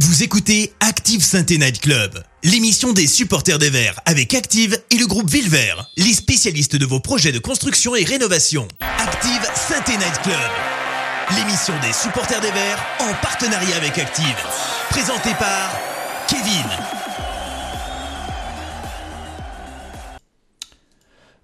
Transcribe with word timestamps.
Vous 0.00 0.24
écoutez 0.24 0.72
Active 0.80 1.22
Sainte 1.22 1.50
Night 1.50 1.80
Club, 1.80 2.20
l'émission 2.42 2.92
des 2.92 3.06
supporters 3.06 3.60
des 3.60 3.70
Verts 3.70 4.00
avec 4.06 4.34
Active 4.34 4.76
et 4.90 4.96
le 4.96 5.06
groupe 5.06 5.30
Villevert, 5.30 5.88
les 5.96 6.12
spécialistes 6.12 6.74
de 6.74 6.84
vos 6.84 6.98
projets 6.98 7.30
de 7.30 7.38
construction 7.38 7.94
et 7.94 8.02
rénovation. 8.02 8.66
Active 8.80 9.48
Sainte 9.54 9.86
Night 9.90 10.20
Club, 10.24 10.50
l'émission 11.36 11.74
des 11.80 11.92
supporters 11.92 12.40
des 12.40 12.50
Verts 12.50 12.84
en 12.98 13.14
partenariat 13.22 13.76
avec 13.76 13.96
Active, 13.96 14.36
présentée 14.90 15.34
par 15.38 15.78
Kevin. 16.26 16.66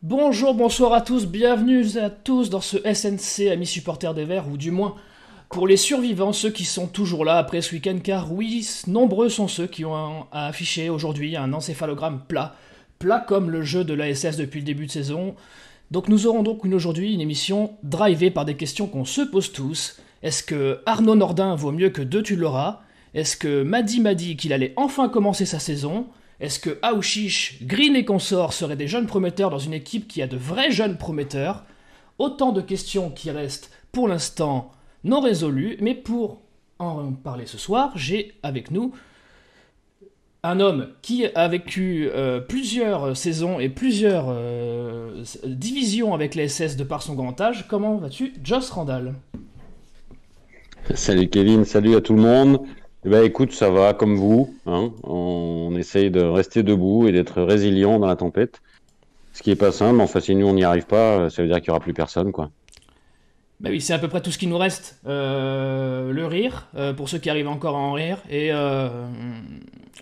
Bonjour, 0.02 0.54
bonsoir 0.54 0.92
à 0.92 1.02
tous, 1.02 1.26
bienvenue 1.26 1.86
à 1.98 2.10
tous 2.10 2.50
dans 2.50 2.60
ce 2.60 2.78
SNC 2.78 3.48
Amis 3.52 3.66
supporters 3.66 4.12
des 4.12 4.24
Verts, 4.24 4.48
ou 4.48 4.56
du 4.56 4.72
moins 4.72 4.96
pour 5.50 5.66
les 5.66 5.76
survivants, 5.76 6.32
ceux 6.32 6.50
qui 6.50 6.64
sont 6.64 6.86
toujours 6.86 7.24
là 7.24 7.36
après 7.36 7.60
ce 7.60 7.74
week-end, 7.74 7.98
car 8.02 8.32
oui, 8.32 8.66
nombreux 8.86 9.28
sont 9.28 9.48
ceux 9.48 9.66
qui 9.66 9.84
ont 9.84 10.26
affiché 10.30 10.88
aujourd'hui 10.90 11.36
un 11.36 11.52
encéphalogramme 11.52 12.22
plat, 12.28 12.54
plat 13.00 13.18
comme 13.18 13.50
le 13.50 13.62
jeu 13.62 13.82
de 13.82 13.92
l'ASS 13.92 14.36
depuis 14.36 14.60
le 14.60 14.66
début 14.66 14.86
de 14.86 14.92
saison. 14.92 15.34
Donc 15.90 16.08
nous 16.08 16.28
aurons 16.28 16.44
donc 16.44 16.64
aujourd'hui 16.64 17.12
une 17.12 17.20
émission 17.20 17.72
drivée 17.82 18.30
par 18.30 18.44
des 18.44 18.54
questions 18.56 18.86
qu'on 18.86 19.04
se 19.04 19.22
pose 19.22 19.52
tous. 19.52 20.00
Est-ce 20.22 20.44
que 20.44 20.82
Arnaud 20.86 21.16
Nordin 21.16 21.56
vaut 21.56 21.72
mieux 21.72 21.90
que 21.90 22.02
deux 22.02 22.22
tu 22.22 22.38
Est-ce 23.14 23.36
que 23.36 23.64
Madi 23.64 24.00
m'a 24.00 24.14
dit 24.14 24.36
qu'il 24.36 24.52
allait 24.52 24.72
enfin 24.76 25.08
commencer 25.08 25.46
sa 25.46 25.58
saison? 25.58 26.06
Est-ce 26.38 26.60
que 26.60 26.78
Aouchiche, 26.82 27.64
Green 27.64 27.96
et 27.96 28.04
consorts 28.04 28.52
seraient 28.52 28.76
des 28.76 28.86
jeunes 28.86 29.08
prometteurs 29.08 29.50
dans 29.50 29.58
une 29.58 29.74
équipe 29.74 30.06
qui 30.06 30.22
a 30.22 30.28
de 30.28 30.36
vrais 30.36 30.70
jeunes 30.70 30.96
prometteurs? 30.96 31.64
Autant 32.20 32.52
de 32.52 32.60
questions 32.60 33.10
qui 33.10 33.32
restent 33.32 33.72
pour 33.90 34.06
l'instant 34.06 34.70
non 35.04 35.20
résolu, 35.20 35.76
mais 35.80 35.94
pour 35.94 36.40
en 36.78 37.12
parler 37.12 37.46
ce 37.46 37.58
soir, 37.58 37.92
j'ai 37.96 38.34
avec 38.42 38.70
nous 38.70 38.92
un 40.42 40.60
homme 40.60 40.88
qui 41.02 41.26
a 41.26 41.48
vécu 41.48 42.08
euh, 42.14 42.40
plusieurs 42.40 43.16
saisons 43.16 43.60
et 43.60 43.68
plusieurs 43.68 44.26
euh, 44.28 45.22
divisions 45.44 46.14
avec 46.14 46.34
les 46.34 46.48
SS 46.48 46.76
de 46.76 46.84
par 46.84 47.02
son 47.02 47.14
grand 47.14 47.38
âge. 47.40 47.66
Comment 47.68 47.96
vas-tu, 47.96 48.32
Joss 48.42 48.70
Randall? 48.70 49.14
Salut 50.94 51.28
Kevin, 51.28 51.64
salut 51.64 51.94
à 51.94 52.00
tout 52.00 52.14
le 52.14 52.22
monde. 52.22 52.60
Eh 53.04 53.08
ben, 53.08 53.22
écoute, 53.22 53.52
ça 53.52 53.70
va 53.70 53.92
comme 53.94 54.16
vous. 54.16 54.54
Hein. 54.66 54.92
On 55.04 55.74
essaye 55.76 56.10
de 56.10 56.22
rester 56.22 56.62
debout 56.62 57.06
et 57.06 57.12
d'être 57.12 57.42
résilient 57.42 57.98
dans 57.98 58.06
la 58.06 58.16
tempête. 58.16 58.60
Ce 59.32 59.42
qui 59.42 59.50
est 59.50 59.56
pas 59.56 59.72
simple, 59.72 60.00
enfin 60.00 60.20
si 60.20 60.34
nous 60.34 60.46
on 60.46 60.54
n'y 60.54 60.64
arrive 60.64 60.86
pas, 60.86 61.30
ça 61.30 61.42
veut 61.42 61.48
dire 61.48 61.58
qu'il 61.60 61.70
n'y 61.70 61.70
aura 61.70 61.80
plus 61.80 61.94
personne. 61.94 62.32
quoi. 62.32 62.50
Bah 63.60 63.68
oui, 63.70 63.82
c'est 63.82 63.92
à 63.92 63.98
peu 63.98 64.08
près 64.08 64.22
tout 64.22 64.30
ce 64.30 64.38
qui 64.38 64.46
nous 64.46 64.56
reste. 64.56 64.98
Euh, 65.06 66.12
le 66.12 66.26
rire, 66.26 66.68
euh, 66.76 66.94
pour 66.94 67.10
ceux 67.10 67.18
qui 67.18 67.28
arrivent 67.28 67.48
encore 67.48 67.76
à 67.76 67.78
en 67.78 67.92
rire, 67.92 68.18
et, 68.30 68.48
euh, 68.52 68.88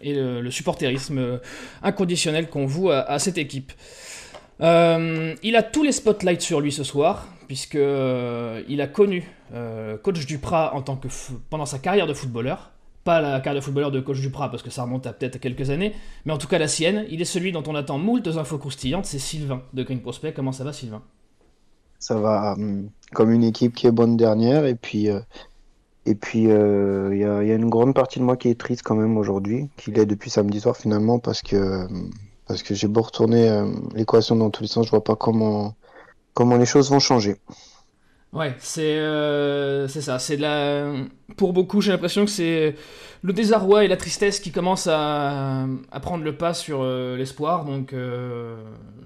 le, 0.04 0.50
supporterisme 0.50 1.40
inconditionnel 1.82 2.48
qu'on 2.48 2.66
voue 2.66 2.90
à, 2.90 3.18
cette 3.18 3.36
équipe. 3.36 3.72
il 4.60 5.56
a 5.56 5.62
tous 5.64 5.82
les 5.82 5.90
spotlights 5.90 6.40
sur 6.40 6.60
lui 6.60 6.70
ce 6.70 6.84
soir, 6.84 7.26
puisque 7.48 7.74
il 8.68 8.80
a 8.80 8.86
connu 8.86 9.28
coach 10.04 10.24
Duprat 10.24 10.74
en 10.74 10.82
tant 10.82 10.96
que 10.96 11.08
pendant 11.50 11.66
sa 11.66 11.80
carrière 11.80 12.06
de 12.06 12.14
footballeur. 12.14 12.70
Pas 13.02 13.20
la 13.20 13.40
carrière 13.40 13.60
de 13.60 13.64
footballeur 13.64 13.90
de 13.90 13.98
coach 13.98 14.20
Duprat, 14.20 14.52
parce 14.52 14.62
que 14.62 14.70
ça 14.70 14.82
remonte 14.82 15.08
à 15.08 15.12
peut-être 15.12 15.40
quelques 15.40 15.70
années, 15.70 15.94
mais 16.26 16.32
en 16.32 16.38
tout 16.38 16.46
cas 16.46 16.58
la 16.58 16.68
sienne. 16.68 17.06
Il 17.10 17.20
est 17.20 17.24
celui 17.24 17.50
dont 17.50 17.64
on 17.66 17.74
attend 17.74 17.98
moult 17.98 18.24
infos 18.28 18.58
croustillantes, 18.58 19.06
c'est 19.06 19.18
Sylvain 19.18 19.62
de 19.72 19.82
Green 19.82 20.00
Prospect. 20.00 20.32
Comment 20.32 20.52
ça 20.52 20.62
va, 20.62 20.72
Sylvain? 20.72 21.02
Ça 21.98 22.18
va 22.18 22.52
hum, 22.52 22.90
comme 23.12 23.30
une 23.30 23.44
équipe 23.44 23.74
qui 23.74 23.86
est 23.86 23.92
bonne 23.92 24.16
dernière. 24.16 24.64
Et 24.66 24.74
puis, 24.74 25.10
euh, 25.10 25.20
et 26.06 26.14
puis 26.14 26.50
euh, 26.50 27.10
il 27.12 27.20
y, 27.20 27.24
a, 27.24 27.54
une 27.54 27.68
grande 27.68 27.94
partie 27.94 28.18
de 28.18 28.24
moi 28.24 28.36
qui 28.36 28.48
est 28.48 28.58
triste 28.58 28.82
quand 28.82 28.96
même 28.96 29.16
aujourd'hui, 29.16 29.68
qu'il 29.76 29.98
est 29.98 30.06
depuis 30.06 30.30
samedi 30.30 30.60
soir 30.60 30.76
finalement, 30.76 31.18
parce 31.18 31.42
que, 31.42 31.86
parce 32.46 32.62
que 32.62 32.74
j'ai 32.74 32.88
beau 32.88 33.02
retourner 33.02 33.48
euh, 33.48 33.66
l'équation 33.94 34.36
dans 34.36 34.50
tous 34.50 34.62
les 34.62 34.68
sens, 34.68 34.86
je 34.86 34.90
vois 34.90 35.04
pas 35.04 35.16
comment, 35.16 35.74
comment 36.34 36.56
les 36.56 36.66
choses 36.66 36.90
vont 36.90 37.00
changer. 37.00 37.36
Ouais, 38.34 38.54
c'est 38.58 38.98
ça. 39.88 40.18
C'est 40.18 40.36
la... 40.36 40.92
Pour 41.38 41.54
beaucoup, 41.54 41.80
j'ai 41.80 41.92
l'impression 41.92 42.26
que 42.26 42.30
c'est 42.30 42.74
le 43.22 43.32
désarroi 43.32 43.86
et 43.86 43.88
la 43.88 43.96
tristesse 43.96 44.38
qui 44.38 44.50
commencent 44.52 44.86
à 44.86 45.66
prendre 46.02 46.24
le 46.24 46.36
pas 46.36 46.52
sur 46.52 46.84
l'espoir. 46.84 47.64
Donc, 47.64 47.94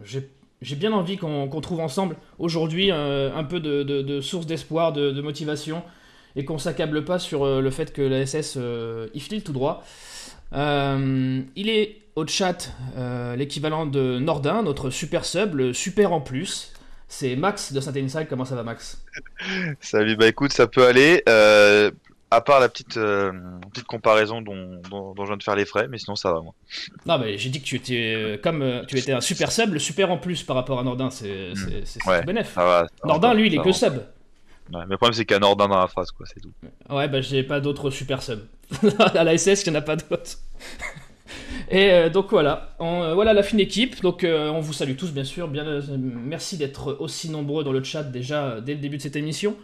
j'ai 0.03 0.29
j'ai 0.63 0.77
bien 0.77 0.93
envie 0.93 1.19
qu'on 1.19 1.61
trouve 1.61 1.81
ensemble 1.81 2.17
aujourd'hui 2.39 2.91
euh, 2.91 3.35
un 3.35 3.45
peu 3.45 3.61
de, 3.61 4.21
source 4.21 4.47
d'espoir, 4.47 4.93
de, 4.93 5.21
motivation, 5.21 5.83
et 6.37 6.45
qu'on 6.45 6.59
s'accable 6.59 7.05
pas 7.05 7.19
sur 7.19 7.45
euh, 7.45 7.61
le 7.61 7.71
fait 7.71 7.93
que 7.93 8.01
la 8.01 8.25
SS 8.25 8.55
euh, 8.57 9.09
y 9.13 9.21
file 9.21 9.43
tout 9.43 9.53
droit. 9.53 9.85
il 10.53 11.69
est 11.69 11.99
au 12.15 12.27
chat 12.27 12.73
l'équivalent 13.37 13.87
de 13.87 14.19
Nordin, 14.19 14.63
notre 14.63 14.91
super 14.91 15.25
sub, 15.25 15.55
le 15.55 15.73
super 15.73 16.13
en 16.13 16.21
plus. 16.21 16.73
C'est 17.09 17.37
Max 17.37 17.75
de 17.75 17.81
Saint 17.81 17.95
Inside, 17.95 18.27
comment 18.29 18.47
ça 18.47 18.55
va 18.55 18.63
Max? 18.63 19.05
Salut, 19.81 20.17
bah 20.17 20.29
écoute, 20.29 20.53
ça 20.53 20.67
peut 20.67 20.87
aller 20.87 21.23
à 22.33 22.41
part 22.41 22.61
la 22.61 22.69
petite, 22.69 22.97
euh, 22.97 23.31
petite 23.73 23.87
comparaison 23.87 24.41
dont, 24.41 24.81
dont, 24.91 25.15
je 25.19 25.25
viens 25.25 25.37
de 25.37 25.43
faire 25.43 25.55
les 25.55 25.67
frais, 25.67 25.87
mais 25.89 25.99
sinon 25.99 26.17
ça 26.17 26.33
va 26.33 26.41
moi. 26.41 26.55
Non 27.05 27.19
mais 27.19 27.37
j'ai 27.37 27.51
dit 27.51 27.61
que 27.61 27.67
tu 27.67 27.77
étais 27.77 28.15
euh, 28.15 28.39
comme 28.43 28.63
euh, 28.63 28.85
tu 28.87 28.99
étais 28.99 29.13
un 29.13 29.21
super 29.21 29.53
sub, 29.53 29.73
le 29.73 29.79
super 29.79 30.11
en 30.11 30.17
plus 30.17 30.43
par 30.43 30.57
rapport 30.57 30.79
à 30.79 30.83
Nordin, 30.83 31.11
c'est 31.11 31.53
c'est 31.85 32.07
ouais, 32.07 32.25
bénéf. 32.25 32.57
Nordin 33.05 33.35
lui 33.35 33.49
il 33.49 33.55
est 33.55 33.63
que 33.63 33.73
sub. 33.73 33.95
Ouais, 34.73 34.81
mais 34.87 34.93
le 34.93 34.97
problème 34.97 35.13
c'est 35.13 35.27
qu'il 35.27 35.35
y 35.35 35.37
a 35.37 35.41
Nordin 35.41 35.69
dans 35.69 35.79
la 35.79 35.89
phrase 35.89 36.11
quoi, 36.11 36.25
c'est 36.27 36.41
tout. 36.41 36.53
Ouais 36.89 37.07
bah 37.07 37.21
j'ai 37.21 37.43
pas 37.43 37.61
d'autres 37.61 37.91
super 37.91 38.23
sub. 38.23 38.41
à 39.15 39.25
la 39.25 39.37
SS 39.37 39.67
il 39.67 39.71
n'y 39.71 39.77
en 39.77 39.81
a 39.81 39.83
pas 39.83 39.97
d'autres. 39.97 40.39
Et 41.71 42.11
donc 42.11 42.31
voilà, 42.31 42.75
voilà 42.79 43.33
la 43.33 43.43
fine 43.43 43.61
équipe. 43.61 44.03
Donc 44.03 44.25
on 44.27 44.61
vous 44.61 44.73
salue 44.73 44.97
tous 44.97 45.13
bien 45.13 45.25
sûr. 45.25 45.49
Bien, 45.49 45.81
merci 45.99 46.57
d'être 46.57 46.97
aussi 46.99 47.31
nombreux 47.31 47.63
dans 47.63 47.73
le 47.73 47.83
chat 47.83 48.03
déjà 48.03 48.61
dès 48.61 48.75
le 48.75 48.81
début 48.81 48.97
de 48.97 49.03
cette 49.03 49.17
émission. 49.17 49.57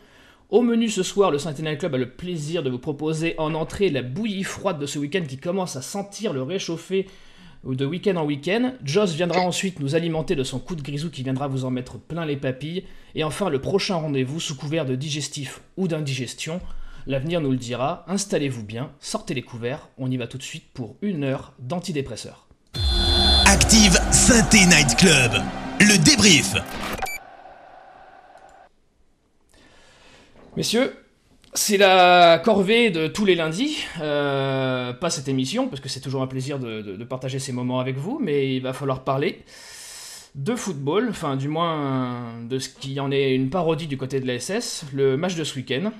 Au 0.50 0.62
menu 0.62 0.88
ce 0.88 1.02
soir, 1.02 1.30
le 1.30 1.36
Sentinel 1.36 1.76
Club 1.76 1.94
a 1.94 1.98
le 1.98 2.08
plaisir 2.08 2.62
de 2.62 2.70
vous 2.70 2.78
proposer 2.78 3.34
en 3.36 3.52
entrée 3.52 3.90
la 3.90 4.00
bouillie 4.00 4.44
froide 4.44 4.78
de 4.78 4.86
ce 4.86 4.98
week-end 4.98 5.24
qui 5.28 5.36
commence 5.36 5.76
à 5.76 5.82
sentir 5.82 6.32
le 6.32 6.42
réchauffer 6.42 7.06
de 7.66 7.84
week-end 7.84 8.16
en 8.16 8.24
week-end. 8.24 8.72
Joss 8.82 9.12
viendra 9.12 9.42
ensuite 9.42 9.78
nous 9.78 9.94
alimenter 9.94 10.36
de 10.36 10.44
son 10.44 10.58
coup 10.58 10.74
de 10.74 10.80
grisou 10.80 11.10
qui 11.10 11.22
viendra 11.22 11.48
vous 11.48 11.66
en 11.66 11.70
mettre 11.70 11.98
plein 11.98 12.24
les 12.24 12.38
papilles. 12.38 12.84
Et 13.14 13.24
enfin, 13.24 13.50
le 13.50 13.60
prochain 13.60 13.96
rendez-vous 13.96 14.40
sous 14.40 14.56
couvert 14.56 14.86
de 14.86 14.94
digestif 14.94 15.60
ou 15.76 15.86
d'indigestion. 15.86 16.62
L'avenir 17.06 17.42
nous 17.42 17.50
le 17.50 17.58
dira. 17.58 18.06
Installez-vous 18.08 18.64
bien, 18.64 18.90
sortez 19.00 19.34
les 19.34 19.42
couverts. 19.42 19.90
On 19.98 20.10
y 20.10 20.16
va 20.16 20.26
tout 20.26 20.38
de 20.38 20.42
suite 20.42 20.64
pour 20.72 20.96
une 21.02 21.24
heure 21.24 21.52
d'antidépresseurs. 21.58 22.48
Active 23.44 23.98
Synthé 24.12 24.64
Night 24.64 24.96
Club. 24.96 25.32
Le 25.80 26.02
débrief. 26.02 26.54
Messieurs, 30.58 30.92
c'est 31.54 31.76
la 31.76 32.40
corvée 32.44 32.90
de 32.90 33.06
tous 33.06 33.24
les 33.24 33.36
lundis, 33.36 33.84
euh, 34.00 34.92
pas 34.92 35.08
cette 35.08 35.28
émission, 35.28 35.68
parce 35.68 35.80
que 35.80 35.88
c'est 35.88 36.00
toujours 36.00 36.20
un 36.20 36.26
plaisir 36.26 36.58
de, 36.58 37.04
partager 37.04 37.38
ces 37.38 37.52
moments 37.52 37.78
avec 37.78 37.96
vous, 37.96 38.18
mais 38.20 38.56
il 38.56 38.60
va 38.60 38.72
falloir 38.72 39.04
parler 39.04 39.44
de 40.34 40.56
football, 40.56 41.06
enfin 41.10 41.36
du 41.36 41.46
moins 41.46 42.42
de 42.42 42.58
ce 42.58 42.70
qui 42.70 42.98
en 42.98 43.12
est 43.12 43.36
une 43.36 43.50
parodie 43.50 43.86
du 43.86 43.96
côté 43.96 44.18
de 44.18 44.26
la 44.26 44.40
SS, 44.40 44.86
le 44.92 45.16
match 45.16 45.36
de 45.36 45.44
ce 45.44 45.54
week-end. 45.54 45.92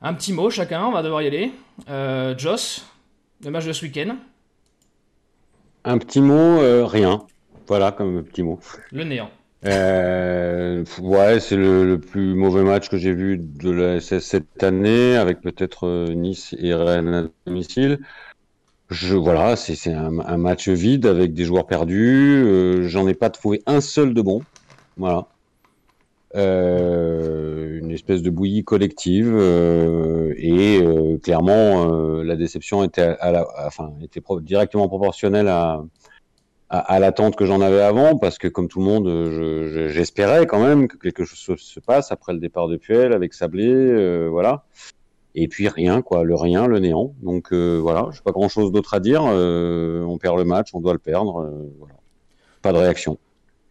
Un 0.00 0.14
petit 0.14 0.32
mot 0.32 0.48
chacun, 0.48 0.86
on 0.86 0.92
va 0.92 1.02
devoir 1.02 1.20
y 1.20 1.26
aller. 1.26 1.52
Euh, 1.90 2.34
Joss, 2.38 2.86
le 3.44 3.50
match 3.50 3.66
de 3.66 3.74
ce 3.74 3.84
week-end. 3.84 4.16
Un 5.84 5.98
petit 5.98 6.22
mot, 6.22 6.32
euh, 6.62 6.86
rien. 6.86 7.26
Voilà 7.66 7.92
comme 7.92 8.24
petit 8.24 8.42
mot. 8.42 8.58
Le 8.90 9.04
néant. 9.04 9.30
Euh, 9.64 10.84
ouais, 11.00 11.40
c'est 11.40 11.56
le, 11.56 11.98
plus 11.98 12.34
mauvais 12.34 12.62
match 12.62 12.88
que 12.88 12.96
j'ai 12.96 13.12
vu 13.12 13.38
de 13.38 13.70
la 13.70 14.00
SS 14.00 14.24
cette 14.24 14.62
année, 14.62 15.16
avec 15.16 15.40
peut-être 15.40 15.86
euh, 15.86 16.14
Nice 16.14 16.54
et 16.58 16.74
Rennes 16.74 17.14
à 17.14 17.24
domicile. 17.46 17.98
Je, 18.90 19.16
voilà, 19.16 19.56
c'est 19.56 19.92
un, 19.92 20.18
un, 20.20 20.36
match 20.38 20.68
vide 20.68 21.06
avec 21.06 21.34
des 21.34 21.44
joueurs 21.44 21.66
perdus. 21.66 22.42
Euh, 22.44 22.88
J'en 22.88 23.06
ai 23.08 23.14
pas 23.14 23.30
trouvé 23.30 23.62
un 23.66 23.80
seul 23.80 24.14
de 24.14 24.22
bon. 24.22 24.42
Voilà. 24.96 25.28
Euh, 26.36 27.78
une 27.78 27.90
espèce 27.90 28.20
de 28.22 28.28
bouillie 28.28 28.62
collective 28.62 29.34
euh, 29.34 30.34
et 30.36 30.78
euh, 30.82 31.16
clairement 31.18 31.86
la 32.22 32.36
déception 32.36 32.84
était, 32.84 33.16
à 33.20 33.32
la, 33.32 33.46
enfin, 33.66 33.92
était 34.02 34.20
directement 34.42 34.88
proportionnelle 34.88 35.48
à, 35.48 35.82
à, 36.70 36.98
l'attente 36.98 37.34
que 37.34 37.46
j'en 37.46 37.60
avais 37.62 37.80
avant, 37.80 38.18
parce 38.18 38.36
que 38.36 38.46
comme 38.46 38.68
tout 38.68 38.80
le 38.80 38.84
monde, 38.84 39.88
j'espérais 39.90 40.46
quand 40.46 40.60
même 40.60 40.86
que 40.86 40.96
quelque 40.96 41.24
chose 41.24 41.58
se 41.58 41.80
passe 41.80 42.12
après 42.12 42.34
le 42.34 42.40
départ 42.40 42.68
de 42.68 42.76
Puel 42.76 43.12
avec 43.12 43.32
Sablé, 43.32 43.66
euh, 43.66 44.28
voilà. 44.28 44.64
Et 45.34 45.48
puis 45.48 45.68
rien, 45.68 46.02
quoi, 46.02 46.24
le 46.24 46.34
rien, 46.34 46.66
le 46.66 46.78
néant. 46.78 47.14
Donc 47.22 47.52
euh, 47.52 47.78
voilà, 47.78 48.08
j'ai 48.12 48.20
pas 48.20 48.32
grand 48.32 48.48
chose 48.48 48.70
d'autre 48.70 48.92
à 48.92 49.00
dire. 49.00 49.22
Euh, 49.26 50.02
on 50.02 50.18
perd 50.18 50.36
le 50.36 50.44
match, 50.44 50.68
on 50.74 50.80
doit 50.80 50.92
le 50.92 50.98
perdre. 50.98 51.50
voilà. 51.78 51.94
Pas 52.60 52.72
de 52.72 52.78
réaction. 52.78 53.18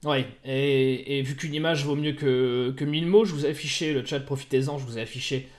Oui, 0.06 0.26
et, 0.46 1.22
vu 1.24 1.36
qu'une 1.36 1.54
image 1.54 1.86
vaut 1.86 1.96
mieux 1.96 2.14
que, 2.14 2.72
que 2.78 2.86
mille 2.86 3.08
mots, 3.08 3.26
je 3.26 3.34
vous 3.34 3.46
ai 3.46 3.50
affiché 3.50 3.94
le 3.94 4.06
chat, 4.06 4.20
profitez-en, 4.20 4.78
je 4.78 4.86
vous 4.86 4.98
ai 4.98 5.02
affiché 5.02 5.50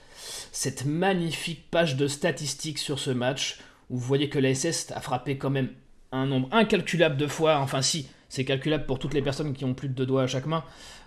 cette 0.51 0.85
magnifique 0.85 1.69
page 1.69 1.95
de 1.95 2.07
statistiques 2.07 2.79
sur 2.79 2.99
ce 2.99 3.11
match 3.11 3.59
où 3.89 3.97
vous 3.97 4.05
voyez 4.05 4.29
que 4.29 4.39
la 4.39 4.53
SS 4.53 4.91
a 4.91 5.01
frappé 5.01 5.37
quand 5.37 5.49
même 5.49 5.69
un 6.11 6.25
nombre 6.25 6.47
incalculable 6.51 7.17
de 7.17 7.27
fois, 7.27 7.57
enfin 7.57 7.81
si, 7.81 8.09
c'est 8.29 8.45
calculable 8.45 8.85
pour 8.85 8.99
toutes 8.99 9.13
les 9.13 9.21
personnes 9.21 9.53
qui 9.53 9.65
ont 9.65 9.73
plus 9.73 9.89
de 9.89 9.93
deux 9.93 10.05
doigts 10.05 10.23
à 10.23 10.27
chaque 10.27 10.45
main, 10.45 10.63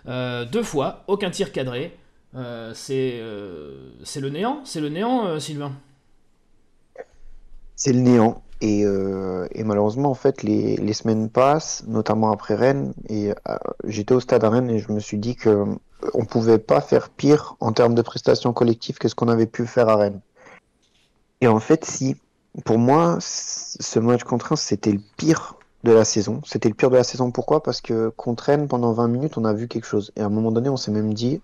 euh, 0.07 0.45
deux 0.45 0.63
fois, 0.63 1.03
aucun 1.07 1.29
tir 1.29 1.51
cadré. 1.51 1.97
Euh, 2.35 2.73
c'est 2.73 3.13
euh, 3.15 3.91
le 4.15 4.29
néant, 4.29 4.61
c'est 4.65 4.81
le 4.81 4.89
néant, 4.89 5.39
Sylvain. 5.39 5.73
C'est 7.75 7.93
le 7.93 7.99
néant. 7.99 8.41
Et, 8.61 8.83
et, 8.83 9.63
malheureusement, 9.65 10.09
en 10.09 10.13
fait, 10.13 10.41
les, 10.41 10.77
les, 10.77 10.93
semaines 10.93 11.29
passent, 11.29 11.83
notamment 11.85 12.31
après 12.31 12.55
Rennes. 12.55 12.93
Et 13.09 13.31
j'étais 13.83 14.13
au 14.13 14.21
stade 14.21 14.41
à 14.45 14.49
Rennes 14.49 14.69
et 14.69 14.79
je 14.79 14.89
me 14.93 15.01
suis 15.01 15.17
dit 15.17 15.35
que 15.35 15.65
on 16.13 16.23
pouvait 16.23 16.59
pas 16.59 16.79
faire 16.79 17.09
pire 17.09 17.55
en 17.59 17.73
termes 17.73 17.93
de 17.93 18.01
prestations 18.01 18.53
collectives 18.53 18.99
que 18.99 19.09
ce 19.09 19.15
qu'on 19.15 19.27
avait 19.27 19.47
pu 19.47 19.67
faire 19.67 19.89
à 19.89 19.97
Rennes. 19.97 20.21
Et 21.41 21.47
en 21.47 21.59
fait, 21.59 21.83
si, 21.83 22.15
pour 22.65 22.77
moi, 22.77 23.17
ce 23.19 23.99
match 23.99 24.23
contre 24.23 24.47
Reims, 24.47 24.61
c'était 24.61 24.91
le 24.91 25.01
pire 25.17 25.55
de 25.83 25.91
la 25.91 26.05
saison. 26.05 26.41
C'était 26.45 26.69
le 26.69 26.75
pire 26.75 26.91
de 26.91 26.95
la 26.95 27.03
saison. 27.03 27.31
Pourquoi? 27.31 27.63
Parce 27.63 27.81
que 27.81 28.09
contre 28.09 28.45
Rennes, 28.45 28.67
pendant 28.67 28.93
20 28.93 29.07
minutes, 29.07 29.37
on 29.37 29.45
a 29.45 29.53
vu 29.53 29.67
quelque 29.67 29.85
chose. 29.85 30.11
Et 30.15 30.21
à 30.21 30.25
un 30.25 30.29
moment 30.29 30.51
donné, 30.51 30.69
on 30.69 30.77
s'est 30.77 30.91
même 30.91 31.13
dit, 31.13 31.41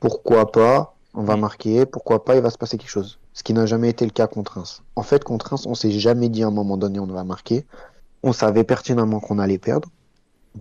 pourquoi 0.00 0.52
pas, 0.52 0.94
on 1.14 1.22
va 1.22 1.36
marquer, 1.36 1.86
pourquoi 1.86 2.24
pas, 2.24 2.36
il 2.36 2.42
va 2.42 2.50
se 2.50 2.58
passer 2.58 2.78
quelque 2.78 2.90
chose. 2.90 3.18
Ce 3.32 3.42
qui 3.42 3.52
n'a 3.52 3.66
jamais 3.66 3.90
été 3.90 4.04
le 4.04 4.12
cas 4.12 4.26
contre 4.26 4.54
Reims. 4.54 4.82
En 4.94 5.02
fait, 5.02 5.24
contre 5.24 5.50
Reims, 5.50 5.66
on 5.66 5.74
s'est 5.74 5.90
jamais 5.90 6.28
dit 6.28 6.44
à 6.44 6.46
un 6.46 6.52
moment 6.52 6.76
donné, 6.76 7.00
on 7.00 7.06
va 7.06 7.24
marquer. 7.24 7.66
On 8.22 8.32
savait 8.32 8.64
pertinemment 8.64 9.20
qu'on 9.20 9.38
allait 9.38 9.58
perdre. 9.58 9.88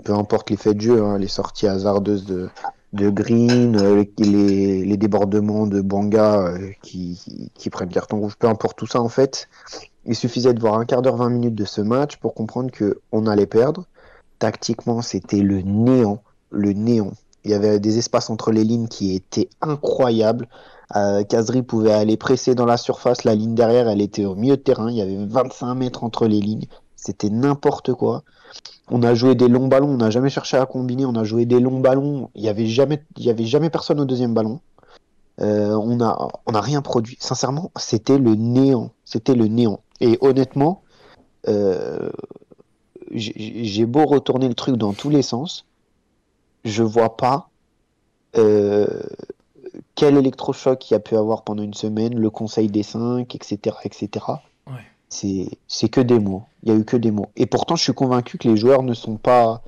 Peu 0.04 0.14
importe 0.14 0.50
les 0.50 0.58
faits 0.58 0.78
de 0.78 0.82
jeu, 0.82 1.04
hein, 1.04 1.18
les 1.18 1.28
sorties 1.28 1.68
hasardeuses 1.68 2.26
de, 2.26 2.50
de 2.94 3.10
Green, 3.10 3.76
euh, 3.76 4.06
les, 4.18 4.98
débordements 4.98 5.68
de 5.68 5.82
Banga 5.82 6.48
euh, 6.48 6.72
qui, 6.82 7.50
qui, 7.54 7.70
prennent 7.70 7.90
carton 7.90 8.20
rouge, 8.20 8.36
peu 8.38 8.48
importe 8.48 8.78
tout 8.78 8.88
ça 8.88 9.02
en 9.02 9.10
fait. 9.10 9.50
Il 10.06 10.16
suffisait 10.16 10.54
de 10.54 10.60
voir 10.60 10.76
un 10.76 10.86
quart 10.86 11.02
d'heure, 11.02 11.18
20 11.18 11.30
minutes 11.30 11.56
de 11.56 11.66
ce 11.66 11.82
match 11.82 12.18
pour 12.18 12.34
comprendre 12.34 12.72
que 12.72 13.00
on 13.12 13.28
allait 13.28 13.46
perdre. 13.46 13.86
Tactiquement, 14.40 15.02
c'était 15.02 15.42
le 15.42 15.62
néant, 15.62 16.22
le 16.50 16.72
néant. 16.74 17.12
Il 17.44 17.52
y 17.52 17.54
avait 17.54 17.80
des 17.80 17.98
espaces 17.98 18.30
entre 18.30 18.52
les 18.52 18.64
lignes 18.64 18.88
qui 18.88 19.16
étaient 19.16 19.50
incroyables. 19.62 20.48
Euh, 20.96 21.24
Kazri 21.24 21.64
pouvait 21.64 21.92
aller 21.92 22.16
presser 22.16 22.56
dans 22.56 22.66
la 22.66 22.78
surface, 22.78 23.26
la 23.26 23.36
ligne 23.36 23.56
derrière, 23.56 23.90
elle 23.90 24.02
était 24.02 24.26
au 24.26 24.36
milieu 24.36 24.56
de 24.56 24.62
terrain. 24.62 24.90
Il 24.90 24.98
y 24.98 25.02
avait 25.02 25.26
25 25.26 25.76
mètres 25.76 26.04
entre 26.04 26.28
les 26.28 26.40
lignes. 26.40 26.68
C'était 26.96 27.30
n'importe 27.30 27.94
quoi. 27.94 28.24
On 28.90 29.04
a 29.04 29.14
joué 29.14 29.36
des 29.36 29.48
longs 29.48 29.68
ballons, 29.68 29.90
on 29.90 29.98
n'a 29.98 30.10
jamais 30.10 30.30
cherché 30.30 30.58
à 30.58 30.66
combiner, 30.66 31.06
on 31.06 31.16
a 31.16 31.24
joué 31.24 31.46
des 31.46 31.60
longs 31.60 31.80
ballons. 31.80 32.30
Il 32.36 32.44
y 32.44 32.50
avait 32.50 32.68
jamais, 32.68 33.04
avait 33.26 33.46
jamais 33.46 33.70
personne 33.70 34.00
au 34.00 34.06
deuxième 34.06 34.34
ballon. 34.34 34.62
Euh, 35.40 35.76
on 35.76 36.02
a, 36.02 36.30
on 36.46 36.54
a 36.54 36.62
rien 36.62 36.82
produit. 36.82 37.18
Sincèrement, 37.20 37.72
c'était 37.76 38.18
le 38.18 38.36
néant. 38.36 38.92
C'était 39.06 39.36
le 39.36 39.48
néant. 39.48 39.82
Et 40.00 40.18
honnêtement, 40.22 40.84
euh, 41.48 42.10
j'ai 43.12 43.86
beau 43.86 44.06
retourner 44.06 44.48
le 44.48 44.54
truc 44.54 44.76
dans 44.76 44.94
tous 44.94 45.10
les 45.10 45.22
sens, 45.22 45.66
je 46.66 46.84
vois 46.84 47.16
pas 47.16 47.50
euh, 48.36 49.02
quel 49.96 50.18
électrochoc 50.18 50.90
il 50.90 50.94
y 50.94 50.96
a 50.96 51.00
pu 51.00 51.16
avoir 51.16 51.44
pendant 51.44 51.64
une 51.64 51.74
semaine, 51.74 52.18
le 52.18 52.30
Conseil 52.30 52.68
des 52.68 52.84
cinq, 52.84 53.36
etc., 53.36 53.78
etc. 53.84 54.26
C'est 55.10 55.90
que 55.90 56.02
des 56.02 56.20
mots. 56.20 56.44
Il 56.64 56.70
y 56.70 56.76
a 56.76 56.78
eu 56.78 56.86
que 56.86 56.98
des 56.98 57.12
mots. 57.12 57.32
Et 57.36 57.46
pourtant, 57.46 57.76
je 57.76 57.84
suis 57.84 57.94
convaincu 57.94 58.38
que 58.38 58.48
les 58.48 58.58
joueurs 58.58 58.84
ne 58.84 58.94
sont 58.94 59.18
pas 59.18 59.62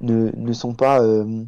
ne, 0.00 0.30
ne 0.34 0.52
sont 0.52 0.74
pas 0.74 1.02
euh, 1.02 1.44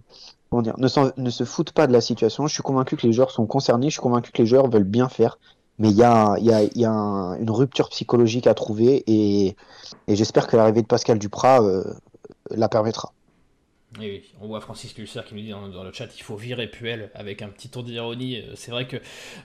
comment 0.50 0.62
dire, 0.62 0.74
ne, 0.78 0.88
ne 1.22 1.30
se 1.30 1.44
foutent 1.44 1.72
pas 1.72 1.86
de 1.86 1.92
la 1.92 2.00
situation. 2.00 2.46
Je 2.46 2.52
suis 2.52 2.62
convaincu 2.62 2.96
que 2.96 3.06
les 3.06 3.12
joueurs 3.12 3.30
sont 3.30 3.46
concernés. 3.46 3.86
Je 3.86 3.92
suis 3.92 4.02
convaincu 4.02 4.32
que 4.32 4.42
les 4.42 4.46
joueurs 4.46 4.68
veulent 4.68 4.84
bien 4.84 5.08
faire 5.08 5.38
mais 5.78 5.90
il 5.90 5.96
y 5.96 6.02
a, 6.02 6.36
y 6.38 6.52
a, 6.52 6.62
y 6.62 6.84
a 6.84 6.90
une 6.92 7.50
rupture 7.50 7.88
psychologique 7.88 8.46
à 8.46 8.54
trouver 8.54 9.02
et, 9.06 9.56
et 10.06 10.16
j'espère 10.16 10.46
que 10.46 10.56
l'arrivée 10.56 10.82
de 10.82 10.86
Pascal 10.86 11.18
Duprat 11.18 11.62
euh, 11.62 11.82
la 12.50 12.68
permettra. 12.68 13.12
On 14.40 14.46
voit 14.46 14.60
Francis 14.60 14.92
Pulser 14.92 15.20
qui 15.26 15.34
nous 15.34 15.40
dit 15.40 15.50
dans, 15.50 15.84
le 15.84 15.92
chat 15.92 16.08
il 16.16 16.22
faut 16.22 16.36
virer 16.36 16.66
Puel 16.66 17.10
avec 17.14 17.42
un 17.42 17.48
petit 17.48 17.68
tour 17.68 17.82
d'ironie. 17.82 18.38
Euh, 18.38 18.52
c'est 18.54 18.70
vrai 18.70 18.86
que 18.86 18.96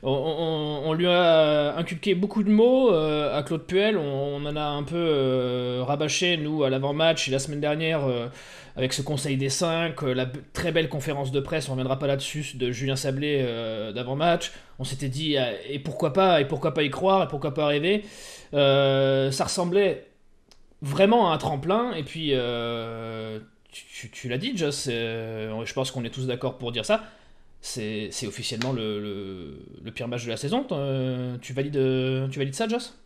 on, 0.04 0.94
lui 0.94 1.08
a 1.08 1.76
inculqué 1.78 2.16
beaucoup 2.16 2.44
de 2.44 2.50
mots 2.50 2.92
euh, 2.94 3.38
à 3.38 3.44
Claude 3.44 3.66
Puel. 3.66 3.98
On, 3.98 4.46
en 4.46 4.56
a 4.56 4.64
un 4.64 4.84
peu 4.84 5.82
rabâché 5.82 6.38
nous 6.38 6.64
à 6.64 6.70
l'avant-match 6.70 7.28
et 7.28 7.32
la 7.32 7.40
semaine 7.40 7.60
dernière 7.60 8.08
avec 8.78 8.94
ce 8.94 9.02
Conseil 9.02 9.38
des 9.38 9.50
5, 9.50 10.04
euh, 10.04 10.14
la 10.14 10.28
très 10.54 10.72
belle 10.72 10.88
conférence 10.88 11.32
de 11.32 11.40
presse, 11.40 11.68
on 11.68 11.72
reviendra 11.72 11.98
pas 11.98 12.06
là-dessus, 12.06 12.56
de 12.56 12.72
Julien 12.72 12.96
Sablé 12.96 13.42
euh, 13.42 13.92
d'avant-match. 13.92 14.52
On 14.78 14.84
s'était 14.84 15.10
dit, 15.10 15.36
ah, 15.36 15.52
et 15.68 15.80
pourquoi 15.80 16.14
pas, 16.14 16.40
et 16.40 16.46
pourquoi 16.46 16.76
pas 16.76 16.84
y 16.84 16.92
croire, 16.92 17.24
et 17.24 17.28
pourquoi 17.28 17.56
pas 17.56 17.66
rêver. 17.66 18.06
Euh, 18.54 19.32
ça 19.32 19.46
ressemblait 19.46 20.06
vraiment 20.84 21.32
à 21.32 21.34
un 21.34 21.38
tremplin, 21.40 21.94
et 21.94 22.04
puis, 22.04 22.34
tu, 23.72 24.30
l'as 24.30 24.38
dit, 24.38 24.58
Joss, 24.58 24.86
je 24.88 25.74
pense 25.74 25.92
qu'on 25.92 26.04
est 26.04 26.10
tous 26.10 26.28
d'accord 26.28 26.58
pour 26.58 26.72
dire 26.72 26.86
ça. 26.86 27.04
C'est 27.62 28.10
officiellement 28.26 28.74
le, 28.74 29.60
pire 29.94 30.08
match 30.08 30.26
de 30.26 30.30
la 30.30 30.38
saison. 30.38 30.66
Tu 31.42 31.54
valides, 31.54 32.30
tu 32.32 32.40
valides 32.40 32.56
ça, 32.56 32.68
Joss? 32.68 32.98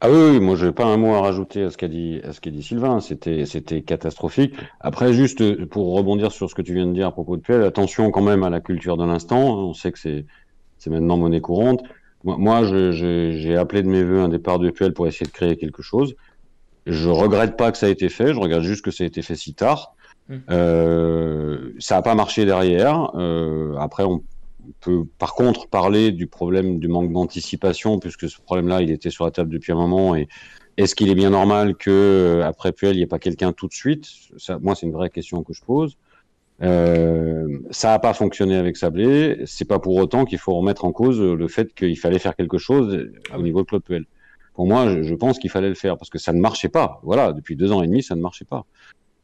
Ah 0.00 0.10
oui, 0.10 0.38
moi 0.38 0.54
je 0.54 0.66
n'ai 0.66 0.72
pas 0.72 0.84
un 0.84 0.96
mot 0.96 1.14
à 1.14 1.20
rajouter 1.20 1.64
à 1.64 1.70
ce 1.70 1.76
qu'a 1.76 1.88
dit, 1.88 2.22
Sylvain. 2.62 3.00
C'était, 3.00 3.82
catastrophique. 3.82 4.54
Après, 4.80 5.12
juste 5.12 5.40
euh, 5.40 5.66
pour 5.66 5.94
rebondir 5.94 6.30
sur 6.30 6.48
ce 6.48 6.54
que 6.54 6.62
tu 6.62 6.74
viens 6.74 6.86
de 6.86 6.92
dire 6.92 7.08
à 7.08 7.12
propos 7.12 7.36
de 7.36 7.42
Puel, 7.42 7.62
attention 7.62 8.10
quand 8.10 8.22
même 8.22 8.44
à 8.44 8.50
la 8.50 8.60
culture 8.60 8.96
de 8.96 9.04
l'instant. 9.04 9.58
On 9.58 9.74
sait 9.74 9.90
que 9.92 9.98
c'est, 9.98 10.26
maintenant 10.86 11.16
monnaie 11.16 11.40
courante. 11.40 11.82
Moi, 12.22 12.62
j'ai 12.64 13.56
appelé 13.56 13.82
de 13.82 13.88
mes 13.88 14.02
voeux 14.02 14.20
un 14.20 14.28
départ 14.28 14.58
de 14.58 14.70
Puel 14.70 14.94
pour 14.94 15.06
essayer 15.06 15.26
de 15.26 15.32
créer 15.32 15.56
quelque 15.56 15.82
chose. 15.82 16.14
Je 16.86 17.08
regrette 17.08 17.56
pas 17.56 17.72
que 17.72 17.78
ça 17.78 17.88
ait 17.88 17.92
été 17.92 18.08
fait. 18.08 18.34
Je 18.34 18.38
regrette 18.38 18.62
juste 18.62 18.84
que 18.84 18.90
ça 18.90 19.04
ait 19.04 19.06
été 19.06 19.22
fait 19.22 19.36
si 19.36 19.54
tard. 19.54 19.94
Mmh. 20.28 20.36
Euh, 20.50 21.72
ça 21.78 21.96
n'a 21.96 22.02
pas 22.02 22.14
marché 22.14 22.44
derrière. 22.44 23.10
Euh, 23.14 23.76
après, 23.76 24.04
on, 24.04 24.22
peut 24.80 25.04
par 25.18 25.34
contre 25.34 25.68
parler 25.68 26.12
du 26.12 26.26
problème 26.26 26.78
du 26.78 26.88
manque 26.88 27.12
d'anticipation, 27.12 27.98
puisque 27.98 28.28
ce 28.28 28.40
problème-là, 28.40 28.82
il 28.82 28.90
était 28.90 29.10
sur 29.10 29.24
la 29.24 29.30
table 29.30 29.50
depuis 29.50 29.72
un 29.72 29.76
moment. 29.76 30.14
Et 30.14 30.28
est-ce 30.76 30.94
qu'il 30.94 31.08
est 31.08 31.14
bien 31.14 31.30
normal 31.30 31.74
que 31.76 31.90
euh, 31.90 32.46
après 32.46 32.72
Puel, 32.72 32.94
il 32.94 32.98
n'y 32.98 33.02
ait 33.02 33.06
pas 33.06 33.18
quelqu'un 33.18 33.52
tout 33.52 33.68
de 33.68 33.72
suite? 33.72 34.06
Ça, 34.38 34.58
Moi, 34.60 34.74
c'est 34.74 34.86
une 34.86 34.92
vraie 34.92 35.10
question 35.10 35.42
que 35.42 35.52
je 35.52 35.62
pose. 35.62 35.96
Euh, 36.62 37.58
ça 37.70 37.88
n'a 37.88 37.98
pas 37.98 38.14
fonctionné 38.14 38.56
avec 38.56 38.76
Sablé. 38.76 39.42
C'est 39.46 39.66
pas 39.66 39.78
pour 39.78 39.96
autant 39.96 40.24
qu'il 40.24 40.38
faut 40.38 40.54
remettre 40.54 40.84
en 40.84 40.92
cause 40.92 41.20
le 41.20 41.48
fait 41.48 41.74
qu'il 41.74 41.98
fallait 41.98 42.18
faire 42.18 42.36
quelque 42.36 42.58
chose 42.58 43.08
au 43.36 43.42
niveau 43.42 43.62
de 43.62 43.66
Claude 43.66 43.82
Puel. 43.82 44.04
Pour 44.54 44.66
moi, 44.66 44.88
je, 44.88 45.02
je 45.02 45.14
pense 45.14 45.38
qu'il 45.38 45.50
fallait 45.50 45.68
le 45.68 45.74
faire 45.74 45.96
parce 45.98 46.10
que 46.10 46.18
ça 46.18 46.32
ne 46.32 46.40
marchait 46.40 46.68
pas. 46.68 47.00
Voilà, 47.02 47.32
depuis 47.32 47.56
deux 47.56 47.72
ans 47.72 47.82
et 47.82 47.86
demi, 47.86 48.02
ça 48.02 48.14
ne 48.14 48.20
marchait 48.20 48.44
pas. 48.44 48.64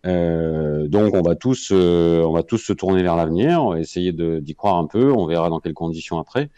Euh, 0.07 0.89
donc 0.89 1.15
on 1.15 1.21
va 1.21 1.35
tous, 1.35 1.71
euh, 1.73 2.23
on 2.23 2.33
va 2.33 2.43
tous 2.43 2.59
se 2.59 2.73
tourner 2.73 3.03
vers 3.03 3.17
l'avenir, 3.17 3.77
essayer 3.77 4.13
d'y 4.13 4.55
croire 4.55 4.77
un 4.77 4.87
peu. 4.87 5.13
On 5.13 5.27
verra 5.27 5.49
dans 5.51 5.61
quelles 5.61 5.75
conditions 5.75 6.19
après. 6.19 6.51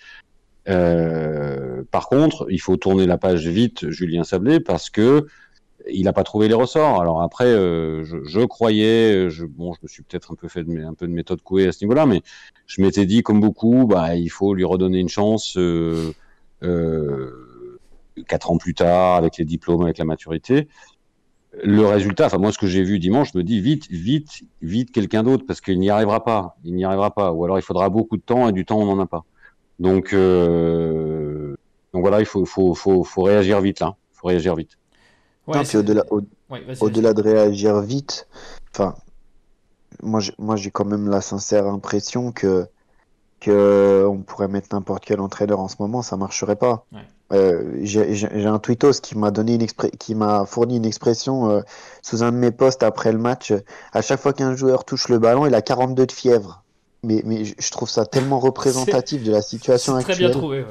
Euh, 0.68 1.82
par 1.90 2.08
contre, 2.08 2.46
il 2.50 2.60
faut 2.60 2.76
tourner 2.76 3.06
la 3.06 3.18
page 3.18 3.46
vite, 3.48 3.90
Julien 3.90 4.24
Sablé, 4.24 4.60
parce 4.60 4.90
que 4.90 5.26
il 5.90 6.04
n'a 6.04 6.12
pas 6.12 6.22
trouvé 6.22 6.46
les 6.46 6.54
ressorts. 6.54 7.00
Alors 7.00 7.22
après, 7.22 7.46
euh, 7.46 8.04
je, 8.04 8.18
je, 8.22 8.40
croyais, 8.40 9.28
je, 9.28 9.44
bon, 9.44 9.72
je 9.72 9.80
me 9.82 9.88
suis 9.88 10.04
peut-être 10.04 10.32
un 10.32 10.36
peu 10.36 10.46
fait 10.46 10.62
de, 10.62 10.84
un 10.84 10.94
peu 10.94 11.08
de 11.08 11.12
méthode 11.12 11.42
couée 11.42 11.66
à 11.66 11.72
ce 11.72 11.84
niveau-là, 11.84 12.06
mais 12.06 12.22
je 12.66 12.80
m'étais 12.80 13.04
dit, 13.04 13.22
comme 13.22 13.40
beaucoup, 13.40 13.86
bah, 13.86 14.14
il 14.14 14.28
faut 14.28 14.54
lui 14.54 14.64
redonner 14.64 15.00
une 15.00 15.08
chance. 15.08 15.56
Euh, 15.58 16.12
quatre 18.28 18.50
ans 18.50 18.58
plus 18.58 18.74
tard, 18.74 19.16
avec 19.16 19.36
les 19.38 19.44
diplômes, 19.44 19.82
avec 19.82 19.98
la 19.98 20.04
maturité 20.04 20.68
le 21.62 21.84
résultat, 21.86 22.26
enfin 22.26 22.38
moi 22.38 22.52
ce 22.52 22.58
que 22.58 22.66
j'ai 22.66 22.82
vu 22.82 22.98
dimanche, 22.98 23.32
je 23.32 23.38
me 23.38 23.44
dis 23.44 23.60
vite, 23.60 23.90
vite, 23.90 24.42
vite 24.62 24.90
quelqu'un 24.90 25.22
d'autre 25.22 25.44
parce 25.46 25.60
qu'il 25.60 25.78
n'y 25.78 25.90
arrivera 25.90 26.24
pas, 26.24 26.56
il 26.64 26.74
n'y 26.74 26.84
arrivera 26.84 27.12
pas, 27.12 27.32
ou 27.32 27.44
alors 27.44 27.58
il 27.58 27.62
faudra 27.62 27.88
beaucoup 27.90 28.16
de 28.16 28.22
temps 28.22 28.48
et 28.48 28.52
du 28.52 28.64
temps 28.64 28.78
on 28.78 28.86
n'en 28.86 28.98
a 29.00 29.06
pas. 29.06 29.24
Donc, 29.78 30.12
euh, 30.12 31.54
donc 31.92 32.02
voilà, 32.02 32.20
il 32.20 32.26
faut, 32.26 32.44
faut, 32.46 32.74
faut, 32.74 33.04
faut 33.04 33.22
réagir 33.22 33.60
vite 33.60 33.80
là, 33.80 33.96
faut 34.12 34.28
réagir 34.28 34.54
vite. 34.56 34.78
au-delà, 35.46 36.04
au-delà 36.80 37.12
de 37.12 37.22
réagir 37.22 37.80
vite, 37.80 38.28
enfin, 38.74 38.94
moi 40.02 40.20
j'ai, 40.20 40.32
moi 40.38 40.56
j'ai 40.56 40.70
quand 40.70 40.86
même 40.86 41.08
la 41.08 41.20
sincère 41.20 41.66
impression 41.66 42.32
que 42.32 42.66
que 43.42 44.06
on 44.08 44.18
pourrait 44.18 44.48
mettre 44.48 44.68
n'importe 44.72 45.04
quel 45.04 45.20
entraîneur 45.20 45.60
en 45.60 45.68
ce 45.68 45.76
moment, 45.80 46.02
ça 46.02 46.16
marcherait 46.16 46.56
pas. 46.56 46.86
Ouais. 46.92 47.00
Euh, 47.32 47.78
j'ai 47.82 48.46
un 48.46 48.58
tweetos 48.58 49.00
qui 49.02 49.16
m'a 49.16 49.30
donné 49.30 49.54
une 49.54 49.66
qui 49.98 50.14
m'a 50.14 50.44
fourni 50.44 50.76
une 50.76 50.84
expression 50.84 51.50
euh, 51.50 51.60
sous 52.02 52.22
un 52.22 52.30
de 52.30 52.36
mes 52.36 52.50
posts 52.50 52.82
après 52.82 53.10
le 53.10 53.18
match. 53.18 53.52
À 53.92 54.02
chaque 54.02 54.20
fois 54.20 54.32
qu'un 54.32 54.54
joueur 54.54 54.84
touche 54.84 55.08
le 55.08 55.18
ballon, 55.18 55.46
il 55.46 55.54
a 55.54 55.62
42 55.62 56.06
de 56.06 56.12
fièvre. 56.12 56.62
Mais, 57.04 57.22
mais 57.24 57.44
je 57.44 57.70
trouve 57.70 57.88
ça 57.88 58.06
tellement 58.06 58.38
représentatif 58.48 59.24
de 59.24 59.32
la 59.32 59.42
situation 59.42 59.96
actuelle. 59.96 60.16
Très 60.16 60.24
bien 60.24 60.30
trouvé. 60.30 60.60
Ouais. 60.60 60.66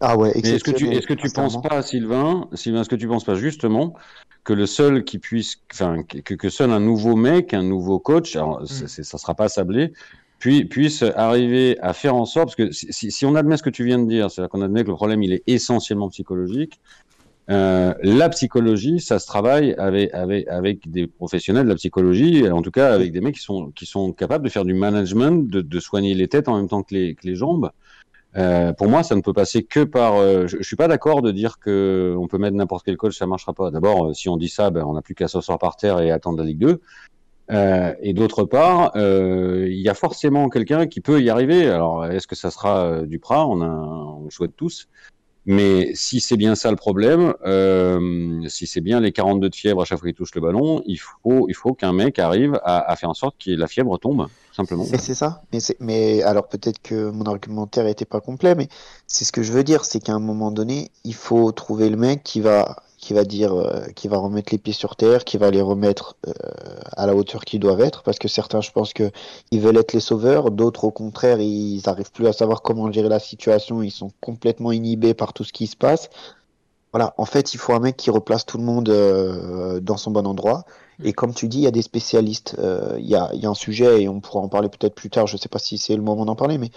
Ah 0.00 0.16
ouais. 0.16 0.32
Est-ce 0.36 0.64
que 0.64 0.72
tu 0.72 0.90
est-ce 0.90 1.06
que 1.06 1.14
tu 1.14 1.30
penses 1.30 1.62
pas, 1.62 1.80
Sylvain, 1.80 2.48
Sylvain, 2.52 2.82
est-ce 2.82 2.90
que 2.90 2.96
tu 2.96 3.08
penses 3.08 3.24
pas 3.24 3.36
justement 3.36 3.94
que 4.42 4.52
le 4.52 4.66
seul 4.66 5.04
qui 5.04 5.18
puisse, 5.18 5.56
enfin, 5.72 6.02
que, 6.02 6.34
que 6.34 6.48
seul 6.50 6.70
un 6.70 6.80
nouveau 6.80 7.16
mec, 7.16 7.54
un 7.54 7.62
nouveau 7.62 7.98
coach, 7.98 8.36
alors 8.36 8.60
mm. 8.60 8.66
ça 8.66 9.16
sera 9.16 9.34
pas 9.34 9.48
sablé, 9.48 9.94
puis, 10.44 10.66
puisse 10.66 11.02
arriver 11.02 11.78
à 11.80 11.94
faire 11.94 12.14
en 12.14 12.26
sorte, 12.26 12.54
parce 12.54 12.56
que 12.56 12.70
si, 12.70 13.24
on 13.24 13.34
admet 13.34 13.56
ce 13.56 13.62
que 13.62 13.70
tu 13.70 13.82
viens 13.82 13.98
de 13.98 14.06
dire, 14.06 14.30
c'est-à-dire 14.30 14.50
qu'on 14.50 14.60
admet 14.60 14.82
que 14.82 14.88
le 14.88 14.94
problème 14.94 15.22
il 15.22 15.32
est 15.32 15.42
essentiellement 15.46 16.10
psychologique, 16.10 16.82
euh, 17.48 17.94
la 18.02 18.28
psychologie, 18.28 19.00
ça 19.00 19.18
se 19.18 19.26
travaille 19.26 19.72
avec, 19.78 20.12
avec, 20.12 20.46
avec 20.48 20.90
des 20.90 21.06
professionnels 21.06 21.64
de 21.64 21.70
la 21.70 21.76
psychologie, 21.76 22.46
en 22.50 22.60
tout 22.60 22.70
cas 22.70 22.92
avec 22.92 23.10
des 23.10 23.22
mecs 23.22 23.36
qui 23.36 23.40
sont, 23.40 23.70
qui 23.70 23.86
sont 23.86 24.12
capables 24.12 24.44
de 24.44 24.50
faire 24.50 24.66
du 24.66 24.74
management, 24.74 25.48
de, 25.48 25.80
soigner 25.80 26.12
les 26.12 26.28
têtes 26.28 26.46
en 26.48 26.58
même 26.58 26.68
temps 26.68 26.82
que 26.82 26.94
les, 26.94 27.14
que 27.14 27.26
les 27.26 27.36
jambes. 27.36 27.70
Euh, 28.36 28.74
pour 28.74 28.88
moi, 28.88 29.02
ça 29.02 29.14
ne 29.14 29.22
peut 29.22 29.32
passer 29.32 29.62
que 29.62 29.82
par. 29.82 30.16
Euh, 30.16 30.46
je, 30.46 30.58
je, 30.58 30.62
suis 30.62 30.76
pas 30.76 30.88
d'accord 30.88 31.22
de 31.22 31.30
dire 31.30 31.58
que 31.58 32.14
on 32.18 32.28
peut 32.28 32.36
mettre 32.36 32.56
n'importe 32.56 32.84
quel 32.84 32.98
coach, 32.98 33.16
ça 33.16 33.26
marchera 33.26 33.54
pas. 33.54 33.70
D'abord, 33.70 34.14
si 34.14 34.28
on 34.28 34.36
dit 34.36 34.50
ça, 34.50 34.68
ben, 34.68 34.84
on 34.84 34.92
n'a 34.92 35.00
plus 35.00 35.14
qu'à 35.14 35.28
s'asseoir 35.28 35.58
par 35.58 35.76
terre 35.76 36.00
et 36.00 36.10
attendre 36.10 36.36
la 36.36 36.44
Ligue 36.44 36.58
2. 36.58 36.82
Euh, 37.50 37.94
et 38.00 38.14
d'autre 38.14 38.44
part, 38.44 38.92
il 38.96 39.80
y 39.80 39.88
a 39.88 39.94
forcément 39.94 40.48
quelqu'un 40.48 40.86
qui 40.86 41.00
peut 41.00 41.20
y 41.20 41.30
arriver. 41.30 41.68
Alors, 41.68 42.06
est-ce 42.06 42.26
que 42.26 42.36
ça 42.36 42.50
sera 42.50 43.02
Duprat? 43.02 43.46
On, 43.46 43.60
a, 43.60 43.66
on 43.66 44.24
le 44.24 44.30
souhaite 44.30 44.56
tous. 44.56 44.88
Mais 45.46 45.94
si 45.94 46.20
c'est 46.20 46.38
bien 46.38 46.54
ça 46.54 46.70
le 46.70 46.76
problème, 46.76 47.34
euh, 47.44 48.40
si 48.48 48.66
c'est 48.66 48.80
bien 48.80 49.00
les 49.00 49.12
42 49.12 49.50
de 49.50 49.54
fièvre 49.54 49.82
à 49.82 49.84
chaque 49.84 49.98
fois 49.98 50.08
qu'il 50.08 50.16
touche 50.16 50.34
le 50.34 50.40
ballon, 50.40 50.82
il 50.86 50.98
faut, 50.98 51.74
qu'un 51.74 51.92
mec 51.92 52.18
arrive 52.18 52.58
à, 52.64 52.96
faire 52.96 53.10
en 53.10 53.14
sorte 53.14 53.36
que 53.44 53.50
la 53.50 53.66
fièvre 53.66 53.98
tombe, 53.98 54.26
simplement. 54.56 54.84
C'est 54.84 55.14
ça. 55.14 55.42
Mais, 55.52 55.58
mais 55.80 56.22
alors 56.22 56.48
peut-être 56.48 56.80
que 56.80 57.10
mon 57.10 57.24
argumentaire 57.24 57.84
n'était 57.84 58.06
pas 58.06 58.20
complet, 58.20 58.54
mais 58.54 58.68
c'est 59.06 59.26
ce 59.26 59.32
que 59.32 59.42
je 59.42 59.52
veux 59.52 59.64
dire, 59.64 59.84
c'est 59.84 60.00
qu'à 60.00 60.14
un 60.14 60.20
moment 60.20 60.50
donné, 60.50 60.90
il 61.04 61.14
faut 61.14 61.52
trouver 61.52 61.90
le 61.90 61.96
mec 61.96 62.22
qui 62.22 62.40
va 62.40 62.76
qui 63.04 63.12
va 63.12 63.24
dire, 63.24 63.52
euh, 63.52 63.84
qui 63.94 64.08
va 64.08 64.16
remettre 64.16 64.50
les 64.50 64.56
pieds 64.56 64.72
sur 64.72 64.96
terre, 64.96 65.24
qui 65.24 65.36
va 65.36 65.50
les 65.50 65.60
remettre 65.60 66.16
euh, 66.26 66.32
à 66.96 67.06
la 67.06 67.14
hauteur 67.14 67.44
qu'ils 67.44 67.60
doivent 67.60 67.82
être, 67.82 68.02
parce 68.02 68.18
que 68.18 68.28
certains, 68.28 68.62
je 68.62 68.70
pense 68.70 68.94
que 68.94 69.10
ils 69.50 69.60
veulent 69.60 69.76
être 69.76 69.92
les 69.92 70.00
sauveurs, 70.00 70.50
d'autres, 70.50 70.84
au 70.84 70.90
contraire, 70.90 71.38
ils 71.38 71.82
n'arrivent 71.84 72.12
plus 72.12 72.26
à 72.26 72.32
savoir 72.32 72.62
comment 72.62 72.90
gérer 72.90 73.10
la 73.10 73.18
situation, 73.18 73.82
ils 73.82 73.90
sont 73.90 74.10
complètement 74.22 74.72
inhibés 74.72 75.12
par 75.12 75.34
tout 75.34 75.44
ce 75.44 75.52
qui 75.52 75.66
se 75.66 75.76
passe. 75.76 76.08
Voilà, 76.94 77.12
en 77.18 77.26
fait, 77.26 77.52
il 77.52 77.58
faut 77.58 77.74
un 77.74 77.80
mec 77.80 77.98
qui 77.98 78.08
replace 78.08 78.46
tout 78.46 78.56
le 78.56 78.64
monde 78.64 78.88
euh, 78.88 79.80
dans 79.80 79.98
son 79.98 80.10
bon 80.10 80.26
endroit. 80.26 80.64
Et 81.02 81.12
comme 81.12 81.34
tu 81.34 81.48
dis, 81.48 81.58
il 81.58 81.64
y 81.64 81.66
a 81.66 81.72
des 81.72 81.82
spécialistes. 81.82 82.56
Il, 82.98 83.06
y 83.06 83.16
a, 83.16 83.28
y 83.34 83.44
a 83.44 83.50
un 83.50 83.54
sujet, 83.54 84.02
et 84.02 84.08
on 84.08 84.20
pourra 84.20 84.40
en 84.40 84.48
parler 84.48 84.70
peut-être 84.70 84.94
plus 84.94 85.10
tard, 85.10 85.26
je 85.26 85.34
ne 85.34 85.40
sais 85.40 85.50
pas 85.50 85.58
si 85.58 85.76
c'est 85.76 85.96
le 85.96 86.02
moment 86.02 86.24
d'en 86.24 86.36
parler, 86.36 86.56
mais 86.56 86.70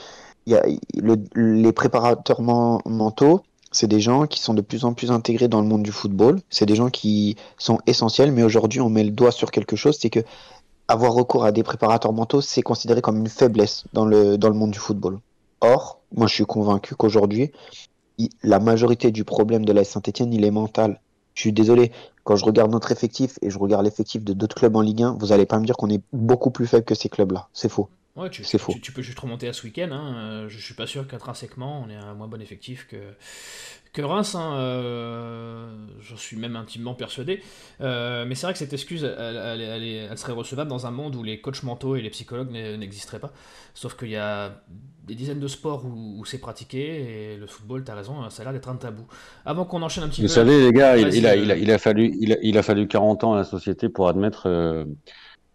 il 0.45 0.53
y 0.53 0.55
a 0.57 0.65
le, 0.95 1.15
les 1.35 1.71
préparateurs 1.71 2.41
mentaux 2.41 3.43
c'est 3.77 3.87
des 3.87 3.99
gens 3.99 4.25
qui 4.25 4.39
sont 4.39 4.55
de 4.55 4.61
plus 4.61 4.85
en 4.85 4.93
plus 4.93 5.11
intégrés 5.11 5.47
dans 5.47 5.61
le 5.61 5.67
monde 5.67 5.83
du 5.83 5.91
football. 5.91 6.39
C'est 6.49 6.65
des 6.65 6.73
gens 6.73 6.89
qui 6.89 7.35
sont 7.59 7.77
essentiels, 7.85 8.31
mais 8.31 8.41
aujourd'hui, 8.41 8.81
on 8.81 8.89
met 8.89 9.03
le 9.03 9.11
doigt 9.11 9.31
sur 9.31 9.51
quelque 9.51 9.75
chose, 9.75 9.99
c'est 10.01 10.09
que 10.09 10.21
avoir 10.87 11.13
recours 11.13 11.45
à 11.45 11.51
des 11.51 11.61
préparateurs 11.61 12.11
mentaux, 12.11 12.41
c'est 12.41 12.63
considéré 12.63 13.01
comme 13.01 13.17
une 13.17 13.29
faiblesse 13.29 13.83
dans 13.93 14.05
le, 14.05 14.39
dans 14.39 14.49
le 14.49 14.55
monde 14.55 14.71
du 14.71 14.79
football. 14.79 15.19
Or, 15.61 15.99
moi, 16.15 16.25
je 16.25 16.33
suis 16.33 16.45
convaincu 16.45 16.95
qu'aujourd'hui, 16.95 17.51
la 18.41 18.59
majorité 18.59 19.11
du 19.11 19.23
problème 19.23 19.63
de 19.63 19.73
la 19.73 19.83
Saint-Etienne, 19.83 20.33
il 20.33 20.43
est 20.43 20.49
mental. 20.49 20.99
Je 21.35 21.41
suis 21.41 21.53
désolé, 21.53 21.91
quand 22.23 22.35
je 22.35 22.45
regarde 22.45 22.71
notre 22.71 22.91
effectif 22.91 23.37
et 23.43 23.51
je 23.51 23.59
regarde 23.59 23.85
l'effectif 23.85 24.23
de 24.23 24.33
d'autres 24.33 24.55
clubs 24.55 24.75
en 24.75 24.81
Ligue 24.81 25.03
1, 25.03 25.17
vous 25.19 25.33
allez 25.33 25.45
pas 25.45 25.59
me 25.59 25.65
dire 25.67 25.77
qu'on 25.77 25.91
est 25.91 26.01
beaucoup 26.13 26.49
plus 26.49 26.65
faible 26.65 26.83
que 26.83 26.95
ces 26.95 27.09
clubs-là. 27.09 27.47
C'est 27.53 27.69
faux. 27.69 27.89
Ouais, 28.17 28.31
tu, 28.31 28.43
c'est 28.43 28.57
faux. 28.57 28.73
Tu, 28.73 28.81
tu, 28.81 28.91
peux 28.91 29.03
juste 29.03 29.19
remonter 29.19 29.47
à 29.47 29.53
ce 29.53 29.63
week-end. 29.63 29.89
Hein. 29.91 30.47
Je 30.47 30.57
suis 30.57 30.73
pas 30.73 30.87
sûr 30.87 31.07
qu'intrinsèquement, 31.07 31.83
on 31.85 31.89
ait 31.89 31.95
un 31.95 32.15
moins 32.15 32.27
bon 32.27 32.41
effectif 32.41 32.87
que, 32.87 32.97
que 33.93 34.01
Reims. 34.01 34.33
Hein. 34.33 34.55
Euh, 34.57 35.69
J'en 36.01 36.17
suis 36.17 36.35
même 36.35 36.55
intimement 36.55 36.95
persuadé. 36.95 37.43
Euh, 37.79 38.25
mais 38.27 38.33
c'est 38.33 38.47
vrai 38.47 38.53
que 38.53 38.59
cette 38.59 38.73
excuse, 38.73 39.03
elle, 39.03 39.37
elle, 39.37 39.61
elle, 39.61 39.83
elle, 39.83 40.17
serait 40.17 40.33
recevable 40.33 40.67
dans 40.67 40.87
un 40.87 40.91
monde 40.91 41.15
où 41.15 41.21
les 41.21 41.41
coachs 41.41 41.61
mentaux 41.61 41.95
et 41.95 42.01
les 42.01 42.09
psychologues 42.09 42.49
n'existeraient 42.49 43.19
pas. 43.19 43.31
Sauf 43.75 43.95
qu'il 43.95 44.09
y 44.09 44.15
a 44.15 44.63
des 45.03 45.13
dizaines 45.13 45.39
de 45.39 45.47
sports 45.47 45.85
où, 45.85 46.19
où 46.19 46.25
c'est 46.25 46.39
pratiqué 46.39 47.33
et 47.33 47.37
le 47.37 47.45
football, 47.45 47.83
tu 47.83 47.91
as 47.91 47.95
raison, 47.95 48.27
ça 48.31 48.41
a 48.41 48.45
l'air 48.45 48.53
d'être 48.53 48.67
un 48.67 48.77
tabou. 48.77 49.05
Avant 49.45 49.65
qu'on 49.65 49.83
enchaîne 49.83 50.03
un 50.03 50.09
petit 50.09 50.21
Vous 50.21 50.27
peu. 50.27 50.33
Vous 50.41 50.49
savez, 50.49 50.59
les 50.65 50.73
gars, 50.73 50.97
il, 50.97 51.13
il, 51.13 51.27
a, 51.27 51.35
il, 51.35 51.51
a, 51.51 51.55
il, 51.55 51.71
a, 51.71 51.77
fallu, 51.77 52.17
il, 52.19 52.33
a, 52.33 52.37
il 52.41 52.57
a 52.57 52.63
fallu 52.63 52.87
40 52.87 53.23
ans 53.23 53.33
à 53.33 53.37
la 53.37 53.43
société 53.43 53.89
pour 53.89 54.09
admettre. 54.09 54.47
Euh 54.47 54.85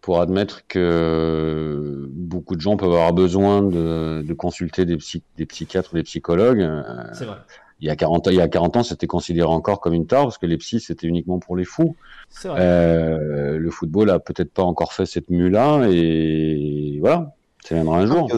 pour 0.02 0.20
admettre 0.20 0.66
que 0.66 2.06
beaucoup 2.10 2.56
de 2.56 2.60
gens 2.60 2.76
peuvent 2.76 2.92
avoir 2.92 3.14
besoin 3.14 3.62
de, 3.62 4.22
de 4.26 4.34
consulter 4.34 4.84
des, 4.84 4.96
psy, 4.96 5.22
des, 5.38 5.46
psychiatres 5.46 5.90
ou 5.92 5.96
des 5.96 6.02
psychologues. 6.02 6.68
C'est 7.14 7.24
vrai. 7.24 7.38
Il 7.80 7.86
y 7.86 7.90
a 7.90 7.96
40 7.96 8.28
ans, 8.28 8.30
il 8.30 8.36
y 8.36 8.40
a 8.40 8.48
40 8.48 8.76
ans, 8.76 8.82
c'était 8.84 9.08
considéré 9.08 9.48
encore 9.48 9.80
comme 9.80 9.94
une 9.94 10.06
tare 10.06 10.22
parce 10.22 10.38
que 10.38 10.46
les 10.46 10.56
psys 10.56 10.80
c'était 10.80 11.08
uniquement 11.08 11.40
pour 11.40 11.56
les 11.56 11.64
fous. 11.64 11.96
Vrai. 12.44 12.60
Euh, 12.60 13.58
le 13.58 13.70
football 13.70 14.10
a 14.10 14.20
peut-être 14.20 14.52
pas 14.52 14.62
encore 14.62 14.92
fait 14.92 15.06
cette 15.06 15.30
mue-là 15.30 15.88
et 15.88 16.98
voilà, 17.00 17.34
ça 17.64 17.74
viendra 17.74 17.98
un 17.98 18.06
jour. 18.06 18.28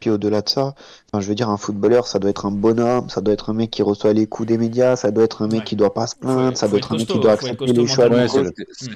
Puis 0.00 0.08
au-delà 0.08 0.40
de 0.40 0.48
ça, 0.48 0.74
enfin, 1.12 1.20
je 1.20 1.28
veux 1.28 1.34
dire, 1.34 1.50
un 1.50 1.58
footballeur, 1.58 2.06
ça 2.06 2.18
doit 2.18 2.30
être 2.30 2.46
un 2.46 2.50
bonhomme, 2.50 3.10
ça 3.10 3.20
doit 3.20 3.34
être 3.34 3.50
un 3.50 3.52
mec 3.52 3.70
qui 3.70 3.82
reçoit 3.82 4.14
les 4.14 4.26
coups 4.26 4.48
des 4.48 4.56
médias, 4.56 4.96
ça 4.96 5.10
doit 5.10 5.24
être 5.24 5.42
un 5.42 5.46
mec 5.46 5.60
ouais. 5.60 5.64
qui 5.64 5.76
doit 5.76 5.92
pas 5.92 6.06
se 6.06 6.16
plaindre, 6.16 6.56
ça 6.56 6.68
doit 6.68 6.78
être 6.78 6.92
un 6.92 6.96
mec 6.96 7.06
qui 7.06 7.18
doit 7.18 7.32
accepter 7.32 7.66
les 7.66 7.86
choix 7.86 8.08
ouais, 8.08 8.26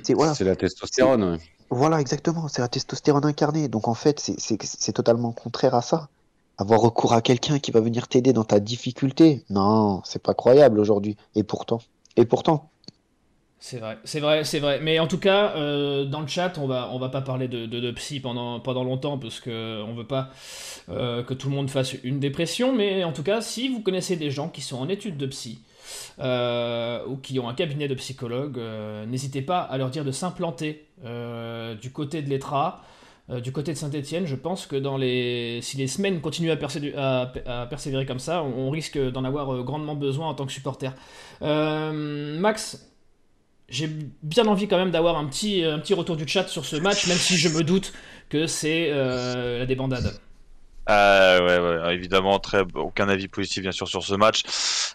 C'est 0.02 0.14
voilà. 0.14 0.32
la 0.40 0.56
testostérone. 0.56 1.24
Ouais. 1.24 1.38
Voilà, 1.70 2.00
exactement, 2.00 2.48
c'est 2.48 2.62
la 2.62 2.68
testostérone 2.68 3.24
incarnée. 3.24 3.68
Donc 3.68 3.88
en 3.88 3.94
fait, 3.94 4.20
c'est 4.20 4.92
totalement 4.92 5.32
contraire 5.32 5.74
à 5.74 5.82
ça. 5.82 6.08
Avoir 6.56 6.80
recours 6.80 7.12
à 7.14 7.20
quelqu'un 7.20 7.58
qui 7.58 7.72
va 7.72 7.80
venir 7.80 8.06
t'aider 8.06 8.32
dans 8.32 8.44
ta 8.44 8.60
difficulté, 8.60 9.44
non, 9.50 10.02
c'est 10.04 10.22
pas 10.22 10.34
croyable 10.34 10.78
aujourd'hui. 10.78 11.16
Et 11.34 11.42
pourtant, 11.42 11.80
et 12.16 12.24
pourtant. 12.24 12.70
C'est 13.58 13.78
vrai, 13.78 13.98
c'est 14.04 14.20
vrai, 14.20 14.44
c'est 14.44 14.60
vrai. 14.60 14.78
Mais 14.80 14.98
en 14.98 15.06
tout 15.06 15.18
cas, 15.18 15.56
euh, 15.56 16.04
dans 16.04 16.20
le 16.20 16.26
chat, 16.26 16.58
on 16.58 16.66
va, 16.66 16.90
va 17.00 17.08
pas 17.08 17.22
parler 17.22 17.48
de, 17.48 17.64
de, 17.64 17.90
psy 17.92 18.20
pendant, 18.20 18.60
pendant 18.60 18.84
longtemps 18.84 19.16
parce 19.16 19.40
que 19.40 19.82
on 19.82 19.94
veut 19.94 20.06
pas 20.06 20.28
euh, 20.90 21.22
que 21.22 21.32
tout 21.32 21.48
le 21.48 21.54
monde 21.54 21.70
fasse 21.70 21.94
une 22.04 22.20
dépression. 22.20 22.74
Mais 22.74 23.04
en 23.04 23.12
tout 23.12 23.22
cas, 23.22 23.40
si 23.40 23.68
vous 23.70 23.80
connaissez 23.80 24.16
des 24.16 24.30
gens 24.30 24.50
qui 24.50 24.60
sont 24.60 24.76
en 24.76 24.88
études 24.90 25.16
de 25.16 25.26
psy, 25.26 25.60
euh, 26.18 27.04
ou 27.06 27.16
qui 27.16 27.38
ont 27.38 27.48
un 27.48 27.54
cabinet 27.54 27.88
de 27.88 27.94
psychologue, 27.94 28.58
euh, 28.58 29.06
n'hésitez 29.06 29.42
pas 29.42 29.60
à 29.60 29.78
leur 29.78 29.90
dire 29.90 30.04
de 30.04 30.10
s'implanter 30.10 30.86
euh, 31.04 31.74
du 31.74 31.90
côté 31.90 32.22
de 32.22 32.30
l'ETRA, 32.30 32.82
euh, 33.30 33.40
du 33.40 33.52
côté 33.52 33.72
de 33.72 33.78
Saint-Etienne. 33.78 34.26
Je 34.26 34.36
pense 34.36 34.66
que 34.66 34.76
si 35.60 35.76
les 35.76 35.86
semaines 35.86 36.20
continuent 36.20 36.50
à, 36.50 37.66
persévérer, 37.66 38.06
comme 38.06 38.18
ça, 38.18 38.42
on, 38.42 38.70
risque 38.70 38.98
d'en 38.98 39.24
avoir 39.24 39.62
grandement 39.62 39.94
besoin 39.94 40.28
en 40.28 40.34
tant 40.34 40.46
que 40.46 40.52
supporter. 40.52 40.92
Max, 41.40 42.90
j'ai 43.68 43.88
bien 44.22 44.46
envie 44.46 44.68
quand 44.68 44.78
même 44.78 44.90
d'avoir 44.90 45.16
un 45.16 45.26
petit 45.26 45.64
retour 45.94 46.16
du 46.16 46.28
chat 46.28 46.48
sur 46.48 46.64
ce 46.64 46.76
match, 46.76 47.06
même 47.06 47.16
si 47.16 47.36
je 47.36 47.48
me 47.48 47.62
doute 47.62 47.92
que 48.28 48.46
c'est 48.46 48.90
la 48.90 49.66
débandade. 49.66 50.12
Euh, 50.88 51.86
ouais, 51.86 51.94
évidemment, 51.94 52.38
très, 52.38 52.62
aucun 52.74 53.08
avis 53.08 53.28
positif 53.28 53.62
bien 53.62 53.72
sûr 53.72 53.88
sur 53.88 54.02
ce 54.02 54.14
match. 54.14 54.42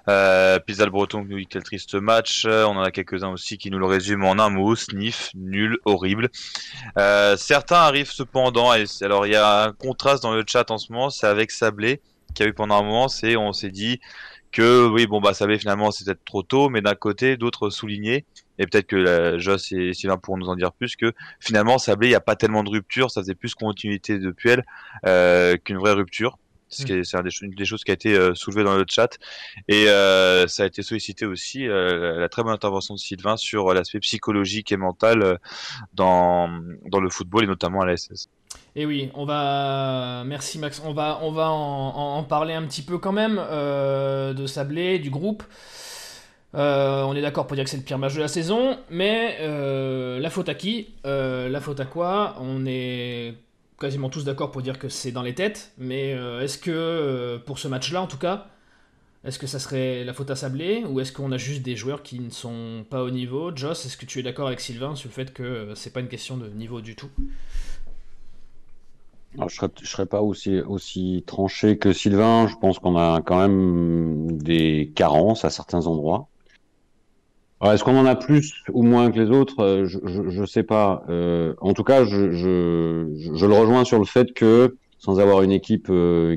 Euh, 0.07 0.59
Pizza 0.59 0.85
le 0.85 0.91
Breton 0.91 1.25
nous 1.27 1.37
dit 1.37 1.47
quel 1.47 1.63
triste 1.63 1.95
match. 1.95 2.45
On 2.45 2.77
en 2.77 2.81
a 2.81 2.91
quelques-uns 2.91 3.29
aussi 3.29 3.57
qui 3.57 3.71
nous 3.71 3.79
le 3.79 3.85
résument 3.85 4.29
en 4.29 4.39
un 4.39 4.49
mot 4.49 4.75
sniff, 4.75 5.31
nul, 5.35 5.77
horrible. 5.85 6.29
Euh, 6.97 7.37
certains 7.37 7.77
arrivent 7.77 8.11
cependant, 8.11 8.71
alors 9.01 9.25
il 9.25 9.33
y 9.33 9.35
a 9.35 9.63
un 9.63 9.73
contraste 9.73 10.23
dans 10.23 10.33
le 10.33 10.43
chat 10.45 10.69
en 10.71 10.77
ce 10.77 10.91
moment, 10.91 11.09
c'est 11.09 11.27
avec 11.27 11.51
Sablé 11.51 12.01
qui 12.35 12.43
a 12.43 12.45
eu 12.45 12.53
pendant 12.53 12.79
un 12.79 12.83
moment, 12.83 13.07
c'est 13.07 13.35
on 13.35 13.53
s'est 13.53 13.71
dit 13.71 13.99
que 14.51 14.87
oui, 14.87 15.07
bon 15.07 15.19
bah 15.19 15.33
Sablé 15.33 15.57
finalement 15.57 15.91
c'est 15.91 16.05
peut-être 16.05 16.23
trop 16.25 16.43
tôt, 16.43 16.69
mais 16.69 16.81
d'un 16.81 16.95
côté 16.95 17.37
d'autres 17.37 17.69
soulignaient 17.69 18.25
et 18.59 18.67
peut-être 18.67 18.87
que 18.87 18.95
la, 18.95 19.37
Joss 19.37 19.71
et 19.71 19.93
Sylvain 19.93 20.17
pourront 20.17 20.37
nous 20.37 20.49
en 20.49 20.55
dire 20.55 20.71
plus 20.71 20.95
que 20.95 21.13
finalement 21.39 21.77
Sablé 21.77 22.07
il 22.07 22.11
n'y 22.11 22.15
a 22.15 22.21
pas 22.21 22.35
tellement 22.35 22.63
de 22.63 22.69
rupture, 22.69 23.09
ça 23.09 23.21
faisait 23.21 23.35
plus 23.35 23.55
continuité 23.55 24.19
de 24.19 24.31
Puel 24.31 24.63
euh, 25.07 25.57
qu'une 25.57 25.77
vraie 25.77 25.93
rupture. 25.93 26.37
C'est 26.71 26.87
une 27.41 27.49
des 27.55 27.65
choses 27.65 27.83
qui 27.83 27.89
a 27.89 27.95
été 27.95 28.15
euh, 28.15 28.35
soulevée 28.35 28.63
dans 28.63 28.77
le 28.77 28.85
chat 28.87 29.17
et 29.67 29.89
euh, 29.89 30.45
ça 30.45 30.63
a 30.63 30.65
été 30.67 30.83
sollicité 30.83 31.25
aussi 31.25 31.67
euh, 31.67 32.19
la 32.19 32.29
très 32.29 32.43
bonne 32.43 32.53
intervention 32.53 32.93
de 32.93 32.99
Sylvain 32.99 33.37
sur 33.37 33.73
l'aspect 33.73 33.99
psychologique 33.99 34.71
et 34.71 34.77
mental 34.77 35.23
euh, 35.23 35.35
dans 35.93 36.47
le 36.47 37.09
football 37.09 37.45
et 37.45 37.47
notamment 37.47 37.81
à 37.81 37.87
la 37.87 37.97
SS. 37.97 38.29
Et 38.75 38.85
oui, 38.85 39.09
on 39.15 39.25
va. 39.25 40.23
Merci 40.25 40.59
Max. 40.59 40.81
On 40.85 40.93
va, 40.93 41.19
on 41.21 41.31
va 41.31 41.49
en, 41.49 42.23
parler 42.23 42.53
un 42.53 42.63
petit 42.63 42.81
peu 42.81 42.97
quand 42.97 43.11
même 43.11 43.37
euh, 43.39 44.33
de 44.33 44.47
Sablé, 44.47 44.99
du 44.99 45.09
groupe. 45.09 45.43
Euh, 46.55 47.03
on 47.03 47.15
est 47.15 47.21
d'accord 47.21 47.45
pour 47.45 47.55
dire 47.55 47.63
que 47.63 47.69
c'est 47.69 47.77
le 47.77 47.83
pire 47.83 47.99
match 47.99 48.15
de 48.15 48.21
la 48.21 48.27
saison, 48.27 48.77
mais 48.89 49.37
euh, 49.41 50.19
la 50.19 50.29
faute 50.31 50.49
à 50.49 50.55
qui? 50.55 50.87
Euh, 51.05 51.47
La 51.49 51.61
faute 51.61 51.79
à 51.79 51.85
quoi? 51.85 52.35
On 52.39 52.65
est 52.65 53.35
quasiment 53.79 54.09
tous 54.09 54.25
d'accord 54.25 54.49
pour 54.51 54.61
dire 54.61 54.79
que 54.79 54.89
c'est 54.89 55.11
dans 55.11 55.21
les 55.21 55.35
têtes, 55.35 55.71
mais 55.77 56.09
est-ce 56.41 56.57
que 56.57 57.37
pour 57.45 57.59
ce 57.59 57.67
match-là, 57.67 58.01
en 58.01 58.07
tout 58.07 58.17
cas, 58.17 58.47
est-ce 59.23 59.37
que 59.37 59.47
ça 59.47 59.59
serait 59.59 60.03
la 60.03 60.13
faute 60.13 60.31
à 60.31 60.35
Sablé? 60.35 60.83
Ou 60.85 60.99
est-ce 60.99 61.11
qu'on 61.11 61.31
a 61.31 61.37
juste 61.37 61.61
des 61.61 61.75
joueurs 61.75 62.03
qui 62.03 62.19
ne 62.19 62.29
sont 62.29 62.85
pas 62.89 63.03
au 63.03 63.11
niveau? 63.11 63.55
Joss, 63.55 63.85
est-ce 63.85 63.95
que 63.97 64.05
tu 64.05 64.19
es 64.19 64.23
d'accord 64.23 64.47
avec 64.47 64.59
Sylvain 64.59 64.95
sur 64.95 65.09
le 65.09 65.13
fait 65.13 65.31
que 65.33 65.73
c'est 65.75 65.93
pas 65.93 65.99
une 65.99 66.07
question 66.07 66.35
de 66.35 66.47
niveau 66.49 66.81
du 66.81 66.95
tout? 66.95 67.09
Alors, 69.35 69.49
je 69.49 69.55
serais, 69.55 69.69
je 69.81 69.87
serais 69.87 70.07
pas 70.07 70.21
aussi 70.21 71.23
tranché 71.27 71.77
que 71.77 71.93
Sylvain. 71.93 72.47
Je 72.47 72.55
pense 72.55 72.79
qu'on 72.79 72.97
a 72.97 73.21
quand 73.21 73.39
même 73.39 74.41
des 74.41 74.91
carences 74.95 75.45
à 75.45 75.51
certains 75.51 75.85
endroits. 75.85 76.27
Est-ce 77.61 77.83
qu'on 77.83 77.97
en 77.97 78.05
a 78.05 78.15
plus 78.15 78.53
ou 78.71 78.83
moins 78.83 79.11
que 79.11 79.19
les 79.19 79.29
autres? 79.29 79.83
Je 79.85 80.39
ne 80.41 80.45
sais 80.45 80.63
pas. 80.63 81.03
Euh, 81.09 81.53
en 81.59 81.73
tout 81.73 81.83
cas, 81.83 82.05
je, 82.05 82.31
je, 82.31 83.31
je, 83.33 83.45
le 83.45 83.53
rejoins 83.53 83.83
sur 83.83 83.99
le 83.99 84.05
fait 84.05 84.33
que 84.33 84.77
sans 84.97 85.19
avoir 85.19 85.43
une 85.43 85.51
équipe 85.51 85.91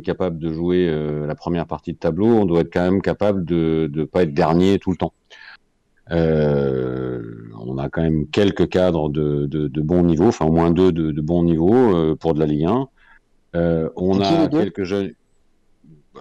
capable 0.05 0.39
de 0.39 0.53
jouer 0.53 0.89
la 1.27 1.35
première 1.35 1.67
partie 1.67 1.93
de 1.93 1.99
tableau, 1.99 2.27
on 2.27 2.45
doit 2.45 2.61
être 2.61 2.73
quand 2.73 2.83
même 2.83 3.03
capable 3.03 3.45
de 3.45 3.91
ne 3.93 4.05
pas 4.05 4.23
être 4.23 4.35
dernier 4.35 4.79
tout 4.79 4.91
le 4.91 4.97
temps. 4.97 5.13
on 6.11 7.79
a 7.79 7.89
quand 7.89 8.03
même 8.03 8.27
quelques 8.29 8.69
cadres 8.69 9.09
de, 9.09 9.47
de, 9.47 9.69
de 9.69 9.81
bon 9.81 10.03
niveau, 10.03 10.27
enfin 10.27 10.47
au 10.47 10.53
moins 10.53 10.71
deux 10.71 10.93
de, 10.93 11.13
de 11.13 11.21
bon 11.21 11.45
niveau 11.45 12.15
pour 12.17 12.35
de 12.35 12.41
la 12.41 12.47
Ligue 12.47 12.67
1. 12.67 12.89
on 13.97 14.21
a 14.21 14.49
quelques 14.49 14.85
jeunes. 14.85 15.13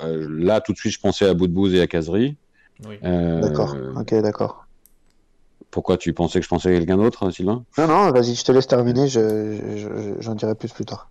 là, 0.04 0.62
tout 0.62 0.74
de 0.74 0.78
suite, 0.78 0.94
je 0.94 1.00
pensais 1.00 1.28
à 1.28 1.34
Boudbouz 1.34 1.74
et 1.74 1.82
à 1.82 1.88
Casery. 1.88 2.38
Oui. 2.88 2.98
d'accord. 3.02 3.76
Ok, 3.96 4.14
d'accord. 4.16 4.66
Pourquoi 5.72 5.98
tu 5.98 6.14
pensais 6.14 6.40
que 6.40 6.44
je 6.44 6.50
pensais 6.50 6.70
à 6.70 6.78
quelqu'un 6.78 6.98
d'autre, 6.98 7.32
Sylvain? 7.32 7.64
Non, 7.78 7.88
non, 7.88 8.12
vas-y, 8.12 8.36
je 8.36 8.44
te 8.44 8.52
laisse 8.52 8.68
terminer, 8.68 9.08
j'en 9.08 10.36
dirai 10.36 10.56
plus 10.56 10.70
plus 10.70 10.86
tard. 10.86 11.10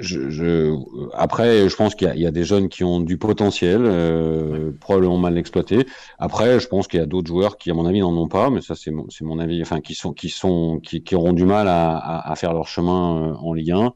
Je, 0.00 0.76
Après, 1.12 1.68
je 1.68 1.76
pense 1.76 1.94
qu'il 1.94 2.12
y, 2.16 2.26
a 2.26 2.30
des 2.32 2.42
jeunes 2.42 2.68
qui 2.68 2.82
ont 2.82 2.98
du 2.98 3.16
potentiel, 3.16 3.82
euh, 3.84 4.72
probablement 4.80 5.18
mal 5.18 5.38
exploité. 5.38 5.86
Après, 6.18 6.58
je 6.58 6.66
pense 6.66 6.88
qu'il 6.88 6.98
y 6.98 7.02
a 7.02 7.06
d'autres 7.06 7.28
joueurs 7.28 7.58
qui, 7.58 7.70
à 7.70 7.74
mon 7.74 7.86
avis, 7.86 8.00
n'en 8.00 8.16
ont 8.16 8.26
pas, 8.26 8.50
mais 8.50 8.60
ça, 8.60 8.74
c'est 8.74 8.90
mon, 8.90 9.06
mon, 9.20 9.38
avis. 9.38 9.62
Enfin, 9.62 9.80
qui 9.80 9.94
sont, 9.94 10.12
qui 10.12 10.30
sont, 10.30 10.80
qui, 10.82 11.04
qui 11.04 11.14
auront 11.14 11.32
du 11.32 11.44
mal 11.44 11.68
à, 11.68 12.28
à, 12.28 12.34
faire 12.34 12.52
leur 12.52 12.66
chemin 12.66 13.30
euh, 13.30 13.34
en 13.34 13.52
Ligue 13.52 13.70
1 13.70 13.92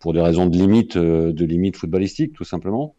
pour 0.00 0.12
des 0.12 0.20
raisons 0.20 0.46
de 0.46 0.56
limite, 0.56 0.96
euh, 0.96 1.32
de 1.32 1.44
limite 1.46 1.76
footballistique, 1.76 2.34
tout 2.34 2.44
simplement. 2.44 2.94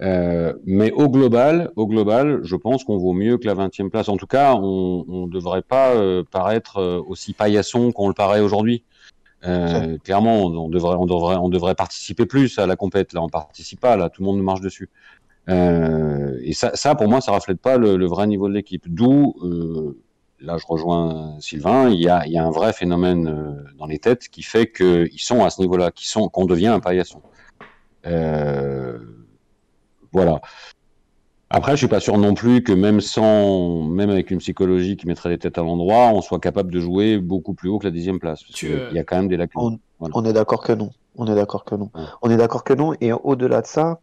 Euh, 0.00 0.52
mais 0.64 0.92
au 0.92 1.08
global, 1.08 1.70
au 1.76 1.86
global, 1.86 2.40
je 2.42 2.54
pense 2.56 2.84
qu'on 2.84 2.98
vaut 2.98 3.12
mieux 3.12 3.36
que 3.36 3.46
la 3.46 3.54
20e 3.54 3.90
place. 3.90 4.08
En 4.08 4.16
tout 4.16 4.26
cas, 4.26 4.54
on 4.54 5.04
ne 5.08 5.28
devrait 5.28 5.62
pas 5.62 5.94
euh, 5.94 6.22
paraître 6.30 6.78
euh, 6.78 7.02
aussi 7.06 7.32
paillasson 7.32 7.90
qu'on 7.90 8.08
le 8.08 8.14
paraît 8.14 8.40
aujourd'hui. 8.40 8.84
Euh, 9.44 9.98
clairement, 9.98 10.44
on 10.44 10.68
devrait, 10.68 10.96
on 10.96 11.06
devrait, 11.06 11.36
on 11.36 11.48
devrait 11.48 11.74
participer 11.74 12.26
plus 12.26 12.58
à 12.58 12.66
la 12.66 12.76
compète. 12.76 13.12
Là, 13.12 13.22
on 13.22 13.28
participe 13.28 13.80
pas. 13.80 13.96
Là, 13.96 14.08
tout 14.08 14.22
le 14.22 14.26
monde 14.26 14.42
marche 14.42 14.60
dessus. 14.60 14.88
et 15.48 16.52
ça, 16.52 16.70
ça, 16.74 16.94
pour 16.94 17.08
moi, 17.08 17.20
ça 17.20 17.32
reflète 17.32 17.60
pas 17.60 17.76
le, 17.76 17.96
le 17.96 18.06
vrai 18.06 18.26
niveau 18.26 18.48
de 18.48 18.54
l'équipe. 18.54 18.84
D'où, 18.88 19.34
là, 20.40 20.58
je 20.58 20.66
rejoins 20.66 21.36
Sylvain. 21.40 21.88
Il 21.88 22.00
y 22.00 22.08
a, 22.08 22.24
il 22.26 22.32
y 22.32 22.38
a 22.38 22.44
un 22.44 22.50
vrai 22.50 22.72
phénomène 22.72 23.64
dans 23.78 23.86
les 23.86 23.98
têtes 23.98 24.28
qui 24.28 24.42
fait 24.42 24.70
qu'ils 24.70 25.20
sont 25.20 25.44
à 25.44 25.50
ce 25.50 25.60
niveau-là, 25.60 25.90
qu'on 26.32 26.46
devient 26.46 26.68
un 26.68 26.80
paillasson. 26.80 27.20
Euh, 28.06 28.98
voilà. 30.12 30.40
Après, 31.50 31.72
je 31.72 31.76
suis 31.78 31.88
pas 31.88 32.00
sûr 32.00 32.18
non 32.18 32.34
plus 32.34 32.62
que 32.62 32.72
même 32.72 33.00
sans, 33.00 33.82
même 33.82 34.10
avec 34.10 34.30
une 34.30 34.38
psychologie 34.38 34.96
qui 34.96 35.06
mettrait 35.06 35.30
les 35.30 35.38
têtes 35.38 35.56
à 35.56 35.62
l'endroit, 35.62 36.10
on 36.12 36.20
soit 36.20 36.40
capable 36.40 36.70
de 36.70 36.78
jouer 36.78 37.18
beaucoup 37.18 37.54
plus 37.54 37.70
haut 37.70 37.78
que 37.78 37.86
la 37.86 37.90
dixième 37.90 38.18
place. 38.18 38.42
Il 38.62 38.90
y 38.92 38.98
a 38.98 39.04
quand 39.04 39.16
même 39.16 39.28
des 39.28 39.38
lacunes. 39.38 39.78
On, 39.98 40.24
est 40.24 40.32
d'accord 40.34 40.62
que 40.62 40.72
non. 40.72 40.90
On 41.16 41.26
est 41.26 41.34
d'accord 41.34 41.64
que 41.64 41.74
non. 41.74 41.90
On 42.20 42.30
est 42.30 42.36
d'accord 42.36 42.64
que 42.64 42.74
non. 42.74 42.94
Et 43.00 43.12
au-delà 43.12 43.62
de 43.62 43.66
ça, 43.66 43.98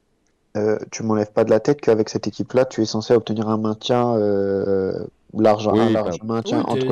euh, 0.58 0.80
tu 0.92 1.04
m'enlèves 1.04 1.34
pas 1.34 1.44
de 1.44 1.52
la 1.52 1.60
tête 1.60 1.82
qu'avec 1.82 2.10
cette 2.10 2.28
équipe-là, 2.28 2.66
tu 2.66 2.82
es 2.82 2.86
censé 2.86 3.14
obtenir 3.14 3.48
un 3.48 3.58
maintien 3.58 4.16
euh, 4.16 5.06
large, 5.38 5.68
un 5.68 5.90
large 5.92 6.22
maintien 6.24 6.62
entre, 6.62 6.88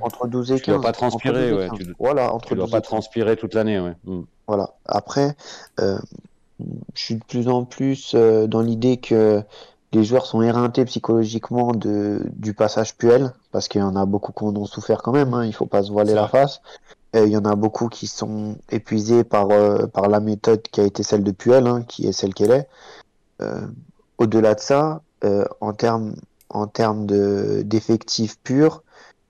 entre, 0.00 0.28
12 0.28 0.52
et 0.52 0.54
15. 0.54 0.62
Tu 0.62 0.70
dois 0.70 0.80
pas 0.80 0.92
transpirer, 0.92 1.52
ouais, 1.52 1.68
tu, 1.74 1.94
voilà, 1.98 2.32
entre 2.32 2.48
tu 2.48 2.54
dois 2.54 2.68
pas 2.68 2.80
transpirer 2.80 3.36
toute 3.36 3.54
l'année, 3.54 3.80
ouais. 3.80 3.94
Mm. 4.04 4.20
Voilà. 4.46 4.70
Après, 4.84 5.34
euh, 5.80 5.98
je 6.94 7.00
suis 7.00 7.14
de 7.16 7.24
plus 7.24 7.48
en 7.48 7.64
plus 7.64 8.12
euh, 8.14 8.46
dans 8.46 8.60
l'idée 8.60 8.96
que 8.96 9.42
les 9.92 10.04
joueurs 10.04 10.26
sont 10.26 10.42
éreintés 10.42 10.84
psychologiquement 10.84 11.72
de, 11.72 12.20
du 12.36 12.52
passage 12.52 12.96
Puel, 12.96 13.32
parce 13.52 13.68
qu'il 13.68 13.80
y 13.80 13.84
en 13.84 13.96
a 13.96 14.04
beaucoup 14.04 14.32
qui 14.32 14.44
en 14.44 14.54
ont 14.56 14.66
souffert 14.66 15.02
quand 15.02 15.12
même, 15.12 15.32
hein, 15.34 15.44
il 15.46 15.54
faut 15.54 15.66
pas 15.66 15.82
se 15.82 15.90
voiler 15.90 16.14
la 16.14 16.28
face. 16.28 16.60
Et 17.14 17.22
il 17.22 17.30
y 17.30 17.36
en 17.38 17.44
a 17.46 17.54
beaucoup 17.54 17.88
qui 17.88 18.06
sont 18.06 18.56
épuisés 18.70 19.24
par, 19.24 19.50
euh, 19.50 19.86
par 19.86 20.08
la 20.08 20.20
méthode 20.20 20.60
qui 20.62 20.80
a 20.82 20.84
été 20.84 21.02
celle 21.02 21.24
de 21.24 21.30
Puel, 21.30 21.66
hein, 21.66 21.82
qui 21.88 22.06
est 22.06 22.12
celle 22.12 22.34
qu'elle 22.34 22.50
est. 22.50 22.68
Euh, 23.40 23.66
Au-delà 24.18 24.54
de 24.54 24.60
ça, 24.60 25.00
euh, 25.24 25.44
en 25.60 25.72
termes 25.72 26.14
en 26.50 26.66
termes 26.66 27.06
d'effectifs 27.64 28.38
purs, 28.42 28.82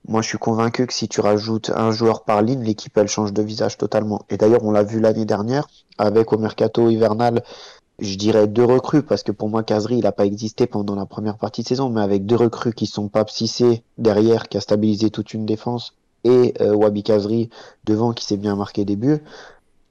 moi, 0.07 0.21
je 0.21 0.29
suis 0.29 0.37
convaincu 0.37 0.87
que 0.87 0.93
si 0.93 1.07
tu 1.07 1.21
rajoutes 1.21 1.71
un 1.75 1.91
joueur 1.91 2.23
par 2.23 2.41
ligne, 2.41 2.63
l'équipe, 2.63 2.97
elle 2.97 3.07
change 3.07 3.33
de 3.33 3.41
visage 3.41 3.77
totalement. 3.77 4.25
Et 4.29 4.37
d'ailleurs, 4.37 4.63
on 4.63 4.71
l'a 4.71 4.83
vu 4.83 4.99
l'année 4.99 5.25
dernière, 5.25 5.67
avec 5.97 6.31
au 6.33 6.37
mercato 6.37 6.89
hivernal, 6.89 7.43
je 7.99 8.15
dirais 8.15 8.47
deux 8.47 8.63
recrues, 8.63 9.03
parce 9.03 9.23
que 9.23 9.31
pour 9.31 9.49
moi, 9.49 9.63
Kazri, 9.63 9.97
il 9.97 10.03
n'a 10.03 10.11
pas 10.11 10.25
existé 10.25 10.67
pendant 10.67 10.95
la 10.95 11.05
première 11.05 11.37
partie 11.37 11.63
de 11.63 11.67
saison, 11.67 11.89
mais 11.89 12.01
avec 12.01 12.25
deux 12.25 12.37
recrues 12.37 12.73
qui 12.73 12.85
sont 12.85 13.09
pas 13.09 13.25
Cissé 13.27 13.83
derrière, 13.97 14.47
qui 14.47 14.57
a 14.57 14.61
stabilisé 14.61 15.09
toute 15.09 15.33
une 15.33 15.45
défense, 15.45 15.95
et 16.23 16.53
euh, 16.61 16.73
Wabi 16.73 17.03
Kazri 17.03 17.49
devant, 17.83 18.13
qui 18.13 18.25
s'est 18.25 18.37
bien 18.37 18.55
marqué 18.55 18.85
des 18.85 18.95
buts, 18.95 19.19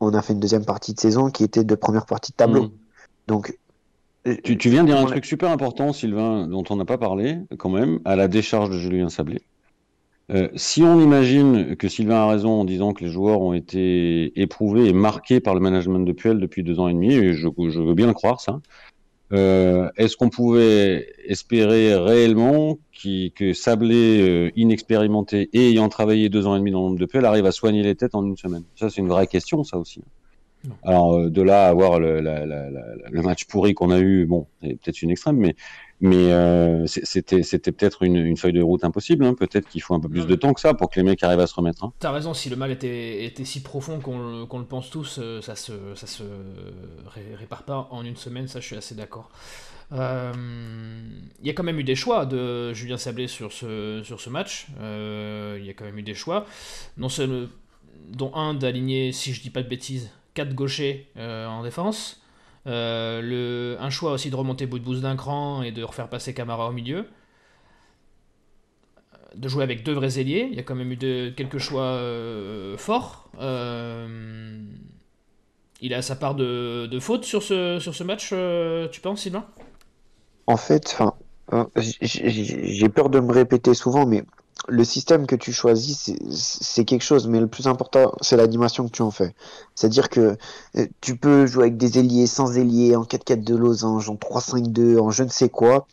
on 0.00 0.14
a 0.14 0.22
fait 0.22 0.32
une 0.32 0.40
deuxième 0.40 0.64
partie 0.64 0.94
de 0.94 1.00
saison 1.00 1.30
qui 1.30 1.44
était 1.44 1.64
de 1.64 1.74
première 1.74 2.06
partie 2.06 2.32
de 2.32 2.36
tableau. 2.36 2.64
Mm. 2.64 2.70
Donc, 3.26 3.58
tu, 4.44 4.58
tu, 4.58 4.70
viens 4.70 4.82
de 4.82 4.88
dire 4.88 4.98
un 4.98 5.04
truc 5.04 5.24
super 5.24 5.50
important, 5.50 5.92
Sylvain, 5.92 6.46
dont 6.48 6.64
on 6.70 6.76
n'a 6.76 6.84
pas 6.84 6.98
parlé, 6.98 7.38
quand 7.58 7.70
même, 7.70 8.00
à 8.04 8.16
la 8.16 8.28
décharge 8.28 8.70
de 8.70 8.78
Julien 8.78 9.08
Sablé. 9.08 9.42
Euh, 10.30 10.48
si 10.56 10.82
on 10.82 11.00
imagine 11.00 11.74
que 11.76 11.88
Sylvain 11.88 12.16
a 12.16 12.28
raison 12.28 12.50
en 12.60 12.64
disant 12.64 12.92
que 12.92 13.02
les 13.02 13.10
joueurs 13.10 13.40
ont 13.40 13.54
été 13.54 14.38
éprouvés 14.40 14.86
et 14.88 14.92
marqués 14.92 15.40
par 15.40 15.54
le 15.54 15.60
management 15.60 16.00
de 16.00 16.12
Puel 16.12 16.38
depuis 16.38 16.62
deux 16.62 16.80
ans 16.80 16.88
et 16.88 16.92
demi, 16.92 17.14
et 17.14 17.32
je, 17.32 17.48
je 17.48 17.80
veux 17.80 17.94
bien 17.94 18.06
le 18.06 18.12
croire 18.12 18.40
ça, 18.40 18.60
euh, 19.32 19.88
est-ce 19.96 20.16
qu'on 20.16 20.28
pouvait 20.28 21.06
espérer 21.24 21.94
réellement 21.96 22.78
que 23.02 23.52
Sablé, 23.52 24.20
euh, 24.20 24.50
inexpérimenté 24.56 25.48
et 25.52 25.70
ayant 25.70 25.88
travaillé 25.88 26.28
deux 26.28 26.46
ans 26.46 26.56
et 26.56 26.58
demi 26.58 26.72
dans 26.72 26.80
l'ombre 26.80 26.98
de 26.98 27.06
Puel, 27.06 27.24
arrive 27.24 27.46
à 27.46 27.52
soigner 27.52 27.82
les 27.82 27.94
têtes 27.94 28.14
en 28.14 28.24
une 28.24 28.36
semaine? 28.36 28.64
Ça, 28.74 28.90
c'est 28.90 29.00
une 29.00 29.08
vraie 29.08 29.26
question, 29.26 29.64
ça 29.64 29.78
aussi. 29.78 30.02
Alors, 30.82 31.30
de 31.30 31.42
là 31.42 31.66
à 31.66 31.68
avoir 31.68 32.00
le, 32.00 32.20
la, 32.20 32.44
la, 32.44 32.68
le 32.68 33.22
match 33.22 33.44
pourri 33.44 33.74
qu'on 33.74 33.90
a 33.90 34.00
eu, 34.00 34.26
bon, 34.26 34.46
c'est 34.60 34.78
peut-être 34.80 35.02
une 35.02 35.10
extrême, 35.10 35.36
mais 35.36 35.54
mais 36.00 36.32
euh, 36.32 36.86
c'était 36.86 37.42
c'était 37.42 37.72
peut-être 37.72 38.02
une, 38.02 38.16
une, 38.16 38.36
feuille 38.36 38.52
de 38.52 38.62
route 38.62 38.84
impossible. 38.84 39.24
Hein. 39.24 39.34
Peut-être 39.34 39.68
qu'il 39.68 39.82
faut 39.82 39.94
un 39.94 40.00
peu 40.00 40.08
plus 40.08 40.26
de 40.26 40.34
temps 40.36 40.54
que 40.54 40.60
ça 40.60 40.74
pour 40.74 40.90
que 40.90 41.00
les 41.00 41.04
mecs 41.04 41.22
arrivent 41.22 41.40
à 41.40 41.46
se 41.46 41.54
remettre. 41.54 41.84
Hein. 41.84 41.92
T'as 41.98 42.12
raison. 42.12 42.34
Si 42.34 42.48
le 42.48 42.56
mal 42.56 42.70
était, 42.70 43.24
était 43.24 43.44
si 43.44 43.62
profond 43.62 43.98
qu'on 43.98 44.58
le 44.58 44.64
pense 44.64 44.90
tous, 44.90 45.18
euh, 45.18 45.42
ça 45.42 45.56
se 45.56 45.72
ça 45.96 46.06
se 46.06 46.22
répare 47.38 47.64
pas 47.64 47.88
en 47.90 48.04
une 48.04 48.16
semaine. 48.16 48.46
Ça, 48.46 48.60
je 48.60 48.66
suis 48.66 48.76
assez 48.76 48.94
d'accord. 48.94 49.28
Il 49.90 49.96
euh, 49.98 50.32
y 51.42 51.50
a 51.50 51.52
quand 51.54 51.62
même 51.62 51.80
eu 51.80 51.84
des 51.84 51.96
choix 51.96 52.26
de 52.26 52.72
Julien 52.74 52.98
Sablé 52.98 53.26
sur 53.26 53.52
ce 53.52 54.02
sur 54.04 54.20
ce 54.20 54.30
match. 54.30 54.68
Il 54.78 55.64
y 55.64 55.70
a 55.70 55.72
quand 55.74 55.84
même 55.84 55.98
eu 55.98 56.02
des 56.02 56.14
choix, 56.14 56.46
non 56.96 57.08
dont 58.10 58.34
un 58.34 58.54
d'aligner, 58.54 59.12
si 59.12 59.34
je 59.34 59.42
dis 59.42 59.50
pas 59.50 59.62
de 59.62 59.68
bêtises, 59.68 60.10
quatre 60.34 60.54
gauchers 60.54 61.08
en 61.16 61.62
défense. 61.64 62.22
Euh, 62.68 63.22
le, 63.22 63.76
un 63.80 63.90
choix 63.90 64.12
aussi 64.12 64.30
de 64.30 64.36
remonter 64.36 64.66
bout 64.66 64.78
de 64.78 64.84
bouse 64.84 65.00
d'un 65.00 65.16
cran 65.16 65.62
et 65.62 65.72
de 65.72 65.82
refaire 65.82 66.08
passer 66.08 66.34
Camara 66.34 66.68
au 66.68 66.72
milieu. 66.72 66.98
Euh, 66.98 67.02
de 69.34 69.48
jouer 69.48 69.62
avec 69.62 69.84
deux 69.84 69.94
vrais 69.94 70.18
ailiers. 70.18 70.48
Il 70.50 70.56
y 70.56 70.60
a 70.60 70.62
quand 70.62 70.74
même 70.74 70.92
eu 70.92 70.96
de, 70.96 71.32
quelques 71.34 71.58
choix 71.58 71.82
euh, 71.82 72.76
forts. 72.76 73.30
il 75.80 75.94
a 75.94 76.02
sa 76.02 76.16
part 76.16 76.34
de, 76.34 76.86
de 76.86 77.00
faute 77.00 77.24
sur 77.24 77.42
ce, 77.42 77.78
sur 77.78 77.94
ce 77.94 78.04
match, 78.04 78.34
tu 78.92 79.00
penses, 79.00 79.22
Sylvain? 79.22 79.46
En 80.46 80.56
fait, 80.56 80.98
j'ai 81.76 82.88
peur 82.88 83.08
de 83.08 83.20
me 83.20 83.32
répéter 83.32 83.74
souvent, 83.74 84.06
mais 84.06 84.24
le 84.66 84.84
système 84.84 85.26
que 85.26 85.36
tu 85.36 85.52
choisis, 85.52 86.10
c'est 86.30 86.84
quelque 86.84 87.02
chose, 87.02 87.28
mais 87.28 87.40
le 87.40 87.46
plus 87.46 87.68
important, 87.68 88.12
c'est 88.20 88.36
l'animation 88.36 88.86
que 88.86 88.90
tu 88.90 89.02
en 89.02 89.10
fais. 89.10 89.34
C'est-à-dire 89.74 90.08
que 90.08 90.36
euh, 90.76 90.86
tu 91.00 91.16
peux 91.16 91.46
jouer 91.46 91.64
avec 91.64 91.76
des 91.76 91.98
ailiers, 91.98 92.26
sans 92.26 92.56
ailiers, 92.58 92.96
en 92.96 93.04
4-4 93.04 93.44
de 93.44 93.54
losange, 93.54 94.10
en 94.10 94.16
3-5-2, 94.16 94.98
en 94.98 95.10
je 95.10 95.22
ne 95.22 95.28
sais 95.28 95.48
quoi. 95.48 95.86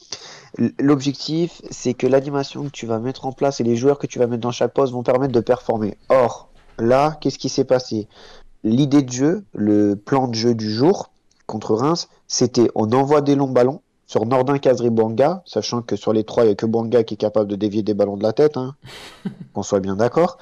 L'objectif, 0.79 1.61
c'est 1.69 1.93
que 1.93 2.07
l'animation 2.07 2.63
que 2.63 2.69
tu 2.69 2.85
vas 2.85 2.99
mettre 2.99 3.25
en 3.25 3.33
place 3.33 3.59
et 3.59 3.63
les 3.63 3.75
joueurs 3.75 3.99
que 3.99 4.07
tu 4.07 4.19
vas 4.19 4.27
mettre 4.27 4.41
dans 4.41 4.51
chaque 4.51 4.73
poste 4.73 4.93
vont 4.93 5.03
permettre 5.03 5.33
de 5.33 5.41
performer. 5.41 5.97
Or, 6.09 6.49
là, 6.79 7.17
qu'est-ce 7.21 7.37
qui 7.37 7.49
s'est 7.49 7.65
passé? 7.65 8.07
L'idée 8.63 9.03
de 9.03 9.11
jeu, 9.11 9.43
le 9.53 9.95
plan 9.95 10.27
de 10.27 10.33
jeu 10.33 10.55
du 10.55 10.71
jour 10.71 11.11
contre 11.45 11.75
Reims, 11.75 12.07
c'était 12.27 12.71
on 12.73 12.91
envoie 12.93 13.21
des 13.21 13.35
longs 13.35 13.51
ballons, 13.51 13.81
sur 14.07 14.25
Nordin, 14.25 14.59
Kazri, 14.59 14.89
Bouanga, 14.89 15.41
sachant 15.45 15.81
que 15.81 15.95
sur 15.95 16.13
les 16.13 16.23
trois, 16.23 16.43
il 16.43 16.47
n'y 16.47 16.53
a 16.53 16.55
que 16.55 16.65
Bouanga 16.65 17.03
qui 17.03 17.15
est 17.15 17.17
capable 17.17 17.49
de 17.49 17.55
dévier 17.55 17.81
des 17.81 17.93
ballons 17.93 18.17
de 18.17 18.23
la 18.23 18.33
tête, 18.33 18.57
hein, 18.57 18.75
qu'on 19.53 19.63
soit 19.63 19.79
bien 19.79 19.95
d'accord. 19.95 20.37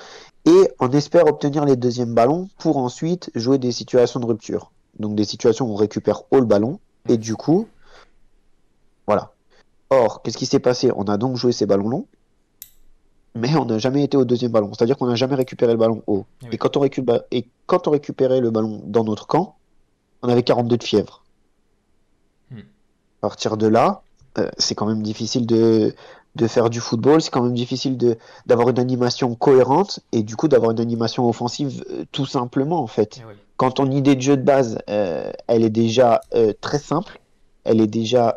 Et 0.45 0.69
on 0.79 0.91
espère 0.91 1.25
obtenir 1.27 1.63
les 1.63 1.77
deuxièmes 1.77 2.13
ballons 2.13 2.49
pour 2.57 2.77
ensuite 2.77 3.31
jouer 3.35 3.57
des 3.57 3.71
situations 3.71 4.19
de 4.19 4.25
rupture. 4.25 4.71
Donc 4.99 5.15
des 5.15 5.23
situations 5.23 5.65
où 5.65 5.73
on 5.73 5.75
récupère 5.75 6.23
haut 6.31 6.39
le 6.39 6.45
ballon, 6.45 6.79
et 7.07 7.17
du 7.17 7.35
coup, 7.35 7.67
voilà. 9.07 9.31
Or, 9.89 10.21
qu'est-ce 10.21 10.37
qui 10.37 10.45
s'est 10.45 10.59
passé? 10.59 10.91
On 10.95 11.03
a 11.05 11.17
donc 11.17 11.37
joué 11.37 11.51
ces 11.53 11.65
ballons 11.65 11.87
longs, 11.87 12.05
mais 13.35 13.55
on 13.55 13.65
n'a 13.65 13.77
jamais 13.77 14.03
été 14.03 14.17
au 14.17 14.25
deuxième 14.25 14.51
ballon. 14.51 14.71
C'est-à-dire 14.73 14.97
qu'on 14.97 15.07
n'a 15.07 15.15
jamais 15.15 15.35
récupéré 15.35 15.71
le 15.71 15.77
ballon 15.77 16.03
haut. 16.07 16.25
Eh 16.43 16.55
et, 16.55 16.57
quand 16.57 16.77
on 16.77 16.83
et 16.83 17.47
quand 17.65 17.87
on 17.87 17.91
récupérait 17.91 18.41
le 18.41 18.51
ballon 18.51 18.81
dans 18.85 19.03
notre 19.03 19.25
camp, 19.25 19.55
on 20.21 20.29
avait 20.29 20.43
42 20.43 20.77
de 20.77 20.83
fièvre 20.83 21.22
partir 23.23 23.55
de 23.55 23.67
là, 23.67 24.01
euh, 24.37 24.49
c'est 24.57 24.75
quand 24.75 24.85
même 24.85 25.01
difficile 25.01 25.45
de, 25.45 25.95
de 26.35 26.47
faire 26.47 26.69
du 26.69 26.81
football, 26.81 27.21
c'est 27.21 27.29
quand 27.29 27.43
même 27.43 27.53
difficile 27.53 27.97
de 27.97 28.17
d'avoir 28.45 28.69
une 28.69 28.79
animation 28.79 29.33
cohérente 29.35 30.01
et 30.11 30.23
du 30.23 30.35
coup 30.35 30.49
d'avoir 30.49 30.71
une 30.71 30.79
animation 30.79 31.29
offensive 31.29 31.85
euh, 31.91 32.03
tout 32.11 32.25
simplement 32.25 32.81
en 32.81 32.87
fait. 32.87 33.19
Eh 33.19 33.23
quand 33.55 33.71
ton 33.71 33.89
idée 33.91 34.15
de 34.15 34.21
jeu 34.21 34.35
de 34.35 34.41
base, 34.41 34.79
euh, 34.89 35.31
elle 35.47 35.63
est 35.63 35.69
déjà 35.69 36.21
euh, 36.35 36.51
très 36.59 36.79
simple, 36.79 37.21
elle 37.63 37.79
est 37.79 37.87
déjà 37.87 38.35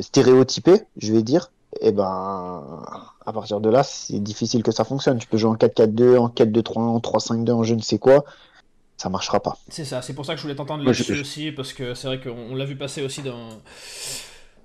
stéréotypée, 0.00 0.80
je 0.96 1.12
vais 1.12 1.22
dire, 1.22 1.50
et 1.80 1.92
ben 1.92 2.82
à 3.26 3.32
partir 3.32 3.60
de 3.60 3.68
là, 3.68 3.82
c'est 3.82 4.20
difficile 4.20 4.62
que 4.62 4.72
ça 4.72 4.84
fonctionne. 4.84 5.18
Tu 5.18 5.26
peux 5.26 5.36
jouer 5.36 5.50
en 5.50 5.56
4-4-2, 5.56 6.16
en 6.18 6.28
4-2-3, 6.28 6.78
en 6.78 6.98
3-5-2, 6.98 7.52
en 7.52 7.62
je 7.62 7.74
ne 7.74 7.82
sais 7.82 7.98
quoi, 7.98 8.24
ça 9.02 9.08
marchera 9.08 9.40
pas. 9.40 9.56
C'est 9.68 9.84
ça, 9.84 10.00
c'est 10.02 10.14
pour 10.14 10.24
ça 10.26 10.32
que 10.34 10.38
je 10.38 10.42
voulais 10.42 10.54
t'entendre 10.54 10.84
là-dessus 10.84 11.20
aussi, 11.20 11.52
parce 11.52 11.72
que 11.72 11.94
c'est 11.94 12.06
vrai 12.06 12.20
qu'on 12.20 12.30
on 12.52 12.54
l'a 12.54 12.64
vu 12.64 12.76
passer 12.76 13.02
aussi 13.02 13.22
dans. 13.22 13.48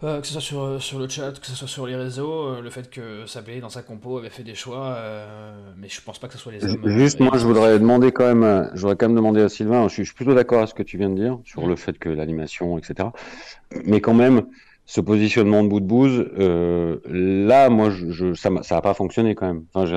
euh, 0.04 0.22
que 0.22 0.28
ce 0.28 0.34
soit 0.34 0.42
sur, 0.42 0.82
sur 0.82 1.00
le 1.00 1.08
chat, 1.10 1.32
que 1.40 1.48
ce 1.48 1.56
soit 1.56 1.68
sur 1.68 1.88
les 1.88 1.96
réseaux, 1.96 2.50
euh, 2.50 2.62
le 2.62 2.70
fait 2.70 2.88
que 2.90 3.26
Sablé 3.26 3.60
dans 3.62 3.70
sa 3.70 3.82
compo 3.82 4.20
avait 4.20 4.30
fait 4.30 4.44
des 4.44 4.54
choix, 4.54 4.86
euh, 4.90 5.72
mais 5.78 5.90
je 5.90 6.00
pense 6.02 6.20
pas 6.20 6.28
que 6.28 6.34
ce 6.34 6.40
soit 6.40 6.52
les 6.52 6.64
hommes. 6.64 6.88
Juste, 6.88 7.20
euh, 7.20 7.24
moi, 7.26 7.34
je 7.38 7.46
voudrais 7.48 7.80
demander 7.80 8.12
quand 8.12 8.26
même, 8.28 8.44
euh, 8.44 8.66
je 8.76 8.82
voudrais 8.82 8.96
quand 8.96 9.08
même 9.08 9.16
demander 9.16 9.42
à 9.42 9.50
Sylvain, 9.50 9.88
je 9.88 9.94
suis, 9.94 10.04
je 10.04 10.10
suis 10.10 10.16
plutôt 10.16 10.36
d'accord 10.36 10.60
avec 10.60 10.70
ce 10.70 10.76
que 10.76 10.84
tu 10.84 10.98
viens 11.00 11.10
de 11.10 11.16
dire 11.16 11.40
sur 11.46 11.64
Mm. 11.64 11.70
le 11.70 11.76
fait 11.76 11.98
que 11.98 12.10
l'animation, 12.10 12.78
etc. 12.78 13.10
Mais 13.86 14.00
quand 14.02 14.14
même, 14.14 14.44
ce 14.88 15.02
positionnement 15.02 15.64
de 15.64 15.70
bout 15.70 15.82
de 15.82 15.86
bouse, 15.86 16.26
euh, 16.40 17.00
là, 17.06 17.70
moi, 17.70 17.92
je, 17.92 18.10
je- 18.10 18.34
ça 18.34 18.50
m'a- 18.50 18.64
ça 18.64 18.76
n'a 18.76 18.82
pas 18.82 18.96
fonctionné 18.96 19.36
quand 19.36 19.48
même. 19.48 19.66
Enfin, 19.74 19.86
je 19.86 19.96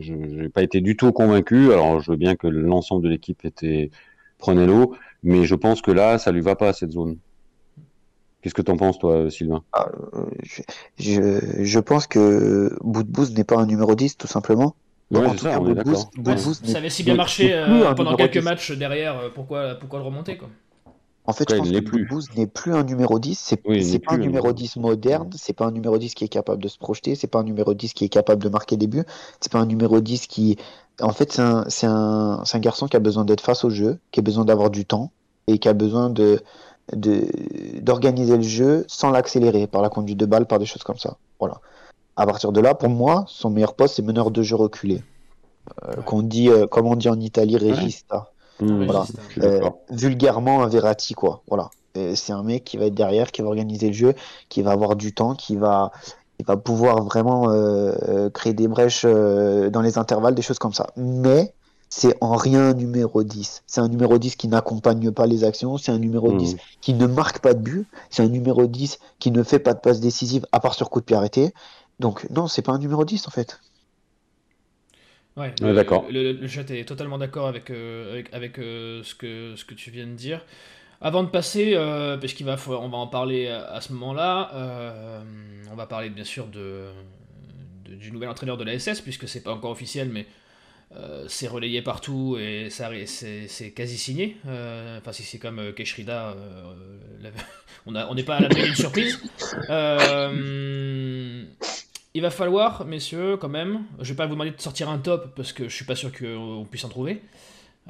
j'ai 0.00 0.48
pas 0.50 0.62
été 0.62 0.80
du 0.82 0.96
tout 0.96 1.12
convaincu. 1.12 1.72
Alors, 1.72 2.00
je 2.00 2.10
veux 2.10 2.16
bien 2.18 2.36
que 2.36 2.48
l'ensemble 2.48 3.04
de 3.04 3.08
l'équipe 3.10 3.44
était 3.44 3.90
prenait 4.38 4.66
l'eau, 4.66 4.94
mais 5.22 5.44
je 5.44 5.54
pense 5.54 5.80
que 5.80 5.92
là, 5.92 6.18
ça 6.18 6.32
lui 6.32 6.40
va 6.42 6.56
pas 6.56 6.68
à 6.68 6.72
cette 6.72 6.92
zone. 6.92 7.18
Qu'est-ce 8.42 8.54
que 8.54 8.62
t'en 8.62 8.76
penses, 8.76 8.98
toi, 8.98 9.30
Sylvain? 9.30 9.64
Euh, 9.76 10.26
je, 10.42 10.62
je, 10.98 11.64
je 11.64 11.78
pense 11.78 12.06
que 12.06 12.76
Boudbouz 12.82 13.32
n'est 13.34 13.44
pas 13.44 13.56
un 13.56 13.66
numéro 13.66 13.94
10, 13.94 14.16
tout 14.18 14.26
simplement. 14.26 14.76
Ouais, 15.10 15.20
en 15.20 15.30
c'est 15.30 15.36
tout 15.38 15.44
ça, 15.44 15.52
cas, 15.52 15.60
on 15.60 15.66
est 15.70 15.74
Boudbouz- 15.74 15.84
d'accord. 15.84 16.10
Ouais, 16.26 16.36
ça 16.36 16.78
avait 16.78 16.90
si 16.90 17.04
bien 17.04 17.14
marché 17.14 17.54
euh, 17.54 17.94
pendant 17.94 18.16
quelques 18.16 18.34
10. 18.34 18.44
matchs 18.44 18.72
derrière, 18.72 19.18
euh, 19.18 19.30
pourquoi, 19.34 19.76
pourquoi 19.76 19.98
le 20.00 20.04
remonter 20.04 20.36
quoi? 20.36 20.50
En 21.26 21.32
fait, 21.32 21.50
Ouais, 21.50 21.56
je 21.56 21.62
pense 21.62 21.70
que 21.70 21.78
plus. 21.80 22.06
N'est 22.36 22.46
plus 22.46 22.74
un 22.74 22.82
numéro 22.84 23.18
10. 23.18 23.38
C'est 23.38 23.60
Oui, 23.66 23.80
pas 23.98 24.14
un 24.14 24.16
plus 24.16 24.24
un 24.24 24.26
numéro 24.26 24.46
numéro 24.48 24.52
10 24.52 24.76
moderne. 24.76 25.30
C'est 25.36 25.54
pas 25.54 25.64
un 25.66 25.70
numéro 25.70 25.96
10 25.96 26.14
qui 26.14 26.24
est 26.24 26.28
capable 26.28 26.62
de 26.62 26.68
se 26.68 26.76
projeter. 26.78 27.14
C'est 27.14 27.26
pas 27.28 27.38
un 27.40 27.44
numéro 27.44 27.72
10 27.72 27.94
qui 27.94 28.04
est 28.04 28.08
capable 28.10 28.42
de 28.42 28.48
marquer 28.50 28.76
des 28.76 28.86
buts. 28.86 29.04
C'est 29.40 29.50
pas 29.50 29.58
un 29.60 29.66
numéro 29.66 30.00
10 30.00 30.26
qui. 30.26 30.56
En 31.00 31.12
fait, 31.12 31.32
c'est 31.32 31.40
un, 31.42 31.64
un, 31.84 32.42
un 32.52 32.58
garçon 32.58 32.86
qui 32.88 32.96
a 32.96 33.00
besoin 33.00 33.24
d'être 33.24 33.40
face 33.40 33.64
au 33.64 33.70
jeu, 33.70 33.98
qui 34.10 34.20
a 34.20 34.22
besoin 34.22 34.44
d'avoir 34.44 34.70
du 34.70 34.84
temps 34.84 35.10
et 35.46 35.58
qui 35.58 35.68
a 35.68 35.72
besoin 35.72 36.10
de 36.10 36.42
de 36.92 37.26
d'organiser 37.80 38.36
le 38.36 38.42
jeu 38.42 38.84
sans 38.88 39.10
l'accélérer 39.10 39.66
par 39.66 39.80
la 39.80 39.88
conduite 39.88 40.18
de 40.18 40.26
balle, 40.26 40.46
par 40.46 40.58
des 40.58 40.66
choses 40.66 40.82
comme 40.82 40.98
ça. 40.98 41.16
Voilà. 41.40 41.60
À 42.16 42.26
partir 42.26 42.52
de 42.52 42.60
là, 42.60 42.74
pour 42.74 42.90
moi, 42.90 43.24
son 43.26 43.48
meilleur 43.50 43.74
poste, 43.74 43.94
c'est 43.96 44.02
meneur 44.02 44.30
de 44.30 44.42
jeu 44.42 44.56
reculé. 44.56 45.02
Euh, 45.84 45.96
Ouais. 45.96 46.02
qu'on 46.04 46.22
dit, 46.22 46.50
euh, 46.50 46.66
comme 46.66 46.86
on 46.86 46.94
dit 46.94 47.08
en 47.08 47.18
Italie, 47.18 47.56
regista. 47.56 48.30
Voilà. 48.60 49.04
suis 49.30 49.40
Euh, 49.42 49.70
vulgairement 49.90 50.62
un 50.62 50.68
Verratti 50.68 51.14
quoi. 51.14 51.42
Voilà. 51.48 51.70
C'est 52.14 52.32
un 52.32 52.42
mec 52.42 52.64
qui 52.64 52.76
va 52.76 52.86
être 52.86 52.94
derrière 52.94 53.30
qui 53.30 53.42
va 53.42 53.48
organiser 53.48 53.86
le 53.86 53.92
jeu 53.92 54.14
qui 54.48 54.62
va 54.62 54.72
avoir 54.72 54.96
du 54.96 55.12
temps 55.12 55.34
qui 55.34 55.54
va 55.56 55.92
qui 56.38 56.44
va 56.44 56.56
pouvoir 56.56 57.02
vraiment 57.04 57.50
euh, 57.50 57.92
euh, 58.08 58.30
créer 58.30 58.52
des 58.52 58.66
brèches 58.68 59.04
euh, 59.04 59.70
dans 59.70 59.80
les 59.80 59.98
intervalles 59.98 60.34
des 60.34 60.42
choses 60.42 60.58
comme 60.58 60.72
ça. 60.72 60.88
Mais 60.96 61.52
c'est 61.90 62.16
en 62.20 62.34
rien 62.34 62.70
un 62.70 62.74
numéro 62.74 63.22
10 63.22 63.62
c'est 63.66 63.80
un 63.80 63.86
numéro 63.88 64.18
10 64.18 64.34
qui 64.34 64.48
n'accompagne 64.48 65.12
pas 65.12 65.26
les 65.26 65.44
actions. 65.44 65.78
C'est 65.78 65.92
un 65.92 65.98
numéro 65.98 66.32
Hmm. 66.32 66.38
10 66.38 66.56
qui 66.80 66.94
ne 66.94 67.06
marque 67.06 67.38
pas 67.38 67.54
de 67.54 67.60
but. 67.60 67.86
C'est 68.10 68.22
un 68.22 68.28
numéro 68.28 68.66
10 68.66 68.98
qui 69.20 69.30
ne 69.30 69.42
fait 69.42 69.60
pas 69.60 69.74
de 69.74 69.80
passe 69.80 70.00
décisive 70.00 70.46
à 70.50 70.58
part 70.58 70.74
sur 70.74 70.90
coup 70.90 71.00
de 71.00 71.04
pied 71.04 71.16
arrêté. 71.16 71.54
Donc 72.00 72.26
non 72.30 72.48
c'est 72.48 72.62
pas 72.62 72.72
un 72.72 72.78
numéro 72.78 73.04
10 73.04 73.28
en 73.28 73.30
fait 73.30 73.60
Ouais, 75.36 75.48
Ouais, 75.60 75.68
le- 75.68 75.74
d'accord. 75.74 76.06
Le, 76.10 76.32
le 76.32 76.48
chat 76.48 76.70
est 76.70 76.84
totalement 76.84 77.18
d'accord 77.18 77.48
avec, 77.48 77.70
euh, 77.70 78.12
avec, 78.12 78.32
avec, 78.32 78.58
euh, 78.58 79.02
ce, 79.02 79.14
que, 79.14 79.54
ce 79.56 79.64
que 79.64 79.74
tu 79.74 79.90
viens 79.90 80.06
de 80.06 80.12
dire. 80.12 80.44
Avant 81.00 81.22
de 81.24 81.28
passer, 81.28 81.72
euh, 81.74 82.16
parce 82.16 82.34
qu'on 82.34 82.44
va, 82.44 82.56
on 82.68 82.88
va 82.88 82.98
en 82.98 83.06
parler 83.08 83.48
à, 83.48 83.64
à 83.72 83.80
ce 83.80 83.92
moment-là, 83.92 84.50
euh, 84.54 85.22
on 85.70 85.74
va 85.74 85.86
parler 85.86 86.08
bien 86.10 86.24
sûr 86.24 86.46
de, 86.46 86.86
de- 87.84 87.94
du 87.96 88.12
nouvel 88.12 88.28
entraîneur 88.28 88.56
de 88.56 88.64
la 88.64 88.78
SS, 88.78 89.00
puisque 89.00 89.28
c'est 89.28 89.42
pas 89.42 89.52
encore 89.52 89.70
officiel, 89.72 90.08
mais 90.08 90.26
c'est 91.26 91.48
relayé 91.48 91.82
partout 91.82 92.36
et 92.38 92.70
ça, 92.70 92.90
c'est, 93.06 93.48
c'est 93.48 93.72
quasi 93.72 93.98
signé. 93.98 94.36
Enfin, 94.44 95.10
si 95.12 95.24
c'est 95.24 95.38
comme 95.40 95.72
Keshrida, 95.74 96.36
on 97.86 97.94
a- 97.96 98.06
on 98.06 98.14
n'est 98.14 98.22
pas 98.22 98.36
à 98.36 98.40
la 98.42 98.48
d'une 98.48 98.74
surprise. 98.76 99.20
Il 102.14 102.22
va 102.22 102.30
falloir, 102.30 102.84
messieurs, 102.84 103.36
quand 103.36 103.48
même. 103.48 103.82
Je 104.00 104.10
vais 104.10 104.16
pas 104.16 104.26
vous 104.26 104.34
demander 104.34 104.52
de 104.52 104.60
sortir 104.60 104.88
un 104.88 104.98
top 104.98 105.34
parce 105.34 105.52
que 105.52 105.68
je 105.68 105.74
suis 105.74 105.84
pas 105.84 105.96
sûr 105.96 106.12
qu'on 106.16 106.64
puisse 106.70 106.84
en 106.84 106.88
trouver. 106.88 107.22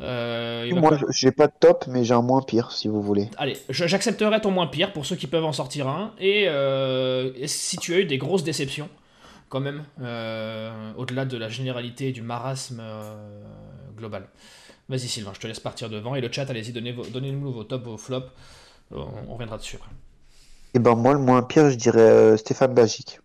Euh, 0.00 0.68
va 0.72 0.80
moi 0.80 0.96
je- 0.96 1.04
j'ai 1.10 1.30
pas 1.30 1.46
de 1.46 1.52
top 1.60 1.84
mais 1.86 2.02
j'ai 2.02 2.14
un 2.14 2.22
moins 2.22 2.42
pire 2.42 2.72
si 2.72 2.88
vous 2.88 3.00
voulez 3.00 3.28
Allez, 3.36 3.56
j'accepterai 3.68 4.40
ton 4.40 4.50
moins 4.50 4.66
pire 4.66 4.92
pour 4.92 5.06
ceux 5.06 5.14
qui 5.14 5.26
peuvent 5.28 5.44
en 5.44 5.52
sortir 5.52 5.86
un. 5.88 6.12
Et, 6.18 6.46
euh, 6.48 7.30
et 7.36 7.46
si 7.46 7.76
tu 7.76 7.94
as 7.94 7.98
eu 8.00 8.04
des 8.06 8.18
grosses 8.18 8.42
déceptions, 8.44 8.88
quand 9.50 9.60
même, 9.60 9.84
euh, 10.00 10.92
au-delà 10.96 11.26
de 11.26 11.36
la 11.36 11.48
généralité 11.48 12.08
et 12.08 12.12
du 12.12 12.22
marasme 12.22 12.82
global. 13.96 14.26
Vas-y 14.88 15.00
Sylvain, 15.08 15.32
je 15.34 15.40
te 15.40 15.46
laisse 15.46 15.60
partir 15.60 15.88
devant. 15.88 16.14
Et 16.14 16.20
le 16.20 16.30
chat, 16.32 16.48
allez-y, 16.50 16.72
donnez 16.72 16.92
vos- 16.92 17.06
donnez-nous 17.06 17.52
vos 17.52 17.64
tops, 17.64 17.84
vos 17.84 17.96
flops. 17.96 18.30
On, 18.90 19.04
on 19.28 19.32
reviendra 19.34 19.58
dessus. 19.58 19.76
après. 19.76 19.90
et 20.74 20.78
ben 20.78 20.94
moi 20.96 21.12
le 21.12 21.20
moins 21.20 21.42
pire 21.42 21.70
je 21.70 21.76
dirais 21.76 22.36
Stéphane 22.36 22.74
Bagic 22.74 23.20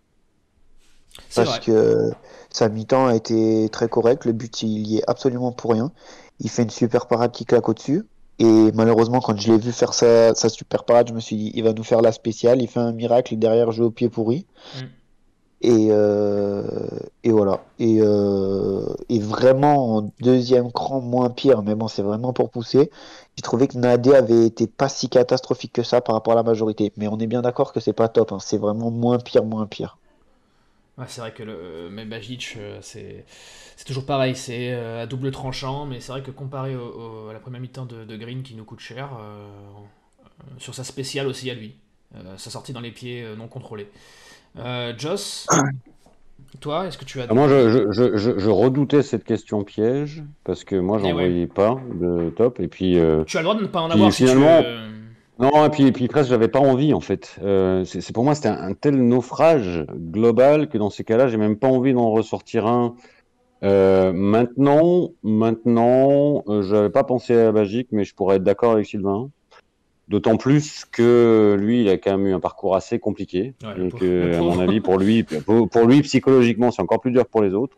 parce 1.35 1.49
vrai. 1.49 1.59
que 1.59 2.11
sa 2.49 2.69
mi-temps 2.69 3.07
a 3.07 3.15
été 3.15 3.69
très 3.69 3.87
correct. 3.87 4.25
Le 4.25 4.33
but, 4.33 4.63
il 4.63 4.87
y 4.87 4.97
est 4.97 5.03
absolument 5.07 5.51
pour 5.51 5.71
rien. 5.71 5.91
Il 6.39 6.49
fait 6.49 6.63
une 6.63 6.69
super 6.69 7.07
parade 7.07 7.31
qui 7.31 7.45
claque 7.45 7.67
au-dessus. 7.69 8.05
Et 8.39 8.71
malheureusement, 8.73 9.19
quand 9.19 9.37
je 9.37 9.51
l'ai 9.51 9.57
vu 9.57 9.71
faire 9.73 9.93
sa, 9.93 10.33
sa 10.33 10.47
super 10.47 10.85
parade, 10.85 11.09
je 11.09 11.13
me 11.13 11.19
suis 11.19 11.35
dit, 11.35 11.51
il 11.55 11.63
va 11.63 11.73
nous 11.73 11.83
faire 11.83 12.01
la 12.01 12.13
spéciale. 12.13 12.61
Il 12.61 12.67
fait 12.67 12.79
un 12.79 12.93
miracle 12.93 13.33
et 13.33 13.37
derrière, 13.37 13.71
joue 13.71 13.85
au 13.85 13.91
pied 13.91 14.07
pourri. 14.09 14.45
Mm. 14.75 14.85
Et, 15.61 15.87
euh, 15.91 16.63
et 17.25 17.31
voilà. 17.31 17.65
Et, 17.79 17.99
euh, 18.01 18.85
et 19.09 19.19
vraiment, 19.19 19.97
en 19.97 20.11
deuxième 20.21 20.71
cran, 20.71 21.01
moins 21.01 21.29
pire. 21.29 21.63
Mais 21.63 21.75
bon, 21.75 21.89
c'est 21.89 22.01
vraiment 22.01 22.31
pour 22.31 22.49
pousser. 22.49 22.89
J'ai 23.35 23.41
trouvé 23.41 23.67
que 23.67 23.77
Nadé 23.77 24.15
avait 24.15 24.45
été 24.45 24.67
pas 24.67 24.87
si 24.87 25.09
catastrophique 25.09 25.73
que 25.73 25.83
ça 25.83 25.99
par 25.99 26.15
rapport 26.15 26.31
à 26.33 26.37
la 26.37 26.43
majorité. 26.43 26.93
Mais 26.95 27.09
on 27.09 27.19
est 27.19 27.27
bien 27.27 27.41
d'accord 27.41 27.73
que 27.73 27.81
c'est 27.81 27.93
pas 27.93 28.07
top. 28.07 28.31
hein. 28.31 28.37
C'est 28.39 28.57
vraiment 28.57 28.89
moins 28.89 29.19
pire, 29.19 29.43
moins 29.43 29.67
pire. 29.67 29.98
Ouais, 30.99 31.05
c'est 31.07 31.21
vrai 31.21 31.31
que 31.31 31.43
le 31.43 31.89
mais 31.89 32.03
Bajic, 32.05 32.55
euh, 32.57 32.77
c'est 32.81 33.25
c'est 33.77 33.85
toujours 33.85 34.05
pareil, 34.05 34.35
c'est 34.35 34.73
euh, 34.73 35.03
à 35.03 35.05
double 35.05 35.31
tranchant, 35.31 35.85
mais 35.85 36.01
c'est 36.01 36.11
vrai 36.11 36.21
que 36.21 36.31
comparé 36.31 36.75
au- 36.75 37.25
au- 37.25 37.29
à 37.29 37.33
la 37.33 37.39
première 37.39 37.61
mi-temps 37.61 37.85
de, 37.85 38.03
de 38.03 38.17
Green 38.17 38.43
qui 38.43 38.53
nous 38.55 38.65
coûte 38.65 38.81
cher, 38.81 39.09
euh, 39.17 39.47
euh, 40.21 40.43
sur 40.57 40.75
sa 40.75 40.83
spéciale 40.83 41.27
aussi 41.27 41.49
à 41.49 41.53
lui, 41.53 41.75
euh, 42.15 42.35
sa 42.37 42.49
sortie 42.49 42.73
dans 42.73 42.81
les 42.81 42.91
pieds 42.91 43.23
euh, 43.23 43.35
non 43.37 43.47
contrôlée. 43.47 43.89
Euh, 44.57 44.93
Joss, 44.97 45.47
toi, 46.59 46.87
est-ce 46.87 46.97
que 46.97 47.05
tu 47.05 47.21
as 47.21 47.27
Ah, 47.29 47.33
Moi, 47.33 47.47
je, 47.47 47.69
je, 47.69 47.91
je, 47.91 48.17
je- 48.17 48.37
je 48.39 48.49
redoutais 48.49 49.01
cette 49.01 49.23
question 49.23 49.63
piège 49.63 50.23
parce 50.43 50.65
que 50.65 50.75
moi, 50.75 50.97
Eh 50.99 51.03
j'en 51.03 51.07
ouais. 51.09 51.13
voyais 51.29 51.47
pas 51.47 51.77
de 51.93 52.29
top. 52.31 52.59
Et 52.59 52.67
puis, 52.67 52.99
euh, 52.99 53.23
tu 53.25 53.37
as 53.37 53.41
le 53.41 53.45
droit 53.45 53.55
de 53.55 53.61
ne 53.61 53.67
pas 53.67 53.79
en 53.81 53.89
avoir 53.89 54.11
si 54.11 54.23
finalement- 54.25 54.57
tu 54.61 54.67
veux. 54.67 54.69
euh, 54.73 54.89
non, 55.39 55.65
et 55.65 55.69
puis, 55.69 55.87
et 55.87 55.91
puis 55.93 56.07
presque, 56.07 56.29
j'avais 56.29 56.49
pas 56.49 56.59
envie 56.59 56.93
en 56.93 56.99
fait. 56.99 57.37
Euh, 57.41 57.85
c'est 57.85 58.11
pour 58.11 58.25
moi, 58.25 58.35
c'était 58.35 58.49
un, 58.49 58.61
un 58.61 58.73
tel 58.73 58.95
naufrage 58.95 59.85
global 59.93 60.67
que 60.67 60.77
dans 60.77 60.89
ces 60.89 61.05
cas-là, 61.05 61.29
j'ai 61.29 61.37
même 61.37 61.57
pas 61.57 61.67
envie 61.67 61.93
d'en 61.93 62.11
ressortir 62.11 62.67
un. 62.67 62.95
Euh, 63.63 64.11
maintenant, 64.13 65.11
maintenant, 65.23 66.43
euh, 66.47 66.61
j'avais 66.61 66.89
pas 66.89 67.03
pensé 67.03 67.35
à 67.35 67.51
Bagic, 67.51 67.87
mais 67.91 68.03
je 68.03 68.13
pourrais 68.15 68.37
être 68.37 68.43
d'accord 68.43 68.73
avec 68.73 68.85
Sylvain. 68.85 69.29
D'autant 70.09 70.37
plus 70.37 70.85
que 70.85 71.55
lui, 71.59 71.81
il 71.81 71.89
a 71.89 71.97
quand 71.97 72.17
même 72.17 72.27
eu 72.27 72.33
un 72.33 72.39
parcours 72.39 72.75
assez 72.75 72.99
compliqué 72.99 73.53
Ouais, 73.63 73.85
et 73.85 73.91
que, 73.91 74.33
à 74.35 74.41
mon 74.41 74.59
avis, 74.59 74.79
pour 74.81 74.97
lui, 74.97 75.23
pour, 75.23 75.69
pour 75.69 75.85
lui 75.85 76.01
psychologiquement, 76.01 76.71
c'est 76.71 76.81
encore 76.81 76.99
plus 76.99 77.11
dur 77.11 77.23
que 77.23 77.29
pour 77.29 77.43
les 77.43 77.53
autres. 77.53 77.77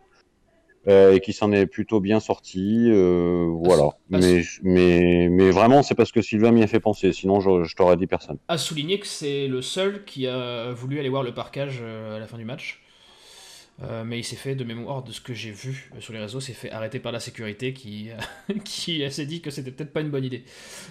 Euh, 0.88 1.13
et 1.13 1.20
qui 1.20 1.32
s'en 1.32 1.52
est 1.52 1.67
plutôt 1.67 2.00
bien 2.00 2.20
sorti, 2.20 2.88
euh, 2.89 3.46
voilà. 3.63 3.89
Mais, 4.10 4.41
mais, 4.63 5.28
mais 5.30 5.52
vraiment, 5.52 5.84
c'est 5.84 5.94
parce 5.94 6.12
que 6.12 6.24
Sylvain 6.24 6.52
m'y 6.52 6.63
a 6.63 6.67
fait 6.67 6.80
penser. 6.80 7.13
Sinon, 7.13 7.39
je, 7.39 7.63
je 7.65 7.76
t'aurais 7.76 7.98
dit 7.98 8.08
personne. 8.08 8.38
à 8.48 8.58
souligner 8.58 9.00
que 9.00 9.06
c'est 9.06 9.48
le 9.48 9.62
seul 9.62 10.04
qui 10.06 10.26
a 10.26 10.72
voulu 10.72 11.00
aller 11.00 11.10
voir 11.10 11.22
le 11.22 11.36
parcage 11.36 11.82
euh, 11.84 12.17
à 12.17 12.20
la 12.20 12.26
fin 12.26 12.39
du 12.39 12.46
match. 12.46 12.82
Euh, 13.84 14.04
mais 14.04 14.20
il 14.20 14.24
s'est 14.24 14.36
fait, 14.36 14.56
de 14.56 14.63
mémoire 14.63 15.04
de 15.04 15.12
ce 15.12 15.22
que 15.22 15.34
j'ai 15.34 15.52
vu 15.52 15.91
sur 16.00 16.13
les 16.13 16.20
réseaux, 16.20 16.39
s'est 16.39 16.54
fait 16.54 16.72
arrêter 16.72 17.00
par 17.00 17.12
la 17.12 17.20
sécurité 17.20 17.74
qui, 17.74 18.10
qui 18.65 19.04
s'est 19.12 19.26
dit 19.28 19.41
que 19.41 19.52
c'était 19.52 19.72
peut-être 19.72 19.94
pas 19.94 20.02
une 20.02 20.10
bonne 20.10 20.26
idée. 20.26 20.44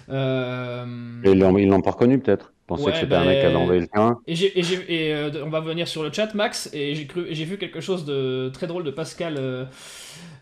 Et 0.07 1.31
ils 1.31 1.67
l'ont 1.67 1.81
pas 1.81 1.91
reconnu, 1.91 2.17
peut-être. 2.17 2.53
Ils 2.71 2.77
pensaient 2.77 2.85
Ouais, 2.85 2.91
que 2.91 2.97
c'était 2.97 3.07
bah, 3.07 3.21
un 3.21 3.25
mec 3.25 3.39
qui 3.39 3.45
avait 3.45 3.55
envoyé 3.55 3.81
le 3.81 3.87
terrain. 3.87 4.19
Et, 4.27 4.35
j'ai, 4.35 4.57
et, 4.59 4.63
j'ai- 4.63 4.85
et, 5.09 5.13
euh, 5.13 5.43
on 5.43 5.49
va 5.49 5.59
venir 5.59 5.87
sur 5.87 6.03
le 6.03 6.11
chat, 6.11 6.33
Max, 6.33 6.69
et 6.73 6.95
j'ai, 6.95 7.07
cru, 7.07 7.25
et 7.27 7.35
j'ai 7.35 7.45
vu 7.45 7.57
quelque 7.57 7.81
chose 7.81 8.05
de 8.05 8.49
très 8.53 8.67
drôle 8.67 8.83
de 8.83 8.91
Pascal 8.91 9.35
euh, 9.37 9.65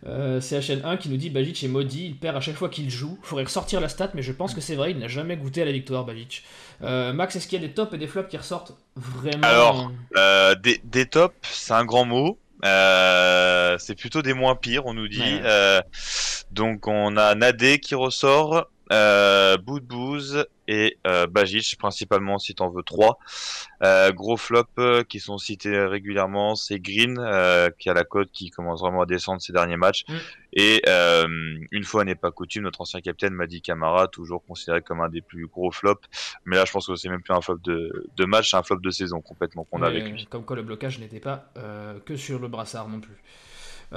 euh, 0.05 0.39
CHN1 0.41 0.97
qui 0.97 1.09
nous 1.09 1.17
dit 1.17 1.29
Bajic 1.29 1.63
est 1.63 1.67
maudit, 1.67 2.05
il 2.07 2.15
perd 2.17 2.37
à 2.37 2.41
chaque 2.41 2.55
fois 2.55 2.69
qu'il 2.69 2.89
joue. 2.89 3.17
Faudrait 3.23 3.45
ressortir 3.45 3.81
la 3.81 3.89
stat, 3.89 4.11
mais 4.13 4.21
je 4.21 4.31
pense 4.31 4.53
que 4.53 4.61
c'est 4.61 4.75
vrai, 4.75 4.91
il 4.91 4.99
n'a 4.99 5.07
jamais 5.07 5.37
goûté 5.37 5.61
à 5.61 5.65
la 5.65 5.71
victoire, 5.71 6.05
Bajic. 6.05 6.43
Euh, 6.83 7.13
Max, 7.13 7.35
est-ce 7.35 7.47
qu'il 7.47 7.61
y 7.61 7.63
a 7.63 7.67
des 7.67 7.73
tops 7.73 7.93
et 7.93 7.97
des 7.97 8.07
flops 8.07 8.29
qui 8.29 8.37
ressortent 8.37 8.73
vraiment? 8.95 9.43
Alors, 9.43 9.91
Euh, 10.17 10.55
des, 10.55 10.79
des 10.83 11.05
tops, 11.05 11.35
c'est 11.43 11.73
un 11.73 11.85
grand 11.85 12.05
mot. 12.05 12.39
Euh, 12.65 13.77
c'est 13.79 13.95
plutôt 13.95 14.21
des 14.21 14.33
moins 14.33 14.55
pires, 14.55 14.85
on 14.85 14.93
nous 14.93 15.07
dit. 15.07 15.19
Ouais. 15.21 15.41
Euh, 15.43 15.81
Donc 16.51 16.87
on 16.87 17.15
a 17.17 17.35
Nadé 17.35 17.79
qui 17.79 17.95
ressort, 17.95 18.67
euh, 18.91 19.57
Boudbouz 19.57 20.45
et 20.67 20.97
euh, 21.07 21.27
Bajic 21.27 21.77
principalement 21.77 22.37
si 22.37 22.53
t'en 22.55 22.69
veux 22.69 22.83
trois. 22.83 23.17
Euh, 23.83 24.11
gros 24.11 24.37
flop 24.37 24.65
euh, 24.77 25.03
qui 25.03 25.19
sont 25.19 25.37
cités 25.37 25.79
régulièrement, 25.79 26.55
c'est 26.55 26.79
Green 26.79 27.17
euh, 27.19 27.69
qui 27.77 27.89
a 27.89 27.93
la 27.93 28.03
cote 28.03 28.29
qui 28.31 28.49
commence 28.49 28.81
vraiment 28.81 29.01
à 29.01 29.05
descendre 29.05 29.41
ces 29.41 29.53
derniers 29.53 29.77
matchs. 29.77 30.05
Mm. 30.07 30.13
Et 30.53 30.81
euh, 30.87 31.27
une 31.71 31.83
fois 31.83 32.03
n'est 32.03 32.15
pas 32.15 32.31
coutume, 32.31 32.63
notre 32.63 32.81
ancien 32.81 33.01
capitaine 33.01 33.33
Madi 33.33 33.61
Camara, 33.61 34.07
toujours 34.07 34.43
considéré 34.45 34.81
comme 34.81 35.01
un 35.01 35.09
des 35.09 35.21
plus 35.21 35.47
gros 35.47 35.71
flops. 35.71 36.07
Mais 36.45 36.55
là 36.55 36.65
je 36.65 36.71
pense 36.71 36.87
que 36.87 36.95
c'est 36.95 37.09
même 37.09 37.21
plus 37.21 37.33
un 37.33 37.41
flop 37.41 37.59
de, 37.63 38.07
de 38.15 38.25
match, 38.25 38.51
c'est 38.51 38.57
un 38.57 38.63
flop 38.63 38.79
de 38.79 38.89
saison 38.89 39.21
complètement 39.21 39.65
qu'on 39.65 39.81
a 39.83 39.87
avec 39.87 40.07
lui. 40.09 40.25
Comme 40.25 40.45
quoi 40.45 40.55
le 40.55 40.63
blocage 40.63 40.99
n'était 40.99 41.19
pas 41.19 41.51
euh, 41.57 41.99
que 41.99 42.15
sur 42.15 42.39
le 42.39 42.47
brassard 42.47 42.87
non 42.87 42.99
plus. 42.99 43.21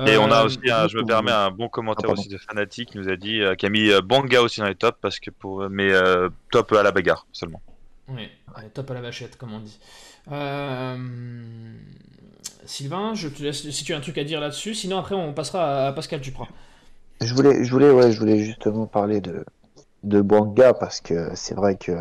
Et 0.04 0.16
on 0.18 0.30
a 0.30 0.42
Euh, 0.42 0.44
aussi, 0.44 0.58
un- 0.70 0.88
je 0.88 0.96
me 0.96 1.04
permets, 1.04 1.30
un 1.32 1.50
bon 1.50 1.68
commentaire 1.68 2.10
Ah, 2.10 2.12
aussi 2.12 2.28
de 2.28 2.38
Fanatic 2.38 2.90
qui 2.90 2.98
nous 2.98 3.08
a 3.08 3.16
dit, 3.16 3.40
euh, 3.40 3.54
qui 3.54 3.66
a 3.66 3.68
mis 3.68 3.90
euh, 3.90 4.00
Banga 4.00 4.42
aussi 4.42 4.60
dans 4.60 4.66
les 4.66 4.74
tops, 4.74 4.98
parce 5.00 5.20
que 5.20 5.30
pour, 5.30 5.68
mais 5.70 5.92
euh, 5.92 6.28
top 6.50 6.72
à 6.72 6.82
la 6.82 6.92
bagarre 6.92 7.26
seulement. 7.32 7.62
Oui, 8.08 8.28
ouais, 8.56 8.68
top 8.74 8.90
à 8.90 8.94
la 8.94 9.00
vachette, 9.00 9.36
comme 9.38 9.52
on 9.54 9.60
dit. 9.60 9.78
Euh, 10.30 10.96
Sylvain, 12.64 13.14
je 13.14 13.28
te 13.28 13.42
laisse 13.42 13.70
si 13.70 13.84
tu 13.84 13.94
as 13.94 13.96
un 13.96 14.00
truc 14.00 14.18
à 14.18 14.24
dire 14.24 14.40
là-dessus. 14.40 14.74
Sinon, 14.74 14.98
après, 14.98 15.14
on 15.14 15.32
passera 15.32 15.86
à 15.88 15.92
Pascal 15.92 16.20
Duprat. 16.20 16.48
Je 17.20 17.32
voulais, 17.34 17.64
je 17.64 17.70
voulais, 17.70 17.90
ouais, 17.90 18.12
je 18.12 18.18
voulais 18.18 18.38
justement 18.44 18.86
parler 18.86 19.20
de, 19.20 19.44
de 20.04 20.20
Bouanga 20.22 20.74
parce 20.74 21.00
que 21.00 21.34
c'est 21.36 21.54
vrai 21.54 21.76
que 21.76 21.92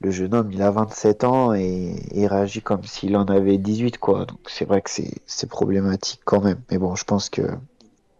le 0.00 0.10
jeune 0.10 0.34
homme, 0.34 0.52
il 0.52 0.62
a 0.62 0.70
27 0.70 1.24
ans 1.24 1.54
et 1.54 1.96
il 2.14 2.26
réagit 2.26 2.62
comme 2.62 2.84
s'il 2.84 3.16
en 3.16 3.24
avait 3.26 3.58
18, 3.58 3.98
quoi. 3.98 4.24
Donc 4.26 4.38
c'est 4.46 4.64
vrai 4.64 4.80
que 4.82 4.90
c'est, 4.90 5.46
problématique 5.48 6.20
quand 6.24 6.40
même. 6.42 6.60
Mais 6.70 6.78
bon, 6.78 6.94
je 6.94 7.04
pense 7.04 7.28
que, 7.30 7.42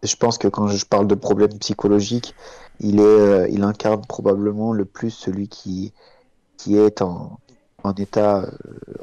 je 0.03 0.17
pense 0.17 0.39
que 0.39 0.49
quand 0.49 0.69
je 0.69 0.85
parle 0.87 1.07
de 1.07 1.15
problème 1.15 1.57
psychologique, 1.59 2.35
il 2.81 3.01
est, 3.01 3.03
euh, 3.03 3.49
il 3.49 3.63
incarne 3.63 4.03
probablement 4.07 4.73
le 4.73 4.85
plus 4.85 5.11
celui 5.11 5.49
qui, 5.49 5.93
qui 6.57 6.77
est 6.77 7.01
en, 7.03 7.39
en 7.85 7.93
état, 7.95 8.43
euh, 8.43 8.51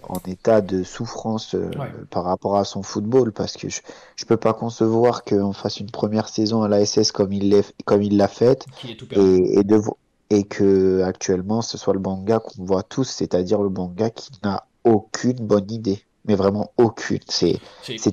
en 0.03 0.19
état 0.27 0.61
de 0.61 0.83
souffrance 0.83 1.55
euh, 1.55 1.69
Ouais. 1.77 1.91
par 2.09 2.23
rapport 2.25 2.57
à 2.57 2.65
son 2.65 2.83
football 2.83 3.31
parce 3.31 3.55
que 3.57 3.69
je, 3.69 3.81
je 4.15 4.25
peux 4.25 4.37
pas 4.37 4.53
concevoir 4.53 5.23
qu'on 5.23 5.53
fasse 5.53 5.79
une 5.79 5.91
première 5.91 6.27
saison 6.27 6.61
à 6.63 6.67
la 6.67 6.85
SS 6.85 7.11
comme 7.11 7.31
il 7.33 7.63
comme 7.85 8.01
il 8.01 8.17
l'a 8.17 8.27
faite 8.27 8.65
et, 9.11 9.59
et, 9.59 9.63
de, 9.63 9.81
et 10.29 10.43
que 10.43 11.01
actuellement 11.03 11.61
ce 11.61 11.77
soit 11.77 11.93
le 11.93 11.99
Banga 11.99 12.39
qu'on 12.39 12.63
voit 12.63 12.83
tous, 12.83 13.05
c'est-à-dire 13.05 13.61
le 13.61 13.69
Banga 13.69 14.09
qui 14.09 14.31
n'a 14.43 14.67
aucune 14.83 15.45
bonne 15.45 15.69
idée. 15.71 16.03
Mais 16.27 16.33
vraiment 16.33 16.71
aucune. 16.77 17.19
C'est, 17.27 17.59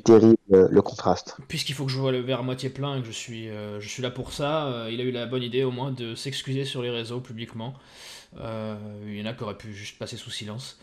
terrible 0.04 0.36
euh, 0.52 0.68
le 0.70 0.82
contraste. 0.82 1.36
Puisqu'il 1.48 1.74
faut 1.74 1.86
que 1.86 1.90
je 1.90 1.98
vois 1.98 2.12
le 2.12 2.20
verre 2.20 2.40
à 2.40 2.42
moitié 2.42 2.68
plein 2.68 2.98
et 2.98 3.00
que 3.00 3.06
je 3.06 3.12
suis, 3.12 3.48
euh, 3.48 3.80
je 3.80 3.88
suis 3.88 4.02
là 4.02 4.10
pour 4.10 4.34
ça, 4.34 4.66
euh, 4.66 4.90
il 4.92 5.00
a 5.00 5.04
eu 5.04 5.12
la 5.12 5.24
bonne 5.24 5.42
idée 5.42 5.64
au 5.64 5.70
moins 5.70 5.92
de 5.92 6.14
s'excuser 6.14 6.66
sur 6.66 6.82
les 6.82 6.90
réseaux 6.90 7.20
publiquement. 7.20 7.72
Euh, 8.38 8.76
il 9.06 9.18
y 9.18 9.22
en 9.22 9.24
a 9.24 9.32
qui 9.32 9.42
auraient 9.42 9.56
pu 9.56 9.72
juste 9.72 9.98
passer 9.98 10.18
sous 10.18 10.30
silence. 10.30 10.78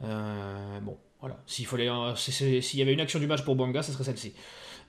Bon, 0.00 0.96
voilà. 1.20 1.36
S'il 1.46 1.66
fallait, 1.66 1.88
s'il 2.16 2.78
y 2.78 2.82
avait 2.82 2.92
une 2.92 3.00
action 3.00 3.20
du 3.20 3.28
match 3.28 3.44
pour 3.44 3.54
Banga, 3.54 3.80
ce 3.84 3.92
serait 3.92 4.04
celle-ci. 4.04 4.32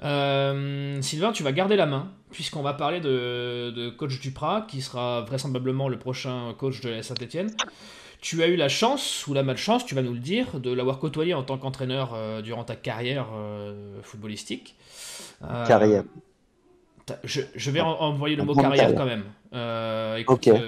Euh, 0.03 1.01
Sylvain, 1.01 1.31
tu 1.31 1.43
vas 1.43 1.51
garder 1.51 1.75
la 1.75 1.86
main, 1.86 2.12
puisqu'on 2.31 2.62
va 2.62 2.73
parler 2.73 2.99
de, 2.99 3.71
de 3.71 3.89
coach 3.89 4.19
Duprat, 4.19 4.65
qui 4.67 4.81
sera 4.81 5.21
vraisemblablement 5.21 5.88
le 5.89 5.97
prochain 5.97 6.53
coach 6.58 6.81
de 6.81 6.89
la 6.89 7.03
Saint-Etienne. 7.03 7.51
Tu 8.21 8.41
as 8.43 8.47
eu 8.47 8.55
la 8.55 8.69
chance, 8.69 9.25
ou 9.27 9.34
la 9.34 9.43
malchance, 9.43 9.86
tu 9.86 9.93
vas 9.95 10.01
nous 10.01 10.13
le 10.13 10.19
dire, 10.19 10.60
de 10.60 10.71
l'avoir 10.73 10.99
côtoyé 10.99 11.34
en 11.34 11.43
tant 11.43 11.58
qu'entraîneur 11.58 12.13
euh, 12.15 12.41
durant 12.41 12.63
ta 12.63 12.75
carrière 12.75 13.27
euh, 13.36 13.99
footballistique. 14.01 14.75
Carrière. 15.67 16.03
Je, 17.23 17.41
je 17.53 17.71
vais 17.71 17.81
en- 17.81 17.91
envoyer 18.01 18.36
le 18.36 18.41
En 18.41 18.45
mot 18.45 18.55
carrière 18.55 18.88
carrière. 18.95 18.97
quand 18.97 19.05
même. 19.05 20.17
Écoute, 20.19 20.47
Ok. 20.47 20.60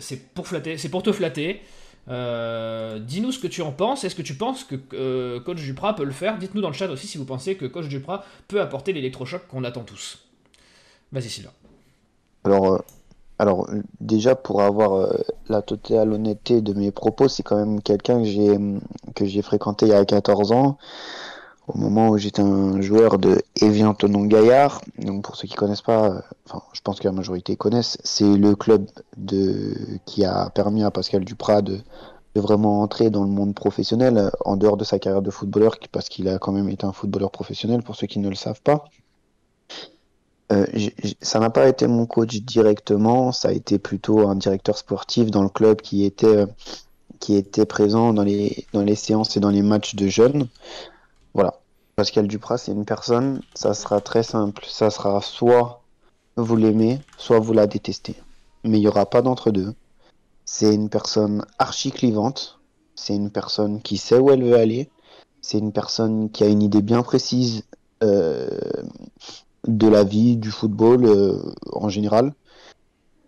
c'est 0.00 0.34
pour 0.34 0.46
flatter, 0.46 0.76
pour 0.90 1.02
te 1.02 1.10
flatter. 1.12 1.62
Euh, 2.08 2.98
Dis-nous 2.98 3.32
ce 3.32 3.38
que 3.38 3.46
tu 3.46 3.62
en 3.62 3.72
penses. 3.72 4.04
Est-ce 4.04 4.14
que 4.14 4.22
tu 4.22 4.34
penses 4.34 4.64
que 4.64 4.76
euh, 4.92 5.40
Coach 5.40 5.58
Duprat 5.58 5.94
peut 5.94 6.04
le 6.04 6.12
faire? 6.12 6.38
Dites-nous 6.38 6.60
dans 6.60 6.68
le 6.68 6.74
chat 6.74 6.88
aussi 6.88 7.06
si 7.06 7.18
vous 7.18 7.24
pensez 7.24 7.56
que 7.56 7.66
Coach 7.66 7.88
Duprat 7.88 8.24
peut 8.48 8.60
apporter 8.60 8.92
l'électrochoc 8.92 9.46
qu'on 9.48 9.64
attend 9.64 9.82
tous. 9.82 10.18
Vas-y 11.12 11.28
Sylvain. 11.28 11.50
Alors, 12.44 12.74
euh, 12.74 12.78
alors 13.38 13.68
déjà 14.00 14.34
pour 14.34 14.62
avoir 14.62 15.12
la 15.48 15.62
totale 15.62 16.12
honnêteté 16.12 16.60
de 16.60 16.72
mes 16.72 16.90
propos, 16.90 17.28
c'est 17.28 17.42
quand 17.42 17.56
même 17.56 17.80
quelqu'un 17.82 18.22
que 19.14 19.24
j'ai 19.24 19.42
fréquenté 19.42 19.86
il 19.86 19.90
y 19.90 19.94
a 19.94 20.04
14 20.04 20.52
ans, 20.52 20.78
au 21.66 21.78
moment 21.78 22.10
où 22.10 22.18
j'étais 22.18 22.42
un 22.42 22.80
joueur 22.80 23.18
de 23.18 23.40
Evian 23.60 23.94
Tonon 23.94 24.24
Gaillard. 24.26 24.82
Donc 24.98 25.24
pour 25.24 25.36
ceux 25.36 25.48
qui 25.48 25.54
connaissent 25.54 25.82
pas, 25.82 26.10
euh, 26.10 26.20
enfin 26.46 26.62
je 26.72 26.80
pense 26.80 27.00
que 27.00 27.04
la 27.04 27.12
majorité 27.12 27.56
connaissent, 27.56 27.98
c'est 28.04 28.36
le 28.36 28.54
club 28.54 28.86
de 29.16 29.74
qui 30.04 30.24
a 30.24 30.50
permis 30.50 30.82
à 30.82 30.90
Pascal 30.90 31.24
Duprat 31.24 31.62
de 31.62 31.80
vraiment 32.40 32.82
entrer 32.82 33.10
dans 33.10 33.24
le 33.24 33.30
monde 33.30 33.54
professionnel 33.54 34.18
euh, 34.18 34.30
en 34.44 34.56
dehors 34.56 34.76
de 34.76 34.84
sa 34.84 34.98
carrière 34.98 35.22
de 35.22 35.30
footballeur, 35.30 35.76
parce 35.92 36.08
qu'il 36.08 36.28
a 36.28 36.38
quand 36.38 36.52
même 36.52 36.68
été 36.68 36.84
un 36.84 36.92
footballeur 36.92 37.30
professionnel, 37.30 37.82
pour 37.82 37.96
ceux 37.96 38.06
qui 38.06 38.18
ne 38.18 38.28
le 38.28 38.34
savent 38.34 38.62
pas. 38.62 38.84
Euh, 40.52 40.66
ça 41.20 41.38
n'a 41.40 41.50
pas 41.50 41.68
été 41.68 41.86
mon 41.86 42.06
coach 42.06 42.36
directement, 42.42 43.32
ça 43.32 43.48
a 43.48 43.52
été 43.52 43.78
plutôt 43.78 44.28
un 44.28 44.34
directeur 44.34 44.76
sportif 44.76 45.30
dans 45.30 45.42
le 45.42 45.48
club 45.48 45.80
qui 45.80 46.04
était, 46.04 46.44
qui 47.18 47.36
était 47.36 47.64
présent 47.64 48.12
dans 48.12 48.24
les, 48.24 48.66
dans 48.72 48.82
les 48.82 48.94
séances 48.94 49.36
et 49.36 49.40
dans 49.40 49.50
les 49.50 49.62
matchs 49.62 49.94
de 49.94 50.06
jeunes. 50.06 50.48
Pascal 51.96 52.26
Duprat, 52.26 52.58
c'est 52.58 52.72
une 52.72 52.84
personne, 52.84 53.40
ça 53.54 53.72
sera 53.72 54.00
très 54.00 54.22
simple. 54.22 54.64
Ça 54.68 54.90
sera 54.90 55.20
soit 55.20 55.82
vous 56.36 56.56
l'aimez, 56.56 57.00
soit 57.16 57.38
vous 57.38 57.52
la 57.52 57.66
détestez. 57.66 58.16
Mais 58.64 58.78
il 58.78 58.80
n'y 58.80 58.88
aura 58.88 59.06
pas 59.06 59.22
d'entre-deux. 59.22 59.74
C'est 60.44 60.74
une 60.74 60.88
personne 60.88 61.44
archi 61.58 61.92
clivante. 61.92 62.58
C'est 62.96 63.14
une 63.14 63.30
personne 63.30 63.80
qui 63.80 63.96
sait 63.96 64.18
où 64.18 64.30
elle 64.30 64.42
veut 64.42 64.56
aller. 64.56 64.90
C'est 65.40 65.58
une 65.58 65.72
personne 65.72 66.30
qui 66.30 66.42
a 66.42 66.48
une 66.48 66.62
idée 66.62 66.82
bien 66.82 67.02
précise 67.02 67.64
euh, 68.02 68.48
de 69.66 69.86
la 69.86 70.04
vie, 70.04 70.36
du 70.36 70.50
football 70.50 71.04
euh, 71.04 71.38
en 71.72 71.88
général. 71.88 72.34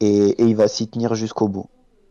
Et, 0.00 0.28
et 0.30 0.44
il 0.44 0.56
va 0.56 0.66
s'y 0.66 0.88
tenir 0.88 1.14
jusqu'au 1.14 1.48
bout. 1.48 1.66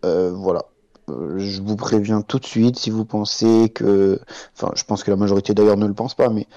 Euh, 0.06 0.32
voilà. 0.34 0.66
Euh, 1.10 1.38
je 1.38 1.62
vous 1.62 1.76
préviens 1.76 2.22
tout 2.22 2.40
de 2.40 2.46
suite 2.46 2.78
si 2.78 2.90
vous 2.90 3.06
pensez 3.06 3.70
que. 3.70 4.20
Enfin, 4.56 4.72
je 4.76 4.84
pense 4.84 5.04
que 5.04 5.12
la 5.12 5.18
majorité 5.18 5.54
d'ailleurs 5.54 5.78
ne 5.78 5.86
le 5.88 5.94
pense 5.94 6.16
pas, 6.16 6.30
mais 6.30 6.48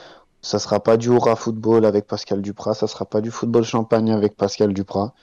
ça 0.42 0.58
sera 0.58 0.80
pas 0.80 0.96
du 0.96 1.08
hurrah 1.08 1.36
football 1.36 1.84
avec 1.84 2.06
Pascal 2.06 2.40
Duprat, 2.42 2.74
ça 2.74 2.86
sera 2.86 3.04
pas 3.04 3.20
du 3.20 3.30
football 3.30 3.64
champagne 3.64 4.10
avec 4.10 4.36
Pascal 4.36 4.72
Duprat. 4.72 5.14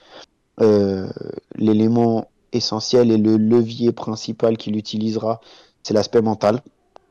Euh, 0.61 1.09
L'élément 1.55 2.29
essentiel 2.51 3.11
et 3.11 3.17
le 3.17 3.37
levier 3.37 3.91
principal 3.91 4.57
qu'il 4.57 4.77
utilisera, 4.77 5.41
c'est 5.83 5.93
l'aspect 5.93 6.21
mental. 6.21 6.61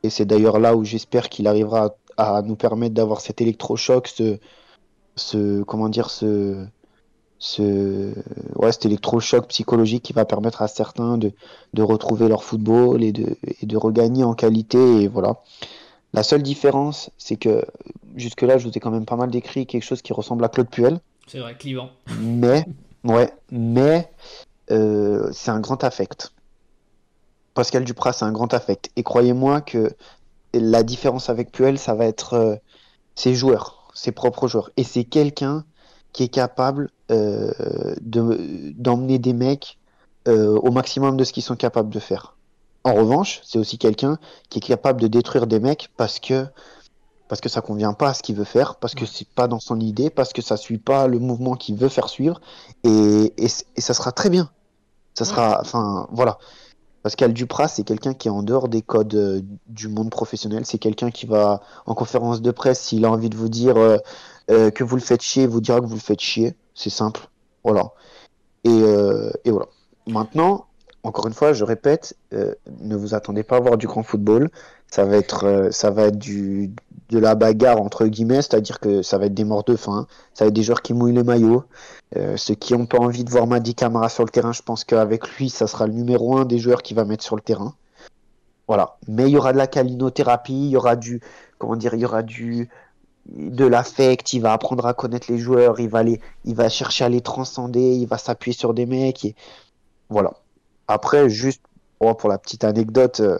Et 0.02 0.10
c'est 0.10 0.26
d'ailleurs 0.26 0.58
là 0.58 0.76
où 0.76 0.84
j'espère 0.84 1.28
qu'il 1.28 1.46
arrivera 1.48 1.96
à, 2.16 2.36
à 2.38 2.42
nous 2.42 2.56
permettre 2.56 2.94
d'avoir 2.94 3.20
cet 3.20 3.40
électrochoc, 3.40 4.08
ce, 4.08 4.38
ce 5.16 5.62
comment 5.62 5.88
dire, 5.88 6.10
ce, 6.10 6.66
ce, 7.44 8.14
ouais, 8.56 8.72
cet 8.72 8.86
électrochoc 8.86 9.48
psychologique 9.48 10.02
qui 10.02 10.14
va 10.14 10.24
permettre 10.24 10.62
à 10.62 10.68
certains 10.68 11.18
de, 11.18 11.30
de 11.74 11.82
retrouver 11.82 12.26
leur 12.26 12.42
football 12.42 13.02
et 13.02 13.12
de, 13.12 13.36
et 13.60 13.66
de 13.66 13.76
regagner 13.76 14.24
en 14.24 14.32
qualité. 14.32 15.02
Et 15.02 15.08
voilà. 15.08 15.42
La 16.14 16.22
seule 16.22 16.42
différence, 16.42 17.10
c'est 17.18 17.36
que 17.36 17.62
jusque-là, 18.16 18.56
je 18.56 18.66
vous 18.66 18.72
ai 18.74 18.80
quand 18.80 18.90
même 18.90 19.04
pas 19.04 19.16
mal 19.16 19.30
décrit 19.30 19.66
quelque 19.66 19.82
chose 19.82 20.00
qui 20.00 20.14
ressemble 20.14 20.42
à 20.42 20.48
Claude 20.48 20.70
Puel. 20.70 21.00
C'est 21.26 21.38
vrai, 21.38 21.54
clivant. 21.54 21.90
Mais, 22.18 22.64
ouais, 23.04 23.30
mais 23.50 24.10
euh, 24.70 25.28
c'est 25.32 25.50
un 25.50 25.60
grand 25.60 25.84
affect. 25.84 26.32
Pascal 27.52 27.84
Duprat, 27.84 28.14
c'est 28.14 28.24
un 28.24 28.32
grand 28.32 28.54
affect. 28.54 28.90
Et 28.96 29.02
croyez-moi 29.02 29.60
que 29.60 29.92
la 30.54 30.82
différence 30.82 31.28
avec 31.28 31.52
Puel, 31.52 31.78
ça 31.78 31.94
va 31.94 32.06
être 32.06 32.32
euh, 32.34 32.56
ses 33.14 33.34
joueurs, 33.34 33.90
ses 33.92 34.12
propres 34.12 34.48
joueurs. 34.48 34.70
Et 34.78 34.82
c'est 34.82 35.04
quelqu'un 35.04 35.64
qui 36.14 36.22
est 36.22 36.28
capable 36.28 36.88
euh, 37.10 37.52
de, 38.00 38.72
d'emmener 38.78 39.18
des 39.18 39.34
mecs 39.34 39.78
euh, 40.26 40.56
au 40.56 40.70
maximum 40.70 41.18
de 41.18 41.24
ce 41.24 41.34
qu'ils 41.34 41.42
sont 41.42 41.56
capables 41.56 41.90
de 41.90 41.98
faire. 41.98 42.36
En 42.84 42.94
revanche, 42.94 43.42
c'est 43.44 43.58
aussi 43.58 43.76
quelqu'un 43.76 44.16
qui 44.48 44.58
est 44.58 44.62
capable 44.62 45.02
de 45.02 45.08
détruire 45.08 45.46
des 45.46 45.60
mecs 45.60 45.90
parce 45.98 46.18
que 46.18 46.46
parce 47.26 47.40
que 47.40 47.48
ça 47.48 47.62
convient 47.62 47.94
pas 47.94 48.10
à 48.10 48.14
ce 48.14 48.22
qu'il 48.22 48.36
veut 48.36 48.44
faire, 48.44 48.76
parce 48.76 48.94
que 48.94 49.06
c'est 49.06 49.26
pas 49.26 49.48
dans 49.48 49.58
son 49.58 49.80
idée, 49.80 50.10
parce 50.10 50.32
que 50.32 50.42
ça 50.42 50.56
suit 50.58 50.78
pas 50.78 51.08
le 51.08 51.18
mouvement 51.18 51.54
qu'il 51.54 51.74
veut 51.74 51.88
faire 51.88 52.08
suivre, 52.10 52.38
et, 52.84 53.32
et, 53.38 53.48
ça 53.48 53.94
sera 53.94 54.12
très 54.12 54.28
bien. 54.28 54.50
Ça 55.14 55.24
sera, 55.24 55.58
enfin, 55.60 56.06
voilà. 56.12 56.38
Pascal 57.02 57.32
Duprat, 57.32 57.68
c'est 57.68 57.82
quelqu'un 57.82 58.14
qui 58.14 58.28
est 58.28 58.30
en 58.30 58.42
dehors 58.42 58.68
des 58.68 58.82
codes 58.82 59.14
euh, 59.14 59.42
du 59.66 59.88
monde 59.88 60.10
professionnel. 60.10 60.64
C'est 60.64 60.78
quelqu'un 60.78 61.10
qui 61.10 61.26
va 61.26 61.60
en 61.86 61.94
conférence 61.94 62.40
de 62.40 62.50
presse, 62.50 62.80
s'il 62.80 63.04
a 63.04 63.10
envie 63.10 63.30
de 63.30 63.36
vous 63.36 63.48
dire 63.48 63.76
euh, 63.76 63.98
euh, 64.50 64.70
que 64.70 64.84
vous 64.84 64.96
le 64.96 65.02
faites 65.02 65.22
chier, 65.22 65.46
vous 65.46 65.60
dira 65.60 65.80
que 65.80 65.86
vous 65.86 65.94
le 65.94 66.00
faites 66.00 66.20
chier. 66.20 66.54
C'est 66.74 66.90
simple. 66.90 67.28
Voilà. 67.62 67.92
Et, 68.64 68.70
euh, 68.70 69.30
voilà. 69.46 69.66
Maintenant, 70.06 70.66
encore 71.02 71.26
une 71.26 71.34
fois, 71.34 71.52
je 71.52 71.64
répète, 71.64 72.16
euh, 72.32 72.54
ne 72.80 72.96
vous 72.96 73.14
attendez 73.14 73.42
pas 73.42 73.56
à 73.56 73.60
voir 73.60 73.76
du 73.76 73.86
grand 73.86 74.02
football. 74.02 74.50
Ça 74.90 75.04
va 75.04 75.16
être, 75.16 76.10
du, 76.10 76.70
de 77.10 77.18
la 77.18 77.34
bagarre 77.34 77.80
entre 77.80 78.06
guillemets, 78.06 78.42
c'est-à-dire 78.42 78.78
que 78.78 79.02
ça 79.02 79.18
va 79.18 79.26
être 79.26 79.34
des 79.34 79.44
morts 79.44 79.64
de 79.64 79.74
faim, 79.76 80.06
ça 80.34 80.44
va 80.44 80.48
être 80.48 80.54
des 80.54 80.62
joueurs 80.62 80.82
qui 80.82 80.94
mouillent 80.94 81.14
le 81.14 81.24
maillot. 81.24 81.64
Euh, 82.16 82.36
ceux 82.36 82.54
qui 82.54 82.74
n'ont 82.74 82.86
pas 82.86 82.98
envie 82.98 83.24
de 83.24 83.30
voir 83.30 83.46
Madi 83.46 83.74
Camara 83.74 84.08
sur 84.08 84.24
le 84.24 84.30
terrain, 84.30 84.52
je 84.52 84.62
pense 84.62 84.84
qu'avec 84.84 85.28
lui, 85.36 85.50
ça 85.50 85.66
sera 85.66 85.86
le 85.86 85.92
numéro 85.94 86.36
un 86.36 86.44
des 86.44 86.58
joueurs 86.58 86.82
qui 86.82 86.94
va 86.94 87.04
mettre 87.04 87.24
sur 87.24 87.34
le 87.34 87.42
terrain. 87.42 87.74
Voilà. 88.68 88.96
Mais 89.08 89.24
il 89.24 89.30
y 89.30 89.36
aura 89.36 89.52
de 89.52 89.58
la 89.58 89.66
calinothérapie, 89.66 90.66
il 90.66 90.70
y 90.70 90.76
aura 90.76 90.96
du, 90.96 91.20
comment 91.58 91.76
dire, 91.76 91.94
il 91.94 92.00
y 92.00 92.04
aura 92.04 92.22
du, 92.22 92.68
de 93.26 93.64
l'affect, 93.64 94.32
il 94.32 94.40
va 94.40 94.52
apprendre 94.52 94.86
à 94.86 94.94
connaître 94.94 95.30
les 95.30 95.38
joueurs, 95.38 95.80
il 95.80 95.88
va 95.88 96.02
les, 96.02 96.20
il 96.44 96.54
va 96.54 96.68
chercher 96.68 97.04
à 97.04 97.08
les 97.08 97.20
transcender, 97.20 97.94
il 97.94 98.06
va 98.06 98.18
s'appuyer 98.18 98.56
sur 98.56 98.74
des 98.74 98.86
mecs 98.86 99.24
et 99.24 99.34
voilà. 100.10 100.34
Après, 100.86 101.30
juste 101.30 101.62
pour 102.12 102.28
la 102.28 102.36
petite 102.36 102.64
anecdote, 102.64 103.20
euh, 103.20 103.38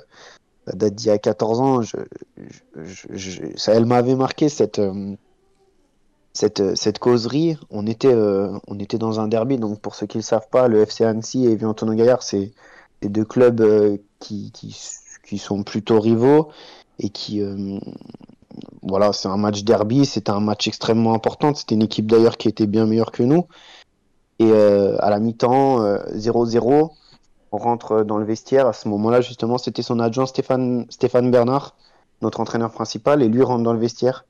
ça 0.66 0.72
date 0.74 0.94
d'il 0.94 1.08
y 1.08 1.10
a 1.10 1.18
14 1.18 1.60
ans, 1.60 1.82
ça, 3.56 3.74
elle 3.74 3.84
m'avait 3.84 4.14
marqué 4.14 4.48
cette, 4.48 4.78
euh, 4.78 5.14
cette, 6.32 6.74
cette 6.74 6.98
causerie. 6.98 7.58
On 7.68 7.86
était, 7.86 8.14
euh, 8.14 8.58
on 8.66 8.78
était 8.78 8.96
dans 8.96 9.20
un 9.20 9.28
derby, 9.28 9.58
donc 9.58 9.80
pour 9.80 9.94
ceux 9.94 10.06
qui 10.06 10.16
ne 10.16 10.22
le 10.22 10.24
savent 10.26 10.48
pas, 10.50 10.68
le 10.68 10.80
FC 10.80 11.04
Annecy 11.04 11.44
et 11.44 11.56
Vieux 11.56 11.68
Gaillard, 11.74 12.22
c'est 12.22 12.52
deux 13.02 13.26
clubs 13.26 13.98
qui, 14.18 14.50
qui, 14.52 14.74
qui, 15.26 15.36
sont 15.36 15.62
plutôt 15.62 16.00
rivaux 16.00 16.48
et 16.98 17.10
qui, 17.10 17.42
voilà, 18.82 19.12
c'est 19.12 19.28
un 19.28 19.36
match 19.36 19.64
derby, 19.64 20.06
c'était 20.06 20.30
un 20.30 20.40
match 20.40 20.68
extrêmement 20.68 21.14
important. 21.14 21.54
C'était 21.54 21.74
une 21.74 21.82
équipe 21.82 22.06
d'ailleurs 22.06 22.36
qui 22.36 22.48
était 22.48 22.66
bien 22.66 22.86
meilleure 22.86 23.10
que 23.10 23.22
nous. 23.22 23.46
Et 24.38 24.50
euh, 24.50 24.96
à 25.00 25.10
la 25.10 25.20
mi-temps, 25.20 25.80
0-0, 26.14 26.72
euh, 26.72 26.86
on 27.52 27.58
rentre 27.58 28.02
dans 28.02 28.18
le 28.18 28.24
vestiaire. 28.24 28.66
À 28.66 28.72
ce 28.72 28.88
moment-là, 28.88 29.20
justement, 29.20 29.58
c'était 29.58 29.82
son 29.82 30.00
adjoint 30.00 30.26
Stéphane, 30.26 30.86
Stéphane 30.90 31.30
Bernard, 31.30 31.76
notre 32.20 32.40
entraîneur 32.40 32.70
principal, 32.70 33.22
et 33.22 33.28
lui 33.28 33.42
rentre 33.42 33.62
dans 33.62 33.72
le 33.72 33.78
vestiaire 33.78 34.24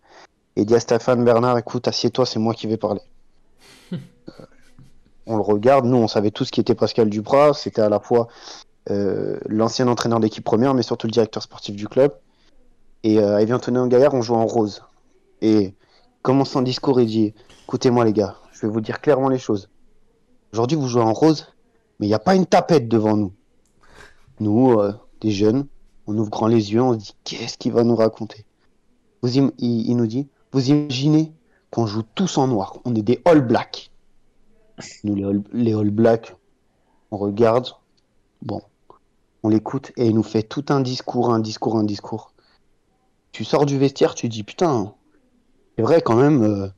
et 0.57 0.65
dit 0.65 0.75
à 0.75 0.81
Stéphane 0.81 1.25
Bernard 1.25 1.59
Écoute, 1.59 1.89
assieds-toi, 1.89 2.27
c'est 2.27 2.39
moi 2.39 2.55
qui 2.55 2.67
vais 2.67 2.77
parler. 2.77 3.01
Euh, 3.93 3.97
on 5.27 5.37
le 5.37 5.43
regarde, 5.43 5.87
nous, 5.87 5.97
on 5.97 6.09
savait 6.09 6.31
tout 6.31 6.45
ce 6.45 6.53
qui 6.53 6.61
était 6.61 6.75
Pascal 6.75 7.09
Duprat. 7.09 7.55
C'était 7.55 7.83
à 7.83 7.89
la 7.89 8.01
fois 8.01 8.29
l'ancien 9.47 9.89
entraîneur 9.89 10.21
d'équipe 10.21 10.45
première, 10.45 10.75
mais 10.75 10.83
surtout 10.83 11.07
le 11.07 11.13
directeur 11.13 11.43
sportif 11.43 11.75
du 11.75 11.89
club. 11.89 12.13
Et 13.05 13.19
euh, 13.19 13.39
Evian 13.39 13.57
Antonio 13.57 13.87
Gaillard, 13.87 14.15
on 14.15 14.23
joue 14.23 14.35
en 14.35 14.47
rose. 14.47 14.83
Et 15.43 15.75
commence 16.23 16.51
son 16.51 16.63
discours, 16.63 16.99
il 17.03 17.07
dit 17.07 17.35
Écoutez-moi, 17.65 18.03
les 18.07 18.15
gars, 18.15 18.37
je 18.53 18.63
vais 18.63 18.73
vous 18.73 18.81
dire 18.81 19.03
clairement 19.03 19.29
les 19.29 19.39
choses. 19.39 19.69
Aujourd'hui, 20.55 20.79
vous 20.79 20.89
jouez 20.89 21.03
en 21.03 21.13
rose, 21.13 21.53
mais 22.01 22.07
il 22.07 22.09
n'y 22.09 22.15
a 22.15 22.19
pas 22.19 22.35
une 22.35 22.47
tapette 22.47 22.89
devant 22.89 23.15
nous. 23.15 23.33
Nous, 24.41 24.73
euh, 24.73 24.95
des 25.21 25.31
jeunes, 25.31 25.67
on 26.07 26.17
ouvre 26.17 26.31
grand 26.31 26.47
les 26.47 26.73
yeux, 26.73 26.81
on 26.81 26.95
se 26.95 26.99
dit 26.99 27.15
Qu'est-ce 27.25 27.59
qu'il 27.59 27.73
va 27.73 27.85
nous 27.85 27.95
raconter? 27.95 28.47
Il, 29.23 29.97
nous 29.97 30.07
dit 30.07 30.27
Vous 30.53 30.71
imaginez 30.71 31.35
qu'on 31.71 31.87
joue 31.87 32.05
tous 32.15 32.39
en 32.39 32.47
noir, 32.47 32.79
on 32.87 32.95
est 32.95 33.03
des 33.03 33.21
All 33.27 33.47
Blacks. 33.47 33.91
Nous, 35.03 35.15
les 35.15 35.25
All, 35.25 35.43
les 35.53 35.75
Blacks, 35.91 36.35
on 37.11 37.19
regarde, 37.19 37.69
bon, 38.41 38.63
on 39.43 39.51
l'écoute 39.51 39.93
et 39.99 40.07
il 40.07 40.15
nous 40.15 40.23
fait 40.23 40.43
tout 40.43 40.65
un 40.71 40.81
discours, 40.81 41.31
un 41.31 41.39
discours, 41.39 41.77
un 41.77 41.85
discours 41.85 42.34
tu 43.35 43.45
sors 43.45 43.67
du 43.67 43.79
vestiaire, 43.79 44.15
tu 44.15 44.29
dis 44.29 44.45
putain, 44.45 44.95
c'est 45.77 45.83
vrai 45.83 46.01
quand 46.01 46.15
même. 46.15 46.45
Euh, 46.45 46.69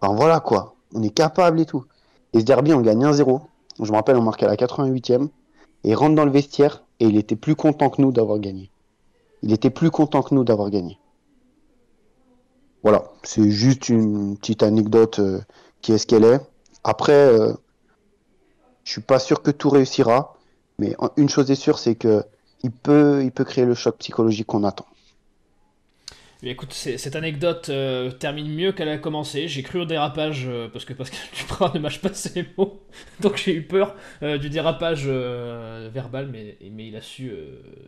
voilà 0.00 0.40
quoi, 0.40 0.74
on 0.94 1.02
est 1.02 1.10
capable 1.10 1.60
et 1.60 1.66
tout. 1.66 1.84
Et 2.32 2.40
ce 2.40 2.44
derby, 2.46 2.72
on 2.72 2.80
gagne 2.80 3.04
1-0. 3.04 3.42
Je 3.78 3.90
me 3.90 3.96
rappelle, 3.96 4.16
on 4.16 4.22
marque 4.22 4.42
à 4.42 4.46
la 4.46 4.56
88e. 4.56 5.28
Et 5.84 5.90
il 5.90 5.94
rentre 5.94 6.14
dans 6.14 6.24
le 6.24 6.30
vestiaire 6.30 6.84
et 7.00 7.04
il 7.04 7.18
était 7.18 7.36
plus 7.36 7.54
content 7.54 7.90
que 7.90 8.00
nous 8.00 8.12
d'avoir 8.12 8.38
gagné. 8.38 8.70
Il 9.42 9.52
était 9.52 9.68
plus 9.68 9.90
content 9.90 10.22
que 10.22 10.34
nous 10.34 10.42
d'avoir 10.42 10.70
gagné. 10.70 10.98
Voilà, 12.82 13.04
c'est 13.22 13.50
juste 13.50 13.90
une 13.90 14.38
petite 14.38 14.62
anecdote 14.62 15.18
euh, 15.18 15.40
qui 15.82 15.92
est 15.92 15.98
ce 15.98 16.06
qu'elle 16.06 16.24
est. 16.24 16.40
Après, 16.82 17.12
euh, 17.12 17.52
je 18.84 18.92
suis 18.92 19.02
pas 19.02 19.18
sûr 19.18 19.42
que 19.42 19.50
tout 19.50 19.68
réussira, 19.68 20.34
mais 20.78 20.96
une 21.18 21.28
chose 21.28 21.50
est 21.50 21.56
sûre, 21.56 21.78
c'est 21.78 21.94
que 21.94 22.24
il 22.62 22.70
peut, 22.70 23.22
il 23.22 23.32
peut 23.32 23.44
créer 23.44 23.66
le 23.66 23.74
choc 23.74 23.98
psychologique 23.98 24.46
qu'on 24.46 24.64
attend. 24.64 24.86
Écoute, 26.44 26.72
cette 26.72 27.16
anecdote 27.16 27.68
euh, 27.68 28.12
termine 28.12 28.48
mieux 28.48 28.70
qu'elle 28.70 28.88
a 28.88 28.98
commencé. 28.98 29.48
J'ai 29.48 29.64
cru 29.64 29.80
au 29.80 29.84
dérapage 29.84 30.46
euh, 30.46 30.68
parce 30.68 30.84
que 30.84 30.92
Pascal 30.92 31.18
Duprat 31.36 31.72
ne 31.74 31.80
mâche 31.80 32.00
pas 32.00 32.14
ses 32.14 32.46
mots, 32.56 32.80
donc 33.18 33.38
j'ai 33.38 33.54
eu 33.54 33.62
peur 33.62 33.96
euh, 34.22 34.38
du 34.38 34.48
dérapage 34.48 35.08
verbal, 35.08 36.28
mais, 36.28 36.56
mais 36.70 36.86
il 36.86 36.96
a 36.96 37.00
su 37.00 37.32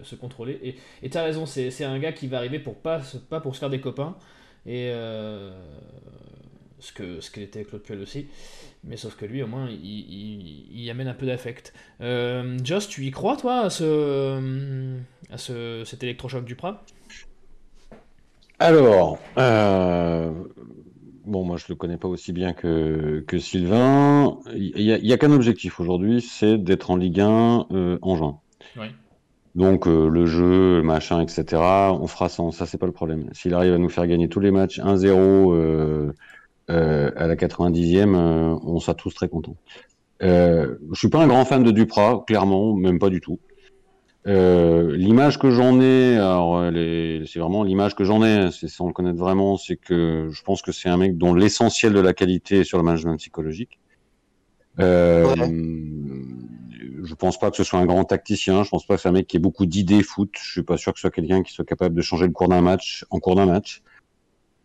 se 0.02 0.16
contrôler. 0.16 0.76
Et 1.02 1.10
tu 1.10 1.16
as 1.16 1.22
raison, 1.22 1.46
c'est 1.46 1.84
un 1.84 1.98
gars 2.00 2.10
qui 2.10 2.26
va 2.26 2.38
arriver 2.38 2.58
pour 2.58 2.74
pas, 2.74 3.02
pour 3.40 3.54
se 3.54 3.60
faire 3.60 3.70
des 3.70 3.80
copains, 3.80 4.16
et 4.66 4.92
ce 6.80 7.20
ce 7.20 7.30
qu'était 7.30 7.62
Claude 7.64 7.82
Puel 7.82 8.00
aussi. 8.00 8.26
Mais 8.82 8.96
sauf 8.96 9.14
que 9.14 9.26
lui, 9.26 9.42
au 9.42 9.46
moins, 9.46 9.68
il, 9.70 10.66
il, 10.72 10.90
amène 10.90 11.06
un 11.06 11.14
peu 11.14 11.26
d'affect. 11.26 11.72
Joss, 12.00 12.88
tu 12.88 13.06
y 13.06 13.12
crois, 13.12 13.36
toi, 13.36 13.60
à, 13.60 13.70
ce, 13.70 14.96
à 15.30 15.38
ce, 15.38 15.84
cet 15.84 16.02
électrochoc 16.02 16.44
du 16.44 16.56
Prat 16.56 16.84
alors, 18.60 19.18
euh, 19.38 20.30
bon, 21.24 21.44
moi 21.44 21.56
je 21.56 21.64
le 21.70 21.76
connais 21.76 21.96
pas 21.96 22.08
aussi 22.08 22.32
bien 22.32 22.52
que, 22.52 23.24
que 23.26 23.38
Sylvain. 23.38 24.36
Il 24.54 24.82
y 24.82 25.12
a, 25.12 25.16
qu'un 25.16 25.32
objectif 25.32 25.80
aujourd'hui, 25.80 26.20
c'est 26.20 26.58
d'être 26.58 26.90
en 26.90 26.96
Ligue 26.96 27.20
1 27.20 27.68
euh, 27.72 27.98
en 28.02 28.16
juin. 28.16 28.38
Donc 29.54 29.88
euh, 29.88 30.08
le 30.08 30.26
jeu, 30.26 30.82
machin, 30.82 31.22
etc. 31.22 31.44
On 31.62 32.06
fera 32.06 32.28
sans, 32.28 32.50
ça 32.50 32.66
c'est 32.66 32.76
pas 32.76 32.84
le 32.84 32.92
problème. 32.92 33.30
S'il 33.32 33.54
arrive 33.54 33.72
à 33.72 33.78
nous 33.78 33.88
faire 33.88 34.06
gagner 34.06 34.28
tous 34.28 34.40
les 34.40 34.50
matchs 34.50 34.78
1-0 34.78 36.12
à 36.68 37.26
la 37.26 37.36
90e, 37.36 38.14
on 38.14 38.78
sera 38.78 38.92
tous 38.92 39.14
très 39.14 39.30
contents. 39.30 39.56
je 40.20 40.76
suis 40.92 41.08
pas 41.08 41.22
un 41.22 41.28
grand 41.28 41.46
fan 41.46 41.62
de 41.62 41.70
Duprat, 41.70 42.24
clairement, 42.26 42.74
même 42.76 42.98
pas 42.98 43.08
du 43.08 43.22
tout. 43.22 43.40
Euh, 44.26 44.94
l'image 44.96 45.38
que 45.38 45.50
j'en 45.50 45.80
ai, 45.80 46.16
alors 46.16 46.62
c'est 47.26 47.38
vraiment 47.38 47.62
l'image 47.62 47.94
que 47.94 48.04
j'en 48.04 48.22
ai, 48.22 48.50
c'est 48.50 48.68
sans 48.68 48.86
le 48.86 48.92
connaître 48.92 49.18
vraiment, 49.18 49.56
c'est 49.56 49.76
que 49.76 50.28
je 50.30 50.42
pense 50.42 50.60
que 50.60 50.72
c'est 50.72 50.90
un 50.90 50.98
mec 50.98 51.16
dont 51.16 51.32
l'essentiel 51.32 51.94
de 51.94 52.00
la 52.00 52.12
qualité 52.12 52.60
est 52.60 52.64
sur 52.64 52.76
le 52.76 52.84
management 52.84 53.16
psychologique. 53.16 53.78
Euh, 54.78 55.34
Je 57.02 57.14
pense 57.14 57.38
pas 57.38 57.50
que 57.50 57.56
ce 57.56 57.64
soit 57.64 57.78
un 57.78 57.86
grand 57.86 58.04
tacticien, 58.04 58.62
je 58.62 58.68
pense 58.68 58.86
pas 58.86 58.96
que 58.96 59.02
c'est 59.02 59.08
un 59.08 59.12
mec 59.12 59.26
qui 59.26 59.38
ait 59.38 59.40
beaucoup 59.40 59.64
d'idées 59.64 60.02
foot, 60.02 60.30
je 60.38 60.50
suis 60.52 60.62
pas 60.62 60.76
sûr 60.76 60.92
que 60.92 60.98
ce 60.98 61.02
soit 61.02 61.10
quelqu'un 61.10 61.42
qui 61.42 61.52
soit 61.52 61.64
capable 61.64 61.94
de 61.94 62.02
changer 62.02 62.26
le 62.26 62.32
cours 62.32 62.48
d'un 62.48 62.60
match 62.60 63.06
en 63.10 63.20
cours 63.20 63.36
d'un 63.36 63.46
match. 63.46 63.82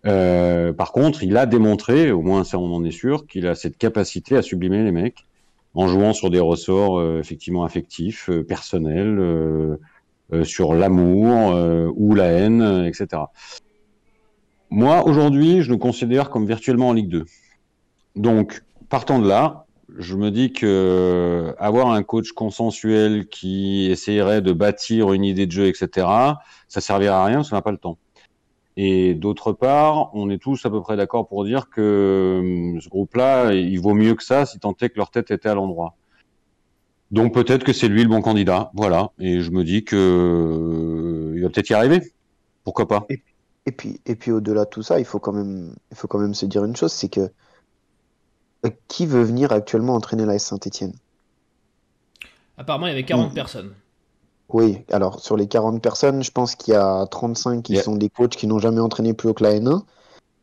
Euh, 0.05 0.73
par 0.73 0.91
contre, 0.91 1.23
il 1.23 1.35
a 1.37 1.45
démontré, 1.45 2.11
au 2.11 2.21
moins 2.21 2.43
ça 2.43 2.59
on 2.59 2.73
en 2.73 2.83
est 2.83 2.91
sûr, 2.91 3.25
qu'il 3.25 3.47
a 3.47 3.55
cette 3.55 3.77
capacité 3.77 4.35
à 4.35 4.41
sublimer 4.41 4.83
les 4.83 4.91
mecs 4.91 5.25
en 5.75 5.87
jouant 5.87 6.13
sur 6.13 6.29
des 6.29 6.39
ressorts 6.39 6.97
euh, 6.97 7.19
effectivement 7.19 7.63
affectifs, 7.63 8.29
euh, 8.29 8.43
personnels, 8.43 9.19
euh, 9.19 9.77
sur 10.43 10.73
l'amour 10.73 11.53
ou 11.95 12.15
la 12.15 12.25
haine, 12.25 12.83
etc. 12.87 13.21
Moi, 14.71 15.05
aujourd'hui, 15.05 15.61
je 15.61 15.69
le 15.69 15.77
considère 15.77 16.31
comme 16.31 16.47
virtuellement 16.47 16.89
en 16.89 16.93
Ligue 16.93 17.09
2. 17.09 17.25
Donc, 18.15 18.63
partant 18.89 19.19
de 19.19 19.27
là, 19.27 19.67
je 19.99 20.15
me 20.15 20.31
dis 20.31 20.51
que 20.51 21.53
avoir 21.59 21.91
un 21.91 22.01
coach 22.01 22.31
consensuel 22.31 23.27
qui 23.27 23.87
essayerait 23.91 24.41
de 24.41 24.51
bâtir 24.51 25.13
une 25.13 25.23
idée 25.23 25.45
de 25.45 25.51
jeu, 25.51 25.67
etc., 25.67 26.07
ça 26.67 26.81
servira 26.81 27.21
à 27.21 27.25
rien 27.25 27.35
parce 27.35 27.51
qu'on 27.51 27.57
n'a 27.57 27.61
pas 27.61 27.71
le 27.71 27.77
temps. 27.77 27.99
Et 28.77 29.13
d'autre 29.13 29.53
part, 29.53 30.13
on 30.13 30.29
est 30.29 30.37
tous 30.37 30.65
à 30.65 30.69
peu 30.69 30.81
près 30.81 30.97
d'accord 30.97 31.27
pour 31.27 31.45
dire 31.45 31.69
que 31.69 32.39
hum, 32.73 32.81
ce 32.81 32.89
groupe-là, 32.89 33.53
il 33.53 33.79
vaut 33.79 33.93
mieux 33.93 34.15
que 34.15 34.23
ça 34.23 34.45
si 34.45 34.59
tant 34.59 34.75
est 34.81 34.89
que 34.89 34.97
leur 34.97 35.11
tête 35.11 35.31
était 35.31 35.49
à 35.49 35.55
l'endroit. 35.55 35.95
Donc 37.11 37.33
peut-être 37.33 37.63
que 37.63 37.71
c'est 37.71 37.87
lui 37.87 38.03
le 38.03 38.09
bon 38.09 38.21
candidat, 38.21 38.71
voilà. 38.73 39.11
Et 39.19 39.41
je 39.41 39.51
me 39.51 39.63
dis 39.63 39.85
que 39.85 41.31
il 41.35 41.41
va 41.41 41.49
peut-être 41.49 41.69
y 41.69 41.73
arriver. 41.73 42.01
Pourquoi 42.63 42.87
pas 42.87 43.05
et, 43.67 43.71
puis, 43.71 44.01
et 44.05 44.15
puis 44.15 44.31
au-delà 44.31 44.65
de 44.65 44.69
tout 44.69 44.83
ça, 44.83 44.99
il 44.99 45.05
faut 45.05 45.19
quand 45.19 45.31
même, 45.31 45.73
il 45.91 45.97
faut 45.97 46.07
quand 46.07 46.19
même 46.19 46.33
se 46.33 46.45
dire 46.45 46.65
une 46.65 46.75
chose, 46.75 46.91
c'est 46.91 47.09
que 47.09 47.31
euh, 48.65 48.69
qui 48.87 49.05
veut 49.05 49.23
venir 49.23 49.51
actuellement 49.51 49.95
entraîner 49.95 50.25
la 50.25 50.37
Saint-Etienne? 50.37 50.93
Apparemment, 52.57 52.87
il 52.87 52.89
y 52.89 52.93
avait 52.93 53.05
40 53.05 53.33
personnes. 53.33 53.73
Oui, 54.49 54.83
alors 54.91 55.19
sur 55.19 55.37
les 55.37 55.47
40 55.47 55.81
personnes, 55.81 56.23
je 56.23 56.31
pense 56.31 56.55
qu'il 56.55 56.73
y 56.73 56.77
a 56.77 57.05
35 57.07 57.63
qui 57.63 57.77
sont 57.77 57.95
des 57.95 58.09
coachs 58.09 58.35
qui 58.35 58.47
n'ont 58.47 58.59
jamais 58.59 58.79
entraîné 58.79 59.13
plus 59.13 59.29
haut 59.29 59.33
que 59.33 59.43
la 59.43 59.53
N1. 59.53 59.81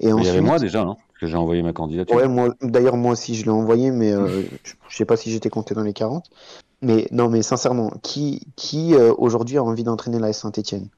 Et 0.00 0.08
il 0.08 0.24
y 0.24 0.28
avait 0.28 0.40
moi 0.40 0.58
déjà, 0.58 0.84
non 0.84 0.96
que 1.22 1.28
j'ai 1.28 1.36
envoyé 1.36 1.62
ma 1.62 1.72
candidature. 1.72 2.16
Ouais, 2.16 2.26
moi, 2.26 2.52
d'ailleurs, 2.62 2.96
moi 2.96 3.12
aussi, 3.12 3.36
je 3.36 3.44
l'ai 3.44 3.50
envoyé, 3.50 3.92
mais 3.92 4.10
euh, 4.10 4.42
je, 4.64 4.72
ne 4.72 4.90
sais 4.90 5.04
pas 5.04 5.16
si 5.16 5.30
j'étais 5.30 5.50
compté 5.50 5.72
dans 5.72 5.84
les 5.84 5.92
40. 5.92 6.28
Mais 6.82 7.06
non, 7.12 7.28
mais 7.28 7.42
sincèrement, 7.42 7.92
qui, 8.02 8.48
qui 8.56 8.96
euh, 8.96 9.14
aujourd'hui 9.16 9.56
a 9.56 9.62
envie 9.62 9.84
d'entraîner 9.84 10.18
la 10.18 10.32
Saint-Etienne? 10.32 10.88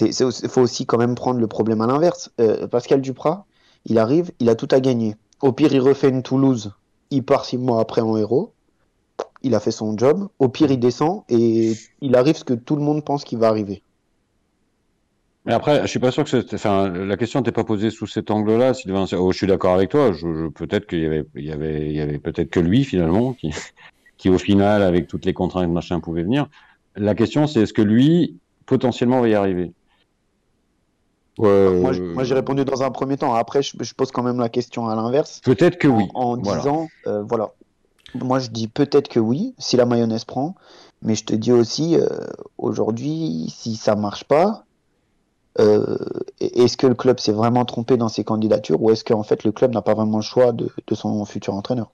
Il 0.00 0.12
faut 0.48 0.60
aussi 0.60 0.86
quand 0.86 0.98
même 0.98 1.16
prendre 1.16 1.40
le 1.40 1.46
problème 1.48 1.80
à 1.80 1.88
l'inverse. 1.88 2.30
Euh, 2.40 2.68
Pascal 2.68 3.00
Duprat, 3.00 3.46
il 3.84 3.98
arrive, 3.98 4.30
il 4.38 4.48
a 4.48 4.54
tout 4.54 4.68
à 4.70 4.78
gagner. 4.78 5.16
Au 5.42 5.50
pire, 5.50 5.72
il 5.72 5.80
refait 5.80 6.08
une 6.08 6.22
Toulouse, 6.22 6.72
il 7.10 7.24
part 7.24 7.44
six 7.44 7.58
mois 7.58 7.80
après 7.80 8.00
en 8.00 8.16
héros 8.16 8.53
il 9.42 9.54
a 9.54 9.60
fait 9.60 9.70
son 9.70 9.96
job. 9.96 10.28
Au 10.38 10.48
pire, 10.48 10.70
il 10.70 10.80
descend 10.80 11.22
et 11.28 11.74
il 12.00 12.16
arrive 12.16 12.36
ce 12.36 12.44
que 12.44 12.54
tout 12.54 12.76
le 12.76 12.82
monde 12.82 13.04
pense 13.04 13.24
qu'il 13.24 13.38
va 13.38 13.48
arriver. 13.48 13.82
Mais 15.44 15.52
après, 15.52 15.82
je 15.82 15.86
suis 15.86 15.98
pas 15.98 16.10
sûr 16.10 16.24
que 16.24 16.30
c'était, 16.30 16.54
enfin, 16.54 16.88
la 16.88 17.16
question 17.18 17.40
n'était 17.40 17.52
pas 17.52 17.64
posée 17.64 17.90
sous 17.90 18.06
cet 18.06 18.30
angle-là. 18.30 18.72
Sylvain, 18.72 19.04
oh, 19.12 19.30
je 19.30 19.36
suis 19.36 19.46
d'accord 19.46 19.74
avec 19.74 19.90
toi. 19.90 20.12
Je, 20.12 20.18
je 20.20 20.46
peut-être 20.48 20.86
qu'il 20.86 21.00
y 21.00 21.06
avait, 21.06 21.26
il 21.34 21.44
y 21.44 21.52
avait, 21.52 21.86
il 21.90 21.92
y 21.96 22.00
avait 22.00 22.18
peut-être 22.18 22.48
que 22.48 22.60
lui 22.60 22.84
finalement 22.84 23.34
qui, 23.34 23.50
qui 24.16 24.30
au 24.30 24.38
final, 24.38 24.82
avec 24.82 25.06
toutes 25.06 25.26
les 25.26 25.34
contraintes 25.34 25.70
machin, 25.70 26.00
pouvait 26.00 26.22
venir. 26.22 26.48
La 26.96 27.14
question, 27.14 27.46
c'est 27.46 27.60
est-ce 27.60 27.74
que 27.74 27.82
lui 27.82 28.38
potentiellement 28.64 29.20
va 29.20 29.28
y 29.28 29.34
arriver? 29.34 29.72
Euh... 31.40 31.80
Moi, 31.80 31.92
moi 31.98 32.24
j'ai 32.24 32.34
répondu 32.34 32.64
dans 32.64 32.82
un 32.82 32.90
premier 32.90 33.18
temps. 33.18 33.34
Après, 33.34 33.62
je, 33.62 33.76
je, 33.78 33.92
pose 33.92 34.12
quand 34.12 34.22
même 34.22 34.38
la 34.38 34.48
question 34.48 34.88
à 34.88 34.94
l'inverse. 34.94 35.42
Peut-être 35.44 35.76
que 35.76 35.88
oui. 35.88 36.04
En, 36.14 36.38
en 36.38 36.40
voilà. 36.40 36.60
disant, 36.60 36.88
euh, 37.06 37.22
voilà. 37.28 37.52
Moi, 38.14 38.38
je 38.38 38.50
dis 38.50 38.68
peut-être 38.68 39.08
que 39.08 39.20
oui, 39.20 39.54
si 39.58 39.76
la 39.76 39.86
mayonnaise 39.86 40.24
prend. 40.24 40.54
Mais 41.02 41.14
je 41.14 41.24
te 41.24 41.34
dis 41.34 41.52
aussi, 41.52 41.96
euh, 41.96 42.08
aujourd'hui, 42.56 43.52
si 43.54 43.76
ça 43.76 43.94
marche 43.94 44.24
pas, 44.24 44.64
euh, 45.60 45.96
est-ce 46.40 46.76
que 46.76 46.86
le 46.86 46.94
club 46.94 47.20
s'est 47.20 47.32
vraiment 47.32 47.64
trompé 47.64 47.96
dans 47.96 48.08
ses 48.08 48.24
candidatures 48.24 48.82
ou 48.82 48.90
est-ce 48.90 49.04
qu'en 49.04 49.22
fait 49.22 49.44
le 49.44 49.52
club 49.52 49.72
n'a 49.72 49.82
pas 49.82 49.94
vraiment 49.94 50.16
le 50.16 50.22
choix 50.22 50.52
de, 50.52 50.68
de 50.86 50.94
son 50.94 51.24
futur 51.24 51.54
entraîneur? 51.54 51.92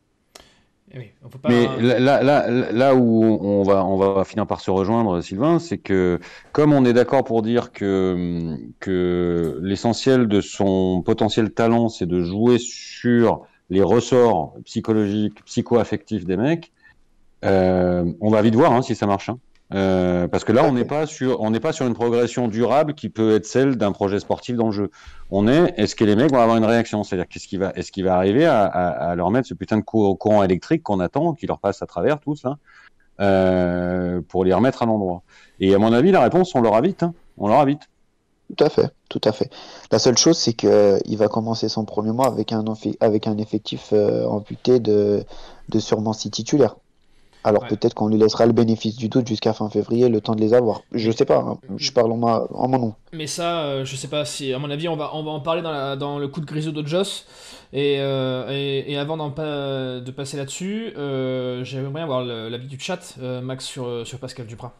Eh 0.93 0.99
oui, 0.99 1.11
pas... 1.43 1.49
Mais 1.49 1.69
là, 1.81 2.23
là, 2.23 2.49
là, 2.49 2.95
où 2.95 3.23
on 3.23 3.63
va, 3.63 3.85
on 3.85 3.97
va 3.97 4.25
finir 4.25 4.47
par 4.47 4.61
se 4.61 4.71
rejoindre, 4.71 5.21
Sylvain, 5.21 5.59
c'est 5.59 5.79
que 5.79 6.19
comme 6.53 6.73
on 6.73 6.85
est 6.85 6.93
d'accord 6.93 7.23
pour 7.23 7.43
dire 7.43 7.71
que, 7.71 8.57
que 8.81 9.61
l'essentiel 9.63 10.27
de 10.27 10.41
son 10.41 11.03
potentiel 11.03 11.53
talent, 11.53 11.91
c'est 11.91 12.07
de 12.07 12.23
jouer 12.23 12.59
sur 12.59 13.43
les 13.71 13.83
ressorts 13.83 14.55
psychologiques, 14.65 15.45
psycho-affectifs 15.45 16.25
des 16.25 16.37
mecs, 16.37 16.73
euh, 17.45 18.13
on 18.21 18.31
va 18.31 18.43
vite 18.43 18.55
voir 18.55 18.73
hein, 18.73 18.83
si 18.83 18.95
ça 18.95 19.07
marche. 19.07 19.31
Hein. 19.31 19.39
Euh, 19.73 20.27
parce 20.27 20.43
que 20.43 20.51
là, 20.51 20.65
on 20.65 20.73
n'est 20.73 20.85
pas 20.85 21.07
sur, 21.07 21.41
pas 21.63 21.73
sur 21.73 21.87
une 21.87 21.95
progression 21.95 22.49
durable 22.49 22.95
qui 22.95 23.09
peut 23.09 23.37
être 23.37 23.47
celle 23.47 23.77
d'un 23.77 23.93
projet 23.93 24.19
sportif 24.19 24.57
dans 24.57 24.67
le 24.67 24.73
jeu. 24.73 24.91
On 25.31 25.47
est, 25.47 25.75
est-ce 25.77 25.95
que 25.95 26.05
les 26.05 26.17
mecs 26.17 26.33
vont 26.33 26.41
avoir 26.41 26.57
une 26.57 26.65
réaction? 26.65 27.05
C'est-à-dire, 27.05 27.29
qu'est-ce 27.29 27.47
qui 27.47 27.57
va, 27.57 27.73
est-ce 27.77 27.93
qu'il 27.93 28.05
va 28.05 28.17
arriver 28.17 28.47
à, 28.47 29.15
leur 29.17 29.31
mettre 29.31 29.47
ce 29.47 29.55
putain 29.55 29.79
de 29.79 29.83
courant 29.83 30.43
électrique 30.43 30.83
qu'on 30.83 30.99
attend, 30.99 31.35
qui 31.35 31.47
leur 31.47 31.61
passe 31.61 31.83
à 31.83 31.87
travers 31.87 32.19
tous 32.19 32.43
là, 32.43 32.59
euh, 33.21 34.21
pour 34.29 34.45
les 34.45 34.53
remettre 34.53 34.83
à 34.83 34.87
l'endroit? 34.87 35.23
Et 35.61 35.73
à 35.73 35.79
mon 35.79 35.93
avis, 35.93 36.11
la 36.11 36.21
réponse, 36.21 36.53
on 36.57 36.61
l'aura 36.61 36.81
vite. 36.81 37.05
Hein. 37.05 37.15
On 37.39 37.47
l'aura 37.47 37.65
vite. 37.65 37.89
Tout 38.57 38.65
à 38.65 38.69
fait, 38.69 38.91
tout 39.09 39.21
à 39.25 39.33
fait. 39.33 39.51
La 39.93 39.99
seule 39.99 40.19
chose, 40.19 40.37
c'est 40.37 40.55
que 40.55 40.99
il 41.05 41.17
va 41.17 41.29
commencer 41.29 41.69
son 41.69 41.85
premier 41.85 42.13
mois 42.13 42.27
avec 42.27 42.53
un, 42.53 42.65
avec 43.01 43.27
un 43.27 43.39
effectif 43.39 43.91
euh, 43.93 44.25
amputé 44.25 44.81
de, 44.81 45.25
de 45.69 45.79
sûrement 45.79 46.13
six 46.13 46.31
titulaires. 46.31 46.77
Alors 47.43 47.63
ouais. 47.63 47.69
peut-être 47.69 47.95
qu'on 47.95 48.09
lui 48.09 48.19
laissera 48.19 48.45
le 48.45 48.53
bénéfice 48.53 48.97
du 48.97 49.09
doute 49.09 49.27
jusqu'à 49.27 49.55
fin 49.55 49.71
février, 49.71 50.09
le 50.09 50.21
temps 50.21 50.35
de 50.35 50.41
les 50.41 50.53
avoir. 50.53 50.83
Je 50.93 51.11
sais 51.11 51.25
pas, 51.25 51.39
hein. 51.39 51.59
je 51.77 51.91
parle 51.91 52.13
en, 52.13 52.19
ma, 52.19 52.47
en, 52.51 52.69
mon 52.69 52.79
nom. 52.79 52.95
Mais 53.13 53.27
ça, 53.27 53.61
euh, 53.61 53.85
je 53.85 53.97
sais 53.97 54.09
pas 54.09 54.27
si, 54.27 54.53
à 54.53 54.59
mon 54.59 54.71
avis, 54.71 54.89
on 54.89 54.97
va, 54.97 55.11
on 55.15 55.23
va 55.23 55.31
en 55.31 55.41
parler 55.41 55.63
dans, 55.63 55.71
la, 55.71 55.97
dans 55.97 56.19
le 56.19 56.29
coup 56.29 56.41
de 56.41 56.47
grisou 56.47 56.73
de 56.73 56.87
Joss. 56.87 57.27
Et, 57.73 57.97
euh, 58.01 58.51
et, 58.51 58.93
et, 58.93 58.99
avant 58.99 59.17
de 59.17 60.11
passer 60.11 60.37
là-dessus, 60.37 60.93
euh, 60.99 61.65
j'aimerais 61.65 62.03
avoir 62.03 62.23
l'avis 62.25 62.67
du 62.67 62.79
chat, 62.79 63.15
euh, 63.23 63.41
Max, 63.41 63.65
sur, 63.65 64.07
sur 64.07 64.19
Pascal 64.19 64.47
Duprat. 64.47 64.75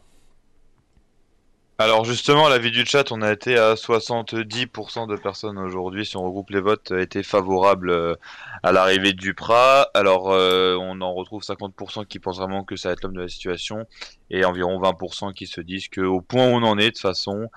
Alors 1.83 2.05
justement, 2.05 2.47
l'avis 2.47 2.69
du 2.69 2.85
chat, 2.85 3.11
on 3.11 3.23
a 3.23 3.31
été 3.31 3.57
à 3.57 3.73
70% 3.73 5.07
de 5.07 5.15
personnes 5.15 5.57
aujourd'hui, 5.57 6.05
si 6.05 6.15
on 6.15 6.23
regroupe 6.23 6.51
les 6.51 6.61
votes, 6.61 6.91
étaient 6.91 7.23
favorables 7.23 8.17
à 8.61 8.71
l'arrivée 8.71 9.13
de 9.13 9.17
Duprat. 9.17 9.89
Alors 9.95 10.31
euh, 10.31 10.77
on 10.79 11.01
en 11.01 11.11
retrouve 11.11 11.41
50% 11.41 12.05
qui 12.05 12.19
pensent 12.19 12.37
vraiment 12.37 12.63
que 12.63 12.75
ça 12.75 12.89
va 12.89 12.93
être 12.93 13.01
l'homme 13.01 13.15
de 13.15 13.21
la 13.21 13.27
situation 13.27 13.87
et 14.29 14.45
environ 14.45 14.79
20% 14.79 15.33
qui 15.33 15.47
se 15.47 15.59
disent 15.59 15.87
que 15.87 16.01
au 16.01 16.21
point 16.21 16.45
où 16.47 16.51
on 16.51 16.61
en 16.61 16.77
est, 16.77 16.83
de 16.83 16.89
toute 16.89 16.99
façon, 16.99 17.47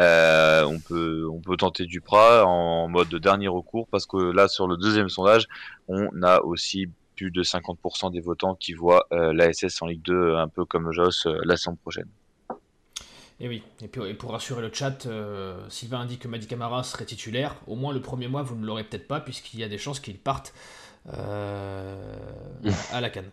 euh, 0.00 0.64
on 0.64 0.80
peut 0.80 1.28
on 1.30 1.42
peut 1.42 1.58
tenter 1.58 1.84
Duprat 1.84 2.46
en 2.46 2.88
mode 2.88 3.10
de 3.10 3.18
dernier 3.18 3.48
recours 3.48 3.86
parce 3.88 4.06
que 4.06 4.16
là 4.16 4.48
sur 4.48 4.66
le 4.66 4.78
deuxième 4.78 5.10
sondage, 5.10 5.46
on 5.88 6.08
a 6.22 6.40
aussi 6.40 6.88
plus 7.16 7.30
de 7.30 7.42
50% 7.42 8.10
des 8.12 8.20
votants 8.20 8.54
qui 8.54 8.72
voient 8.72 9.06
euh, 9.12 9.34
l'ASS 9.34 9.82
en 9.82 9.86
Ligue 9.86 10.02
2 10.02 10.36
un 10.36 10.48
peu 10.48 10.64
comme 10.64 10.90
Joss 10.90 11.26
euh, 11.26 11.38
la 11.44 11.58
saison 11.58 11.76
prochaine. 11.76 12.08
Et 13.40 13.48
oui, 13.48 13.62
et, 13.82 13.88
puis, 13.88 14.02
et 14.08 14.14
pour 14.14 14.30
rassurer 14.30 14.62
le 14.62 14.70
chat, 14.72 15.06
euh, 15.06 15.56
Sylvain 15.68 16.00
indique 16.00 16.20
que 16.20 16.28
Madi 16.28 16.46
Camara 16.46 16.84
serait 16.84 17.04
titulaire. 17.04 17.56
Au 17.66 17.74
moins 17.74 17.92
le 17.92 18.00
premier 18.00 18.28
mois, 18.28 18.42
vous 18.42 18.54
ne 18.54 18.64
l'aurez 18.64 18.84
peut-être 18.84 19.08
pas, 19.08 19.20
puisqu'il 19.20 19.58
y 19.58 19.64
a 19.64 19.68
des 19.68 19.78
chances 19.78 19.98
qu'il 19.98 20.18
parte 20.18 20.54
euh, 21.12 21.96
à 22.92 23.00
la 23.00 23.10
canne. 23.10 23.30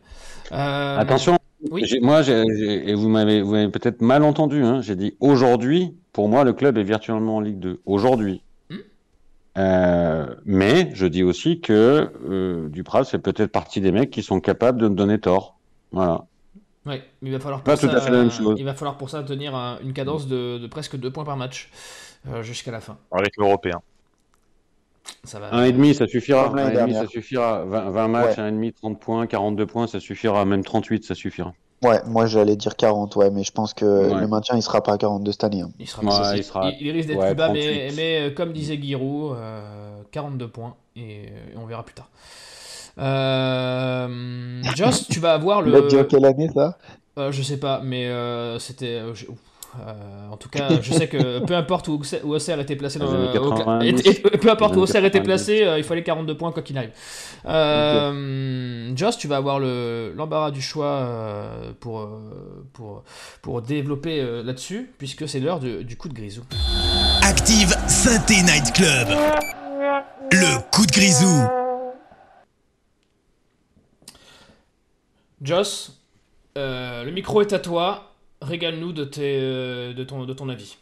Euh, 0.52 0.98
Attention, 0.98 1.38
oui. 1.70 1.84
moi, 2.02 2.24
j 2.24 2.32
ai, 2.32 2.44
j 2.56 2.64
ai, 2.64 2.90
et 2.90 2.94
vous 2.96 3.10
m'avez 3.10 3.70
peut-être 3.70 4.02
mal 4.02 4.24
entendu, 4.24 4.64
hein, 4.64 4.82
j'ai 4.82 4.96
dit 4.96 5.16
aujourd'hui, 5.20 5.96
pour 6.14 6.30
moi, 6.30 6.44
le 6.44 6.54
club 6.54 6.80
est 6.80 6.84
virtuellement 6.84 7.38
en 7.38 7.42
Ligue 7.42 7.60
2. 7.60 7.82
Aujourd'hui. 7.86 8.42
Hmm 8.70 8.78
mais 10.46 10.90
je 10.94 11.06
dis 11.06 11.24
aussi 11.24 11.60
que 11.60 12.68
Duprat 12.70 13.04
fait 13.04 13.20
peut-être 13.20 13.52
partie 13.52 13.82
des 13.82 13.92
mecs 13.92 14.10
qui 14.10 14.24
sont 14.24 14.40
capables 14.40 14.82
de 14.82 14.88
me 14.88 14.96
donner 14.96 15.20
tort. 15.20 15.58
Voilà. 15.92 16.26
Oui, 16.86 16.96
mais 17.22 17.30
il 17.30 17.32
va 17.32 17.40
falloir 17.40 17.62
pour, 17.62 17.78
ça, 17.78 17.88
il 18.58 18.66
va 18.66 18.74
falloir 18.74 18.98
pour 18.98 19.10
ça 19.10 19.22
tenir 19.22 19.54
un, 19.54 19.80
une 19.84 19.94
cadence 19.94 20.28
de, 20.28 20.58
de, 20.58 20.68
presque 20.68 20.98
2 20.98 21.12
points 21.12 21.24
par 21.24 21.38
match 21.38 21.70
euh, 22.28 22.42
jusqu'à 22.42 22.72
la 22.72 22.82
fin. 22.82 22.98
Avec 23.12 23.38
l'européen. 23.38 23.82
Ça 25.24 25.40
va, 25.40 25.54
un 25.54 25.64
et 25.64 25.72
demi, 25.72 25.94
ça 25.94 26.08
suffira. 26.08 26.50
Un 26.50 26.70
et 26.70 26.76
demi, 26.76 26.94
ça 26.94 27.08
suffira. 27.08 27.66
20, 27.66 27.90
20 27.92 28.08
matchs, 28.08 28.38
ouais. 28.38 28.44
un 28.44 28.48
et 28.48 28.52
demi, 28.52 28.74
30 28.74 29.00
points, 29.00 29.28
42 29.28 29.66
points, 29.68 29.88
ça 29.88 30.00
suffira. 30.00 30.44
Même 30.46 30.64
38, 30.64 31.04
ça 31.04 31.14
suffira. 31.14 31.54
Ouais, 31.84 32.00
moi 32.06 32.28
j'allais 32.28 32.56
dire 32.56 32.76
40, 32.76 33.16
ouais, 33.16 33.32
mais 33.32 33.44
je 33.44 33.52
pense 33.52 33.74
que 33.74 33.86
ouais. 33.86 34.20
le 34.20 34.28
maintien 34.28 34.56
il 34.56 34.62
sera 34.62 34.84
pas 34.84 34.94
à 34.94 34.98
42 35.00 35.32
cette 35.32 35.44
année. 35.44 35.62
Hein. 35.62 35.72
Il, 35.80 35.88
sera, 35.88 36.04
ouais, 36.04 36.38
il, 36.38 36.44
sera... 36.44 36.70
il, 36.70 36.88
il, 36.88 36.92
risque 36.92 37.08
d'être 37.08 37.26
plus 37.26 37.34
bas, 37.34 37.52
mais, 37.52 37.90
mais, 37.96 38.30
euh, 38.30 38.32
comme 38.32 38.54
disait 38.54 38.80
Giroud, 38.80 39.36
euh, 39.36 40.04
42 40.12 40.48
points 40.48 40.76
et, 40.96 41.24
et 41.24 41.58
on 41.58 41.66
verra 41.66 41.84
plus 41.84 41.96
tard. 41.96 42.10
Euh, 42.98 44.62
Joss, 44.76 45.08
tu 45.08 45.20
vas 45.20 45.34
avoir 45.34 45.62
le. 45.62 45.88
Il 45.92 45.98
a 45.98 46.04
quelle 46.04 46.26
année 46.26 46.50
ça 46.54 46.78
euh, 47.18 47.32
Je 47.32 47.42
sais 47.42 47.58
pas, 47.58 47.82
mais 47.84 48.08
euh, 48.08 48.60
c'était. 48.60 49.02
Euh, 49.80 50.30
en 50.30 50.36
tout 50.36 50.50
cas, 50.50 50.68
je 50.82 50.92
sais 50.92 51.08
que 51.08 51.40
peu 51.46 51.56
importe 51.56 51.88
où, 51.88 52.02
où 52.26 52.34
Auxerre 52.34 52.60
était 52.60 52.76
placé 52.76 53.00
dans 53.00 53.10
le, 53.10 53.40
au, 53.40 53.82
et, 53.82 53.96
et, 54.06 54.14
peu 54.38 54.52
importe 54.52 54.76
où 54.76 54.82
Auxerre 54.82 55.06
était 55.06 55.22
placé, 55.22 55.66
il 55.78 55.84
fallait 55.86 56.04
42 56.04 56.36
points 56.36 56.52
quoi 56.52 56.62
qu'il 56.62 56.78
arrive. 56.78 56.92
Euh, 57.46 58.92
Joss, 58.94 59.18
tu 59.18 59.30
vas 59.30 59.38
avoir 59.38 59.60
l'embarras 59.62 60.52
du 60.52 60.62
choix 60.62 61.08
pour, 61.80 62.06
pour, 62.74 63.04
pour 63.42 63.62
développer 63.62 64.22
là-dessus, 64.44 64.92
puisque 64.98 65.30
c'est 65.30 65.40
l'heure 65.40 65.62
du 65.62 65.96
coup 65.96 66.10
de 66.10 66.14
grisou. 66.14 66.42
Active 67.24 67.74
Synthé 67.88 68.42
Night 68.44 68.74
Club. 68.74 69.08
Le 70.34 70.60
coup 70.72 70.86
de 70.86 70.92
grisou. 70.92 71.71
Joss, 75.42 76.00
euh, 76.58 77.04
le 77.04 77.12
micro 77.12 77.42
est 77.42 77.54
à 77.54 77.60
toi. 77.60 78.14
Régale-nous 78.42 78.92
de, 78.92 79.04
tes, 79.04 79.40
de, 79.94 80.04
ton, 80.04 80.50
avis. 80.50 80.78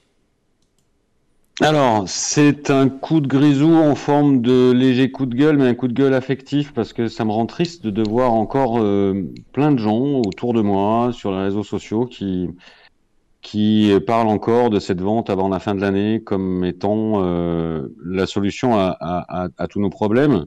Alors, 1.61 2.07
c'est 2.07 2.69
un 2.69 2.87
coup 2.87 3.19
de 3.19 3.27
grisou 3.27 3.73
en 3.73 3.95
forme 3.95 4.41
de 4.41 4.71
léger 4.71 5.11
coup 5.11 5.25
de 5.25 5.35
gueule, 5.35 5.57
mais 5.57 5.67
un 5.67 5.75
coup 5.75 5.89
de 5.89 5.93
gueule 5.93 6.13
affectif 6.13 6.73
parce 6.73 6.93
que 6.93 7.09
ça 7.09 7.25
me 7.25 7.31
rend 7.31 7.45
triste 7.45 7.85
de 7.85 8.09
voir 8.09 8.33
encore 8.33 8.79
euh, 8.79 9.29
plein 9.51 9.73
de 9.73 9.79
gens 9.79 10.21
autour 10.25 10.53
de 10.53 10.61
moi 10.61 11.11
sur 11.11 11.31
les 11.31 11.43
réseaux 11.43 11.63
sociaux 11.63 12.05
qui, 12.05 12.47
parlent 14.07 14.29
encore 14.29 14.69
de 14.69 14.79
cette 14.79 15.01
vente 15.01 15.29
avant 15.29 15.49
la 15.49 15.59
fin 15.59 15.75
de 15.75 15.81
l'année 15.81 16.21
comme 16.23 16.63
étant 16.63 17.23
euh, 17.23 17.89
la 18.05 18.25
solution 18.25 18.77
à, 18.77 19.67
tous 19.69 19.81
nos 19.81 19.89
problèmes. 19.89 20.45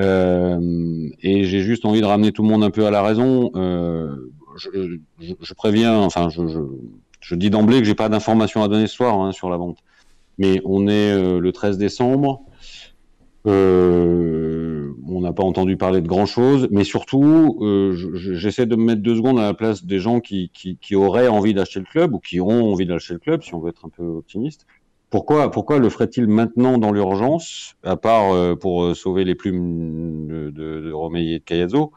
Euh, 0.00 1.08
et 1.22 1.44
j'ai 1.44 1.60
juste 1.60 1.84
envie 1.84 2.00
de 2.00 2.06
ramener 2.06 2.32
tout 2.32 2.42
le 2.42 2.48
monde 2.48 2.64
un 2.64 2.70
peu 2.70 2.86
à 2.86 2.90
la 2.90 3.02
raison. 3.02 3.50
Euh, 3.54 4.14
je, 4.56 5.54
préviens, 5.54 5.98
enfin, 5.98 6.28
je, 6.30 7.34
dis 7.34 7.50
d'emblée 7.50 7.78
que 7.78 7.84
j'ai 7.84 7.94
pas 7.94 8.08
d'informations 8.08 8.62
à 8.62 8.68
donner 8.68 8.86
ce 8.86 8.94
soir 8.94 9.20
hein, 9.20 9.32
sur 9.32 9.50
la 9.50 9.56
vente. 9.56 9.78
Mais 10.38 10.60
on 10.64 10.88
est 10.88 11.12
euh, 11.12 11.38
le 11.38 11.52
13 11.52 11.78
décembre. 11.78 12.42
On 13.44 15.20
n'a 15.22 15.32
pas 15.32 15.42
entendu 15.42 15.76
parler 15.76 16.00
de 16.00 16.06
grand 16.06 16.26
chose, 16.26 16.68
mais 16.70 16.84
surtout, 16.84 17.58
j'essaie 18.14 18.66
de 18.66 18.76
me 18.76 18.84
mettre 18.84 19.02
deux 19.02 19.16
secondes 19.16 19.38
à 19.38 19.42
la 19.42 19.54
place 19.54 19.84
des 19.84 19.98
gens 19.98 20.20
qui, 20.20 20.50
qui, 20.54 20.76
qui 20.76 20.94
auraient 20.94 21.26
envie 21.26 21.52
d'acheter 21.52 21.80
le 21.80 21.86
club 21.86 22.14
ou 22.14 22.20
qui 22.20 22.38
auront 22.38 22.70
envie 22.70 22.86
d'acheter 22.86 23.14
le 23.14 23.18
club, 23.18 23.42
si 23.42 23.54
on 23.54 23.60
veut 23.60 23.70
être 23.70 23.86
un 23.86 23.88
peu 23.88 24.04
optimiste. 24.04 24.66
Pourquoi, 25.10 25.50
pourquoi 25.50 25.78
le 25.78 25.90
ferait-il 25.90 26.28
maintenant 26.28 26.78
dans 26.78 26.92
l'urgence, 26.92 27.74
à 27.82 27.96
part 27.96 28.32
euh, 28.32 28.54
pour 28.54 28.84
euh, 28.84 28.94
sauver 28.94 29.24
les 29.24 29.34
plumes 29.34 30.28
de, 30.28 30.50
de, 30.50 30.80
de 30.80 31.16
et 31.18 31.38
de 31.40 31.44
Cayazzo, 31.44 31.92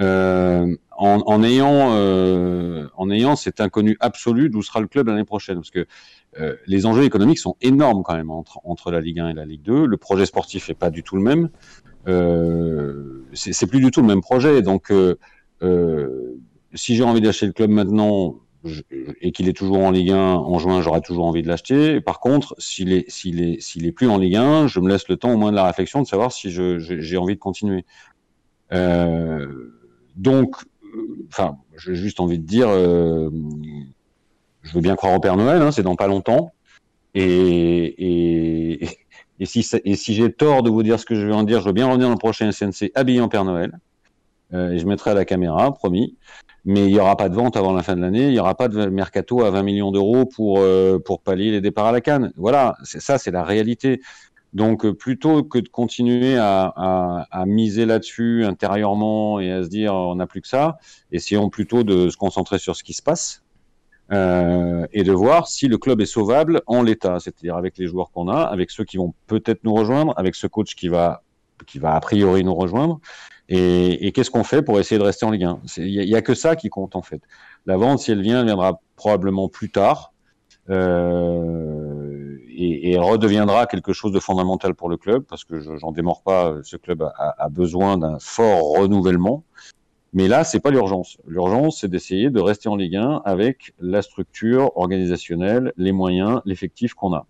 euh, 0.00 0.74
en, 0.90 1.20
en, 1.26 1.42
ayant, 1.42 1.92
euh, 1.92 2.88
en 2.96 3.10
ayant 3.10 3.36
cet 3.36 3.60
inconnu 3.60 3.96
absolu 4.00 4.50
d'où 4.50 4.62
sera 4.62 4.80
le 4.80 4.86
club 4.86 5.08
l'année 5.08 5.24
prochaine? 5.24 5.56
Parce 5.56 5.70
que 5.70 5.86
euh, 6.40 6.56
les 6.66 6.86
enjeux 6.86 7.04
économiques 7.04 7.38
sont 7.38 7.56
énormes 7.60 8.02
quand 8.02 8.14
même 8.14 8.30
entre, 8.30 8.58
entre 8.64 8.90
la 8.90 9.00
Ligue 9.00 9.20
1 9.20 9.28
et 9.30 9.34
la 9.34 9.46
Ligue 9.46 9.62
2. 9.62 9.86
Le 9.86 9.96
projet 9.96 10.26
sportif 10.26 10.70
est 10.70 10.74
pas 10.74 10.90
du 10.90 11.02
tout 11.02 11.16
le 11.16 11.22
même. 11.22 11.48
c'est 13.32 13.66
plus 13.66 13.80
du 13.80 13.90
tout 13.90 14.00
le 14.02 14.06
même 14.06 14.22
projet. 14.22 14.60
Donc, 14.62 14.92
si 16.74 16.96
j'ai 16.96 17.04
envie 17.04 17.20
d'acheter 17.20 17.46
le 17.46 17.52
club 17.52 17.70
maintenant, 17.70 18.36
et 19.20 19.32
qu'il 19.32 19.48
est 19.48 19.52
toujours 19.52 19.78
en 19.78 19.90
Ligue 19.90 20.12
1 20.12 20.16
en 20.16 20.58
juin, 20.58 20.80
j'aurais 20.82 21.00
toujours 21.00 21.26
envie 21.26 21.42
de 21.42 21.48
l'acheter. 21.48 22.00
Par 22.00 22.20
contre, 22.20 22.54
s'il 22.58 22.92
est, 22.92 23.10
s'il 23.10 23.42
est, 23.42 23.60
s'il 23.60 23.86
est 23.86 23.92
plus 23.92 24.08
en 24.08 24.18
Ligue 24.18 24.36
1, 24.36 24.66
je 24.68 24.80
me 24.80 24.88
laisse 24.88 25.08
le 25.08 25.16
temps 25.16 25.32
au 25.32 25.36
moins 25.36 25.50
de 25.50 25.56
la 25.56 25.64
réflexion 25.64 26.00
de 26.02 26.06
savoir 26.06 26.32
si 26.32 26.50
j'ai 26.50 27.16
envie 27.16 27.34
de 27.34 27.40
continuer. 27.40 27.84
Euh, 28.72 29.46
donc, 30.16 30.56
euh, 30.84 31.26
enfin, 31.28 31.56
j'ai 31.76 31.94
juste 31.94 32.20
envie 32.20 32.38
de 32.38 32.46
dire, 32.46 32.68
euh, 32.68 33.30
je 34.62 34.72
veux 34.74 34.80
bien 34.80 34.94
croire 34.94 35.14
au 35.14 35.20
Père 35.20 35.36
Noël, 35.36 35.60
hein, 35.60 35.72
c'est 35.72 35.82
dans 35.82 35.96
pas 35.96 36.06
longtemps. 36.06 36.52
Et, 37.14 38.84
et, 38.84 38.88
et 39.40 39.46
si, 39.46 39.66
et 39.84 39.96
si 39.96 40.14
j'ai 40.14 40.32
tort 40.32 40.62
de 40.62 40.70
vous 40.70 40.82
dire 40.82 41.00
ce 41.00 41.04
que 41.04 41.16
je 41.16 41.26
vais 41.26 41.34
en 41.34 41.42
dire, 41.42 41.60
je 41.60 41.66
veux 41.66 41.72
bien 41.72 41.86
revenir 41.86 42.06
dans 42.06 42.14
le 42.14 42.18
prochain 42.18 42.50
SNC 42.52 42.92
habillé 42.94 43.20
en 43.20 43.28
Père 43.28 43.44
Noël. 43.44 43.78
Et 44.54 44.76
je 44.76 44.86
mettrai 44.86 45.12
à 45.12 45.14
la 45.14 45.24
caméra, 45.24 45.72
promis 45.72 46.18
mais 46.64 46.86
il 46.86 46.92
n'y 46.92 46.98
aura 46.98 47.16
pas 47.16 47.28
de 47.28 47.34
vente 47.34 47.56
avant 47.56 47.72
la 47.72 47.82
fin 47.82 47.96
de 47.96 48.00
l'année, 48.00 48.26
il 48.26 48.32
n'y 48.32 48.38
aura 48.38 48.54
pas 48.54 48.68
de 48.68 48.86
mercato 48.86 49.42
à 49.42 49.50
20 49.50 49.62
millions 49.62 49.90
d'euros 49.90 50.26
pour, 50.26 50.58
euh, 50.60 50.98
pour 50.98 51.20
pallier 51.20 51.50
les 51.50 51.60
départs 51.60 51.86
à 51.86 51.92
la 51.92 52.00
canne. 52.00 52.32
Voilà, 52.36 52.76
ça, 52.84 53.18
c'est 53.18 53.30
la 53.30 53.42
réalité. 53.42 54.00
Donc 54.52 54.84
euh, 54.84 54.94
plutôt 54.94 55.42
que 55.42 55.58
de 55.58 55.68
continuer 55.68 56.36
à, 56.36 56.72
à, 56.76 57.26
à 57.30 57.46
miser 57.46 57.86
là-dessus 57.86 58.44
intérieurement 58.44 59.40
et 59.40 59.50
à 59.50 59.62
se 59.62 59.68
dire 59.68 59.94
on 59.94 60.16
n'a 60.16 60.26
plus 60.26 60.42
que 60.42 60.48
ça, 60.48 60.78
essayons 61.10 61.48
plutôt 61.48 61.84
de 61.84 62.10
se 62.10 62.16
concentrer 62.18 62.58
sur 62.58 62.76
ce 62.76 62.84
qui 62.84 62.92
se 62.92 63.02
passe 63.02 63.42
euh, 64.12 64.86
et 64.92 65.04
de 65.04 65.12
voir 65.12 65.48
si 65.48 65.68
le 65.68 65.78
club 65.78 66.02
est 66.02 66.06
sauvable 66.06 66.60
en 66.66 66.82
l'état, 66.82 67.18
c'est-à-dire 67.18 67.56
avec 67.56 67.78
les 67.78 67.86
joueurs 67.86 68.10
qu'on 68.10 68.28
a, 68.28 68.42
avec 68.42 68.70
ceux 68.70 68.84
qui 68.84 68.98
vont 68.98 69.14
peut-être 69.26 69.64
nous 69.64 69.74
rejoindre, 69.74 70.12
avec 70.18 70.34
ce 70.34 70.46
coach 70.46 70.74
qui 70.74 70.88
va 70.88 71.22
qui 71.66 71.78
va 71.78 71.94
a 71.94 72.00
priori 72.00 72.42
nous 72.42 72.54
rejoindre, 72.54 73.00
et, 73.54 74.12
qu'est-ce 74.12 74.30
qu'on 74.30 74.44
fait 74.44 74.62
pour 74.62 74.80
essayer 74.80 74.98
de 74.98 75.04
rester 75.04 75.26
en 75.26 75.30
Ligue 75.30 75.44
1 75.44 75.60
Il 75.76 76.06
n'y 76.06 76.14
a, 76.14 76.22
que 76.22 76.34
ça 76.34 76.56
qui 76.56 76.70
compte 76.70 76.96
en 76.96 77.02
fait. 77.02 77.20
La 77.66 77.76
vente, 77.76 77.98
si 77.98 78.10
elle 78.10 78.22
vient, 78.22 78.40
elle 78.40 78.46
viendra 78.46 78.80
probablement 78.96 79.48
plus 79.48 79.70
tard. 79.70 80.12
Euh, 80.70 82.38
et, 82.48 82.96
redeviendra 82.98 83.66
quelque 83.66 83.92
chose 83.92 84.12
de 84.12 84.20
fondamental 84.20 84.74
pour 84.74 84.88
le 84.88 84.96
club, 84.96 85.24
parce 85.28 85.44
que 85.44 85.60
j'en 85.60 85.92
démords 85.92 86.22
pas, 86.22 86.56
ce 86.62 86.76
club 86.76 87.02
a, 87.02 87.34
a 87.36 87.48
besoin 87.48 87.98
d'un 87.98 88.18
fort 88.18 88.78
renouvellement. 88.78 89.44
Mais 90.14 90.28
là, 90.28 90.44
c'est 90.44 90.60
pas 90.60 90.70
l'urgence. 90.70 91.18
L'urgence, 91.26 91.80
c'est 91.80 91.88
d'essayer 91.88 92.30
de 92.30 92.40
rester 92.40 92.68
en 92.68 92.76
Ligue 92.76 92.96
1 92.96 93.22
avec 93.24 93.74
la 93.80 94.02
structure 94.02 94.76
organisationnelle, 94.76 95.72
les 95.76 95.92
moyens, 95.92 96.40
l'effectif 96.44 96.94
qu'on 96.94 97.12
a. 97.14 97.26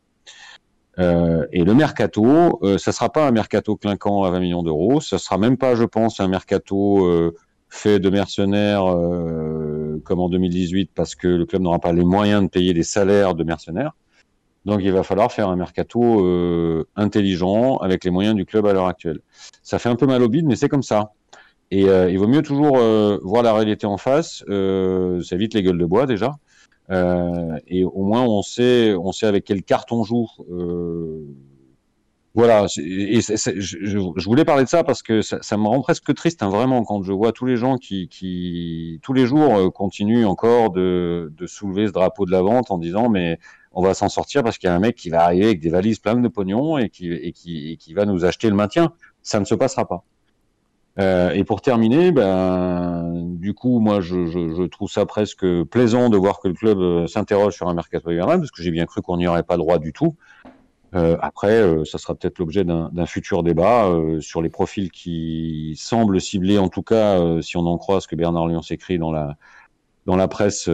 Euh, 0.99 1.47
et 1.53 1.65
le 1.65 1.75
mercato, 1.75 2.59
euh, 2.63 2.79
ça 2.79 2.93
sera 2.93 3.11
pas 3.11 3.27
un 3.27 3.31
mercato 3.31 3.77
clinquant 3.77 4.25
à 4.25 4.31
20 4.31 4.41
millions 4.41 4.63
d'euros, 4.63 5.01
ça 5.01 5.19
sera 5.19 5.39
même 5.39 5.57
pas, 5.57 5.75
je 5.75 5.85
pense, 5.85 6.21
un 6.21 6.29
mercato 6.29 7.07
euh, 7.07 7.35
fait 7.71 7.99
de 7.99 8.11
mercenaires 8.11 8.85
euh, 8.87 10.01
comme 10.05 10.21
en 10.21 10.29
2018 10.29 10.91
parce 10.95 11.15
que 11.15 11.29
le 11.29 11.47
club 11.47 11.63
n'aura 11.63 11.79
pas 11.79 11.93
les 11.93 12.05
moyens 12.05 12.43
de 12.43 12.49
payer 12.49 12.75
des 12.75 12.83
salaires 12.83 13.35
de 13.35 13.45
mercenaires. 13.45 13.93
Donc 14.65 14.81
il 14.85 14.93
va 14.93 15.03
falloir 15.03 15.33
faire 15.33 15.49
un 15.49 15.57
mercato 15.57 16.25
intelligent 16.95 17.79
avec 17.79 18.05
les 18.05 18.13
moyens 18.13 18.37
du 18.37 18.45
club 18.45 18.65
à 18.67 18.73
l'heure 18.73 18.87
actuelle. 18.87 19.19
Ça 19.65 19.81
fait 19.81 19.89
un 19.89 19.97
peu 19.97 20.07
mal 20.07 20.23
au 20.23 20.29
bide, 20.29 20.47
mais 20.47 20.55
c'est 20.55 20.69
comme 20.69 20.85
ça. 20.85 21.15
Et 21.73 21.81
il 21.81 22.17
vaut 22.17 22.29
mieux 22.29 22.43
toujours 22.43 22.79
voir 23.25 23.43
la 23.43 23.53
réalité 23.55 23.87
en 23.87 23.97
face. 23.97 24.45
ça 24.47 25.35
évite 25.35 25.55
les 25.55 25.65
gueules 25.65 25.79
de 25.79 25.85
bois 25.85 26.07
déjà. 26.07 26.37
Euh, 26.91 27.59
et 27.69 27.85
au 27.85 28.03
moins 28.03 28.23
on 28.23 28.43
sait, 28.43 28.95
on 28.95 29.13
sait 29.13 29.27
avec 29.27 29.45
quelle 29.45 29.63
carte 29.63 29.93
on 29.93 30.05
joue. 30.05 30.29
Euh, 30.51 31.25
voilà, 32.35 32.65
et 32.79 33.21
c 33.21 33.37
je, 33.37 33.79
je, 33.85 34.25
voulais 34.25 34.47
parler 34.47 34.65
de 34.65 34.69
ça 34.69 34.85
parce 34.85 35.03
que 35.03 35.21
ça, 35.21 35.39
ça 35.43 35.59
me 35.59 35.67
rend 35.67 35.83
presque 35.83 36.15
triste, 36.15 36.43
hein, 36.43 36.49
vraiment, 36.49 36.83
quand 36.83 37.03
je 37.03 37.13
vois 37.13 37.31
tous 37.33 37.45
les 37.45 37.59
gens 37.59 37.77
qui, 37.77 38.09
qui 38.09 39.01
tous 39.03 39.13
les 39.13 39.27
jours, 39.27 39.55
euh, 39.55 39.69
continuent 39.71 40.25
encore 40.25 40.71
de, 40.71 41.31
de, 41.37 41.47
soulever 41.47 41.87
ce 41.89 41.93
drapeau 41.93 42.25
de 42.25 42.31
la 42.31 42.41
vente 42.41 42.71
en 42.71 42.79
disant 42.79 43.11
mais 43.11 43.39
on 43.73 43.83
va 43.83 43.93
s'en 43.93 44.09
sortir 44.09 44.43
parce 44.43 44.57
qu'il 44.57 44.69
y 44.69 44.71
a 44.71 44.75
un 44.75 44.79
mec 44.79 44.97
qui 44.97 45.11
va 45.11 45.25
arriver 45.25 45.45
avec 45.45 45.61
des 45.61 45.69
valises 45.69 45.99
pleines 45.99 46.23
de 46.23 46.29
pognon 46.29 46.79
et 46.79 46.89
qui, 46.89 47.13
et 47.13 47.33
qui, 47.33 47.73
et 47.73 47.77
qui 47.77 47.93
va 47.93 48.07
nous 48.07 48.25
acheter 48.25 48.49
le 48.49 48.57
maintien. 48.57 48.93
Ça 49.23 49.39
ne 49.39 49.45
se 49.45 49.55
passera 49.55 49.87
pas. 49.87 50.05
Euh, 50.99 51.31
et 51.31 51.45
pour 51.45 51.63
terminer, 51.63 52.13
ben, 52.13 53.25
du 53.39 53.55
coup, 53.55 53.81
moi, 53.81 54.01
je, 54.01 54.27
je, 54.27 54.55
je, 54.55 54.63
trouve 54.65 54.91
ça 54.91 55.07
presque 55.07 55.47
plaisant 55.65 56.11
de 56.11 56.19
voir 56.19 56.41
que 56.41 56.49
le 56.49 56.55
club 56.55 56.79
euh, 56.79 57.07
s'interroge 57.07 57.55
sur 57.55 57.69
un 57.69 57.75
mercato 57.75 58.11
hivernal, 58.11 58.41
parce 58.41 58.51
que 58.51 58.63
j'ai 58.63 58.71
bien 58.71 58.85
cru 58.85 59.01
qu'on 59.01 59.17
n'y 59.17 59.27
aurait 59.27 59.43
pas 59.43 59.57
droit 59.57 59.79
du 59.79 59.93
tout. 59.93 60.17
Euh, 60.95 61.17
après, 61.21 61.63
euh, 61.63 61.85
ça 61.85 61.97
sera 61.99 62.15
peut-être 62.15 62.39
l'objet 62.39 62.65
d'un 62.65 63.07
futur 63.07 63.43
débat 63.43 63.87
euh, 63.87 64.21
sur 64.21 64.43
les 64.43 64.51
profils 64.51 64.91
qui 64.91 65.75
semblent 65.79 66.21
cibler, 66.21 66.59
en 66.59 66.69
tout 66.69 66.83
cas, 66.83 67.41
si 67.41 67.57
on 67.57 67.67
en 67.67 67.79
croit 67.79 68.01
ce 68.01 68.09
que 68.09 68.17
Bernard 68.17 68.49
Lyon 68.49 68.63
s'écrit 68.63 68.99
dans 68.99 69.13
la 69.13 69.37
dans 70.05 70.17
la 70.17 70.27
presse 70.27 70.69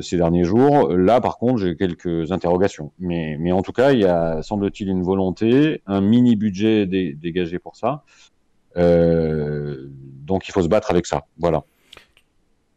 ces 0.00 0.16
derniers 0.16 0.44
jours. 0.44 0.88
Là, 0.88 1.20
par 1.20 1.36
contre, 1.36 1.58
j'ai 1.58 1.76
quelques 1.76 2.32
interrogations. 2.32 2.92
Mais, 2.98 3.36
mais 3.38 3.52
en 3.52 3.60
tout 3.60 3.72
cas, 3.72 3.92
il 3.92 4.00
y 4.00 4.06
a, 4.06 4.40
semble-t-il, 4.42 4.88
une 4.88 5.02
volonté, 5.02 5.82
un 5.86 6.00
mini 6.00 6.34
budget 6.34 6.86
dé, 6.86 7.12
dégagé 7.12 7.58
pour 7.58 7.76
ça. 7.76 8.04
Euh, 8.78 9.88
donc 10.28 10.48
il 10.48 10.52
faut 10.52 10.62
se 10.62 10.68
battre 10.68 10.90
avec 10.90 11.06
ça. 11.06 11.26
Voilà. 11.38 11.64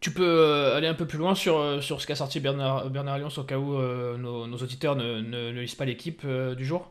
Tu 0.01 0.09
peux 0.09 0.25
euh, 0.25 0.75
aller 0.75 0.87
un 0.87 0.95
peu 0.95 1.05
plus 1.05 1.19
loin 1.19 1.35
sur, 1.35 1.59
euh, 1.59 1.79
sur 1.79 2.01
ce 2.01 2.07
qu'a 2.07 2.15
sorti 2.15 2.39
Bernard, 2.39 2.89
Bernard 2.89 3.19
Lyons 3.19 3.27
au 3.37 3.43
cas 3.43 3.59
où 3.59 3.75
euh, 3.75 4.17
nos, 4.17 4.47
nos, 4.47 4.57
auditeurs 4.57 4.95
ne, 4.95 5.21
ne, 5.21 5.51
ne 5.51 5.61
lisent 5.61 5.75
pas 5.75 5.85
l'équipe 5.85 6.23
euh, 6.25 6.55
du 6.55 6.65
jour? 6.65 6.89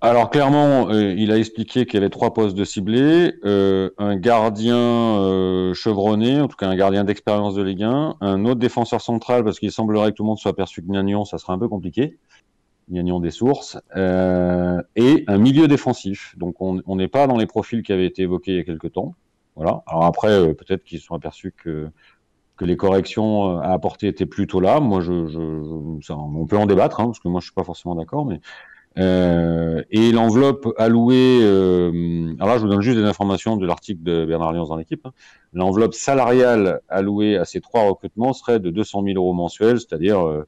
Alors 0.00 0.28
clairement, 0.28 0.90
euh, 0.90 1.14
il 1.16 1.30
a 1.30 1.38
expliqué 1.38 1.86
qu'il 1.86 1.94
y 1.94 1.96
avait 1.98 2.10
trois 2.10 2.34
postes 2.34 2.56
de 2.56 2.64
ciblés, 2.64 3.34
un 3.44 4.16
gardien 4.16 5.72
chevronné, 5.72 6.40
en 6.40 6.48
tout 6.48 6.56
cas 6.56 6.68
un 6.68 6.76
gardien 6.76 7.04
d'expérience 7.04 7.54
de 7.54 7.62
Ligue 7.62 7.84
1, 7.84 8.16
un 8.20 8.44
autre 8.44 8.60
défenseur 8.60 9.00
central 9.00 9.44
parce 9.44 9.60
qu'il 9.60 9.70
semblerait 9.70 10.10
que 10.10 10.16
tout 10.16 10.24
le 10.24 10.28
monde 10.28 10.38
soit 10.38 10.54
perçu 10.54 10.82
que 10.82 10.90
Nagnon, 10.90 11.24
ça 11.24 11.38
serait 11.38 11.52
un 11.52 11.58
peu 11.58 11.68
compliqué. 11.68 12.18
Gagnon 12.88 13.20
des 13.20 13.30
sources, 13.30 13.78
euh, 13.96 14.80
et 14.94 15.24
un 15.26 15.38
milieu 15.38 15.68
défensif. 15.68 16.34
Donc 16.36 16.60
on 16.60 16.96
n'est 16.96 17.08
pas 17.08 17.26
dans 17.26 17.36
les 17.36 17.46
profils 17.46 17.82
qui 17.82 17.92
avaient 17.92 18.06
été 18.06 18.22
évoqués 18.22 18.52
il 18.52 18.56
y 18.58 18.60
a 18.60 18.64
quelques 18.64 18.92
temps. 18.92 19.14
Voilà. 19.56 19.82
Alors 19.86 20.04
après, 20.04 20.30
euh, 20.30 20.54
peut-être 20.54 20.84
qu'ils 20.84 21.00
se 21.00 21.06
sont 21.06 21.14
aperçus 21.14 21.52
que 21.52 21.88
que 22.56 22.64
les 22.64 22.76
corrections 22.76 23.58
euh, 23.58 23.60
à 23.60 23.72
apporter 23.72 24.08
étaient 24.08 24.26
plutôt 24.26 24.60
là. 24.60 24.80
Moi, 24.80 25.00
je, 25.02 25.26
je, 25.26 25.98
ça, 26.02 26.16
on 26.16 26.46
peut 26.46 26.56
en 26.56 26.66
débattre, 26.66 27.00
hein, 27.00 27.06
parce 27.06 27.20
que 27.20 27.28
moi, 27.28 27.40
je 27.40 27.46
suis 27.46 27.54
pas 27.54 27.64
forcément 27.64 27.94
d'accord, 27.94 28.24
mais 28.24 28.40
euh, 28.98 29.82
et 29.90 30.10
l'enveloppe 30.10 30.72
allouée, 30.78 31.40
euh, 31.42 32.34
alors 32.36 32.48
là 32.48 32.56
je 32.56 32.62
vous 32.62 32.68
donne 32.68 32.80
juste 32.80 32.96
des 32.96 33.04
informations 33.04 33.58
de 33.58 33.66
l'article 33.66 34.02
de 34.02 34.24
Bernard 34.24 34.54
Lyons 34.54 34.64
dans 34.64 34.76
l'équipe, 34.76 35.04
hein. 35.04 35.12
l'enveloppe 35.52 35.92
salariale 35.92 36.80
allouée 36.88 37.36
à 37.36 37.44
ces 37.44 37.60
trois 37.60 37.82
recrutements 37.82 38.32
serait 38.32 38.58
de 38.58 38.70
200 38.70 39.02
000 39.04 39.16
euros 39.18 39.34
mensuels, 39.34 39.80
c'est-à-dire 39.80 40.26
euh, 40.26 40.46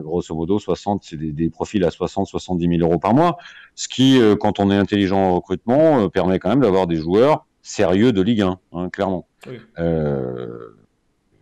grosso 0.00 0.34
modo 0.34 0.58
60, 0.58 1.02
c'est 1.04 1.16
des, 1.16 1.32
des, 1.32 1.50
profils 1.50 1.84
à 1.84 1.90
60, 1.90 2.26
70 2.26 2.78
000 2.78 2.88
euros 2.88 2.98
par 2.98 3.14
mois, 3.14 3.36
ce 3.74 3.88
qui, 3.88 4.20
euh, 4.20 4.36
quand 4.36 4.60
on 4.60 4.70
est 4.70 4.76
intelligent 4.76 5.18
en 5.18 5.34
recrutement, 5.34 6.00
euh, 6.00 6.08
permet 6.08 6.38
quand 6.38 6.48
même 6.48 6.60
d'avoir 6.60 6.86
des 6.86 6.96
joueurs 6.96 7.46
sérieux 7.62 8.12
de 8.12 8.22
Ligue 8.22 8.42
1, 8.42 8.58
hein, 8.72 8.90
clairement. 8.90 9.26
Oui. 9.46 9.58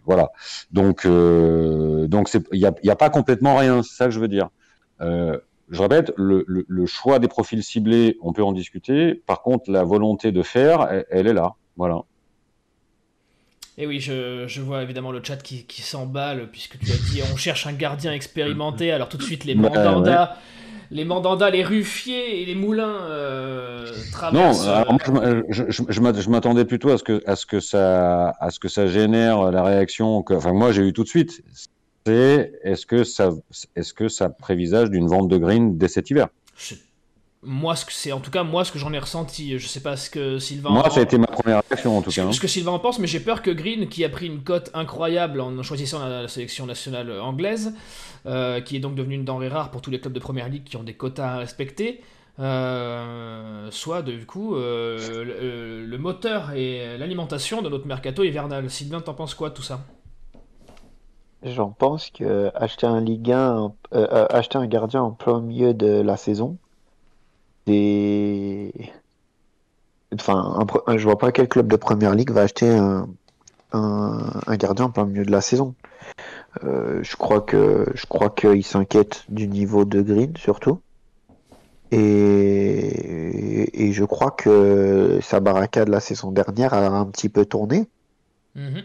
voilà. 0.05 0.31
Donc, 0.71 1.07
donc 1.07 2.31
il 2.53 2.59
n'y 2.59 2.65
a, 2.65 2.73
a, 2.93 2.97
pas 2.97 3.11
complètement 3.11 3.57
rien, 3.57 3.83
c'est 3.83 3.95
ça 3.95 4.05
que 4.07 4.11
je 4.11 4.21
veux 4.21 4.29
dire. 4.29 4.49
je 5.01 5.83
répète, 5.83 6.13
le, 6.17 6.45
le, 6.47 6.65
le, 6.67 6.87
choix 6.87 7.19
des 7.19 7.29
profils 7.29 7.63
ciblés, 7.63 8.19
on 8.21 8.33
peut 8.33 8.43
en 8.43 8.53
discuter. 8.53 9.15
Par 9.15 9.43
contre, 9.43 9.71
la 9.71 9.85
volonté 9.85 10.33
de 10.33 10.43
faire, 10.43 10.89
elle, 10.91 11.07
elle 11.11 11.27
est 11.27 11.33
là. 11.33 11.55
Voilà. 11.77 12.03
Et 13.81 13.87
oui, 13.87 13.99
je, 13.99 14.45
je, 14.47 14.61
vois 14.61 14.83
évidemment 14.83 15.11
le 15.11 15.23
chat 15.25 15.39
qui, 15.39 15.65
qui 15.65 15.81
s'emballe, 15.81 16.51
puisque 16.53 16.79
tu 16.79 16.93
as 16.93 17.11
dit 17.11 17.23
on 17.33 17.37
cherche 17.39 17.67
un 17.67 17.73
gardien 17.73 18.13
expérimenté, 18.13 18.93
alors 18.93 19.09
tout 19.09 19.17
de 19.17 19.23
suite 19.23 19.47
les 19.47 19.55
mandandas, 19.55 20.23
ouais. 20.25 20.37
les 20.91 21.07
mandandas, 21.07 21.49
les 21.49 21.65
ruffiers 21.65 22.43
et 22.43 22.45
les 22.45 22.55
moulins 22.55 23.07
euh, 23.09 23.91
traversent. 24.13 24.67
Non, 24.67 24.71
alors 24.71 24.99
moi, 25.11 25.25
je, 25.49 25.65
je, 25.71 25.83
je 25.89 26.29
m'attendais 26.29 26.67
plutôt 26.67 26.91
à 26.91 26.99
ce, 26.99 27.05
que, 27.05 27.23
à, 27.27 27.37
ce 27.37 27.47
que 27.47 27.59
ça, 27.59 28.35
à 28.39 28.51
ce 28.51 28.61
que 28.61 28.69
ça 28.69 28.87
génère 28.87 29.51
la 29.51 29.63
réaction 29.63 30.23
que. 30.23 30.35
Enfin, 30.35 30.53
moi 30.53 30.73
j'ai 30.73 30.87
eu 30.87 30.93
tout 30.93 31.05
de 31.05 31.09
suite. 31.09 31.43
C'est 32.07 32.53
est-ce 32.63 32.85
que, 32.85 33.03
ça, 33.03 33.31
est 33.77 33.81
-ce 33.81 33.95
que 33.95 34.09
ça 34.09 34.29
prévisage 34.29 34.91
d'une 34.91 35.07
vente 35.07 35.29
de 35.29 35.39
green 35.39 35.79
dès 35.79 35.89
cet 35.89 36.11
hiver? 36.11 36.29
Moi 37.43 37.75
ce 37.75 37.87
que 37.87 37.93
c'est 37.93 38.13
en 38.13 38.21
tout 38.21 38.31
cas 38.31 38.43
moi 38.43 38.65
ce 38.65 38.73
que 38.73 38.79
j'en 38.79 38.93
ai 38.93 38.99
ressenti 38.99 39.59
je 39.59 39.67
sais 39.67 39.81
pas 39.81 39.97
ce 39.97 40.11
que 40.11 40.39
Sylvain 40.39 40.71
moi 40.71 40.91
ça 40.91 41.01
a 41.01 41.03
été 41.03 41.17
ma 41.17 41.27
première 41.27 41.63
réaction 41.69 41.97
en 41.97 42.03
tout 42.03 42.11
ce, 42.11 42.21
cas 42.21 42.27
hein. 42.27 42.33
ce 42.33 42.41
que 42.41 42.49
Sylvain 42.49 42.73
en 42.73 42.79
pense 42.79 42.99
mais 42.99 43.07
j'ai 43.07 43.21
peur 43.21 43.41
que 43.41 43.51
Green 43.51 43.89
qui 43.89 44.05
a 44.05 44.11
pris 44.11 44.27
une 44.27 44.43
cote 44.43 44.71
incroyable 44.75 45.41
en 45.41 45.63
choisissant 45.63 46.01
la, 46.01 46.23
la 46.23 46.29
sélection 46.29 46.67
nationale 46.67 47.11
anglaise 47.21 47.73
euh, 48.27 48.61
qui 48.61 48.77
est 48.77 48.81
donc 48.81 48.95
devenue 48.95 49.15
une 49.15 49.25
denrée 49.25 49.49
rare 49.49 49.71
pour 49.71 49.81
tous 49.81 49.91
les 49.91 50.01
clubs 50.01 50.13
de 50.13 50.21
première 50.21 50.49
ligue 50.49 50.65
qui 50.65 50.77
ont 50.77 50.83
des 50.83 50.95
quotas 50.95 51.35
à 51.35 51.39
respecter 51.39 52.03
euh, 52.39 53.69
soit 53.71 54.03
du 54.03 54.25
coup 54.27 54.55
euh, 54.57 55.25
le, 55.25 55.85
le, 55.87 55.99
moteur 55.99 56.53
et 56.53 56.97
l'alimentation 56.97 57.61
de 57.61 57.69
notre 57.69 57.87
mercato 57.87 58.23
hivernal 58.23 58.71
Sylvain 58.71 59.01
t'en 59.01 59.15
penses 59.15 59.35
quoi 59.35 59.51
tout 59.51 59.63
ça? 59.63 59.81
J'en 61.43 61.71
pense 61.71 62.11
que 62.11 62.51
acheter 62.55 62.87
un 62.87 63.01
Ligue 63.01 63.33
1, 63.33 63.73
euh, 63.95 64.27
acheter 64.29 64.59
un 64.59 64.67
gardien 64.67 65.03
en 65.03 65.11
plein 65.11 65.41
milieu 65.41 65.73
de 65.73 66.01
la 66.03 66.17
saison, 66.19 66.59
des. 67.71 68.73
Enfin, 70.15 70.35
un, 70.59 70.93
un, 70.93 70.99
je 70.99 71.05
vois 71.05 71.19
pas 71.19 71.33
quel 71.33 71.49
club 71.49 71.69
de 71.69 71.77
première 71.77 72.15
ligue 72.15 72.31
va 72.31 72.43
acheter 72.43 72.69
un, 72.69 73.09
un, 73.73 74.57
gardien 74.57 74.87
en 74.87 74.91
plein 74.91 75.07
milieu 75.07 75.25
de 75.25 75.31
la 75.31 75.41
saison. 75.41 75.75
Euh, 76.65 77.01
je 77.03 77.17
crois 77.17 77.41
que 77.41 77.87
je 77.95 78.07
crois 78.07 78.31
qu'il 78.31 78.65
s'inquiète 78.65 79.25
du 79.29 79.47
niveau 79.47 79.85
de 79.85 80.03
Green 80.03 80.33
surtout. 80.37 80.81
Et, 81.93 83.87
et 83.87 83.93
je 83.93 84.05
crois 84.05 84.31
que 84.31 85.19
sa 85.23 85.41
barricade 85.41 85.89
la 85.89 86.01
saison 86.01 86.31
dernière 86.31 86.75
a 86.75 86.87
un 86.87 87.07
petit 87.07 87.29
peu 87.29 87.45
tourné. 87.45 87.89
Mhm. 88.55 88.83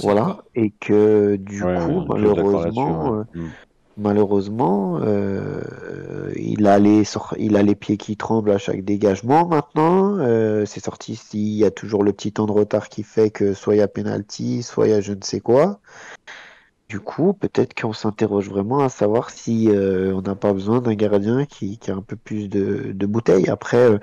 Voilà. 0.00 0.38
Et 0.54 0.70
que 0.70 1.36
du 1.36 1.60
coup, 1.60 2.04
malheureusement, 2.08 3.14
euh, 3.14 3.24
mm. 3.34 3.50
malheureusement, 3.98 4.98
euh, 5.02 6.21
il, 6.52 6.66
a 6.66 6.78
les, 6.78 7.74
pieds 7.74 7.96
qui 7.96 8.16
tremblent 8.16 8.50
à 8.50 8.58
chaque 8.58 8.84
dégagement 8.84 9.46
maintenant. 9.46 10.18
Euh, 10.18 10.64
c'est 10.66 10.84
sorti 10.84 11.16
s'il 11.16 11.54
y 11.54 11.64
a 11.64 11.70
toujours 11.70 12.04
le 12.04 12.12
petit 12.12 12.32
temps 12.32 12.46
de 12.46 12.52
retard 12.52 12.88
qui 12.88 13.02
fait 13.02 13.30
que 13.30 13.54
soit 13.54 13.74
il 13.74 13.78
y 13.78 13.82
a 13.82 13.88
penalty, 13.88 14.62
soit 14.62 14.86
il 14.88 14.90
y 14.90 14.94
a 14.94 15.00
je 15.00 15.12
ne 15.12 15.22
sais 15.22 15.40
quoi. 15.40 15.80
Du 16.88 17.00
coup, 17.00 17.32
peut-être 17.32 17.74
qu'on 17.80 17.92
s'interroge 17.92 18.50
vraiment 18.50 18.80
à 18.80 18.88
savoir 18.88 19.30
si 19.30 19.70
on 19.72 20.20
n'a 20.20 20.34
pas 20.34 20.52
besoin 20.52 20.80
d'un 20.80 20.94
gardien 20.94 21.46
qui, 21.46 21.78
a 21.88 21.92
un 21.92 22.02
peu 22.02 22.16
plus 22.16 22.48
de, 22.48 22.92
de 22.92 23.06
bouteilles. 23.06 23.48
Après, 23.48 23.98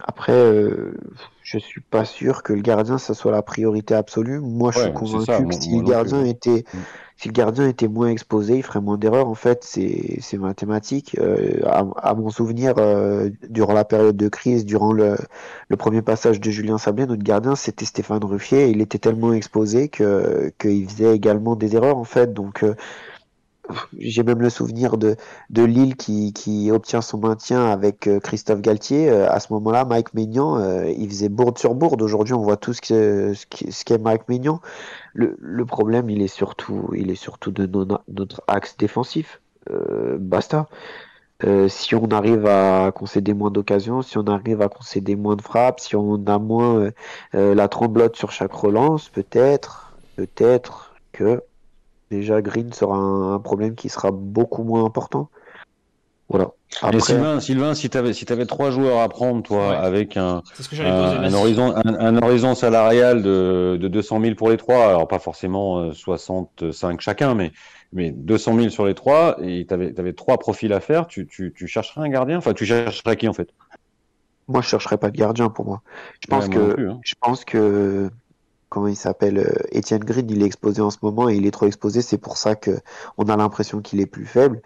après, 0.00 0.32
euh, 0.32 0.94
je 1.42 1.58
suis 1.58 1.80
pas 1.80 2.04
sûr 2.04 2.42
que 2.42 2.52
le 2.52 2.62
gardien 2.62 2.98
ça 2.98 3.14
soit 3.14 3.32
la 3.32 3.42
priorité 3.42 3.94
absolue. 3.94 4.38
Moi, 4.38 4.70
je 4.70 4.80
suis 4.80 4.92
convaincu 4.92 5.46
que 5.48 5.54
si 5.54 5.76
le 5.76 5.82
gardien 5.82 6.24
était, 6.24 6.64
mm. 6.72 6.78
si 7.16 7.28
le 7.28 7.32
gardien 7.32 7.66
était 7.66 7.88
moins 7.88 8.08
exposé, 8.08 8.58
il 8.58 8.62
ferait 8.62 8.80
moins 8.80 8.96
d'erreurs. 8.96 9.28
En 9.28 9.34
fait, 9.34 9.64
c'est 9.64 10.18
c'est 10.20 10.38
mathématique. 10.38 11.16
Euh, 11.18 11.60
à, 11.66 12.14
mon 12.14 12.30
souvenir, 12.30 12.74
euh, 12.78 13.30
durant 13.50 13.72
la 13.72 13.84
période 13.84 14.16
de 14.16 14.28
crise, 14.28 14.64
durant 14.64 14.92
le, 14.92 15.16
le 15.68 15.76
premier 15.76 16.02
passage 16.02 16.38
de 16.40 16.50
Julien 16.50 16.78
Sablé, 16.78 17.06
notre 17.06 17.24
gardien 17.24 17.56
c'était 17.56 17.84
Stéphane 17.84 18.24
Ruffier. 18.24 18.68
il 18.68 18.80
était 18.80 18.98
tellement 18.98 19.32
exposé 19.32 19.88
que 19.88 20.52
qu'il 20.60 20.88
faisait 20.88 21.16
également 21.16 21.56
des 21.56 21.74
erreurs 21.74 21.96
en 21.96 22.04
fait. 22.04 22.32
Donc 22.32 22.62
euh, 22.62 22.76
j'ai 23.98 24.22
même 24.22 24.40
le 24.40 24.50
souvenir 24.50 24.96
de, 24.96 25.16
de 25.50 25.62
Lille 25.62 25.96
qui, 25.96 26.32
qui 26.32 26.70
obtient 26.70 27.00
son 27.00 27.18
maintien 27.18 27.66
avec 27.66 28.06
euh, 28.06 28.20
Christophe 28.20 28.60
Galtier. 28.60 29.10
Euh, 29.10 29.30
à 29.30 29.40
ce 29.40 29.52
moment-là, 29.52 29.84
Mike 29.84 30.14
Maignan, 30.14 30.58
euh, 30.58 30.90
il 30.90 31.08
faisait 31.08 31.28
bourde 31.28 31.58
sur 31.58 31.74
bourde. 31.74 32.02
Aujourd'hui, 32.02 32.34
on 32.34 32.42
voit 32.42 32.56
tout 32.56 32.72
ce 32.72 32.80
qu'est 32.80 33.34
ce 33.34 33.98
Mike 33.98 34.28
Maignan. 34.28 34.60
Le, 35.14 35.36
le, 35.40 35.64
problème, 35.64 36.10
il 36.10 36.22
est 36.22 36.28
surtout, 36.28 36.90
il 36.94 37.10
est 37.10 37.16
surtout 37.16 37.50
de 37.50 37.68
notre 38.08 38.42
axe 38.46 38.76
défensif. 38.76 39.40
basta. 40.18 40.68
si 41.68 41.94
on 41.94 42.06
arrive 42.08 42.46
à 42.46 42.92
concéder 42.92 43.34
moins 43.34 43.50
d'occasions, 43.50 44.02
si 44.02 44.18
on 44.18 44.24
arrive 44.24 44.62
à 44.62 44.68
concéder 44.68 45.16
moins 45.16 45.36
de 45.36 45.42
frappes, 45.42 45.80
si 45.80 45.96
on 45.96 46.22
a 46.26 46.38
moins 46.38 46.90
la 47.32 47.68
tremblote 47.68 48.16
sur 48.16 48.30
chaque 48.30 48.52
relance, 48.52 49.08
peut-être, 49.08 49.92
peut-être 50.16 50.94
que 51.12 51.42
déjà 52.10 52.42
Green 52.42 52.72
sera 52.72 52.96
un, 52.96 53.38
problème 53.38 53.74
qui 53.74 53.88
sera 53.88 54.10
beaucoup 54.10 54.62
moins 54.62 54.84
important. 54.84 55.28
Voilà. 56.28 56.50
Après... 56.82 57.00
Sylvain, 57.00 57.40
Sylvain, 57.40 57.74
si 57.74 57.88
tu 57.88 57.96
avais, 57.96 58.12
si 58.12 58.30
avais 58.30 58.44
trois 58.44 58.70
joueurs 58.70 59.00
à 59.00 59.08
prendre, 59.08 59.42
toi, 59.42 59.78
avec 59.78 60.18
un, 60.18 60.42
un, 60.78 61.32
horizon, 61.32 61.74
un, 61.74 62.22
horizon 62.22 62.54
salarial 62.54 63.22
de, 63.22 63.78
de 63.80 63.88
200 63.88 64.20
000 64.20 64.34
pour 64.34 64.50
les 64.50 64.58
trois, 64.58 64.88
alors 64.88 65.08
pas 65.08 65.18
forcément 65.18 65.92
65 65.94 66.62
euh, 66.62 66.96
chacun, 66.98 67.34
mais, 67.34 67.52
mais 67.94 68.10
200 68.10 68.56
000 68.56 68.68
sur 68.68 68.84
les 68.84 68.94
trois, 68.94 69.38
et 69.42 69.64
tu 69.66 69.72
avais, 69.72 69.98
avais, 69.98 70.12
trois 70.12 70.36
profils 70.36 70.72
à 70.74 70.80
faire, 70.80 71.06
tu, 71.06 71.26
tu, 71.26 71.54
tu 71.56 71.66
chercherais 71.66 72.02
un 72.02 72.10
gardien? 72.10 72.36
Enfin, 72.36 72.52
tu 72.52 72.66
chercherais 72.66 73.16
qui 73.16 73.26
en 73.26 73.32
fait? 73.32 73.48
Moi, 74.48 74.60
je 74.60 74.68
chercherais 74.68 74.98
pas 74.98 75.10
de 75.10 75.16
gardien 75.16 75.48
pour 75.48 75.64
moi. 75.64 75.82
Je 76.20 76.26
pense 76.26 76.48
que, 76.48 76.88
hein. 76.88 77.00
je 77.02 77.14
pense 77.20 77.44
que 77.44 78.10
comment 78.68 78.88
il 78.88 78.96
s'appelle 78.96 79.38
euh, 79.38 79.54
Étienne 79.70 80.04
Green, 80.04 80.28
il 80.30 80.42
est 80.42 80.46
exposé 80.46 80.80
en 80.80 80.90
ce 80.90 80.98
moment 81.02 81.28
et 81.28 81.36
il 81.36 81.46
est 81.46 81.50
trop 81.50 81.66
exposé, 81.66 82.02
c'est 82.02 82.18
pour 82.18 82.36
ça 82.36 82.54
que 82.54 82.78
on 83.16 83.28
a 83.28 83.36
l'impression 83.36 83.80
qu'il 83.80 84.00
est 84.00 84.06
plus 84.06 84.26
faible. 84.26 84.62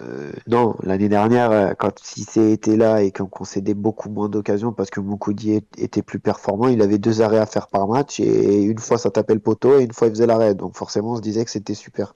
Euh, 0.00 0.32
non, 0.46 0.76
l'année 0.82 1.08
dernière, 1.08 1.50
euh, 1.50 1.72
quand 1.78 1.98
Cissé 1.98 2.52
était 2.52 2.76
là 2.76 3.02
et 3.02 3.10
qu'on 3.10 3.26
concédait 3.26 3.74
beaucoup 3.74 4.08
moins 4.08 4.28
d'occasions 4.28 4.72
parce 4.72 4.88
que 4.88 5.00
Moukoudi 5.00 5.60
était 5.78 6.02
plus 6.02 6.20
performant, 6.20 6.68
il 6.68 6.80
avait 6.80 6.98
deux 6.98 7.22
arrêts 7.22 7.38
à 7.38 7.46
faire 7.46 7.66
par 7.68 7.88
match 7.88 8.20
et 8.20 8.62
une 8.62 8.78
fois 8.78 8.98
ça 8.98 9.10
tapait 9.10 9.34
le 9.34 9.40
poteau 9.40 9.78
et 9.78 9.84
une 9.84 9.92
fois 9.92 10.08
il 10.08 10.10
faisait 10.12 10.26
l'arrêt. 10.26 10.54
Donc 10.54 10.76
forcément, 10.76 11.12
on 11.12 11.16
se 11.16 11.22
disait 11.22 11.44
que 11.44 11.50
c'était 11.50 11.74
super. 11.74 12.14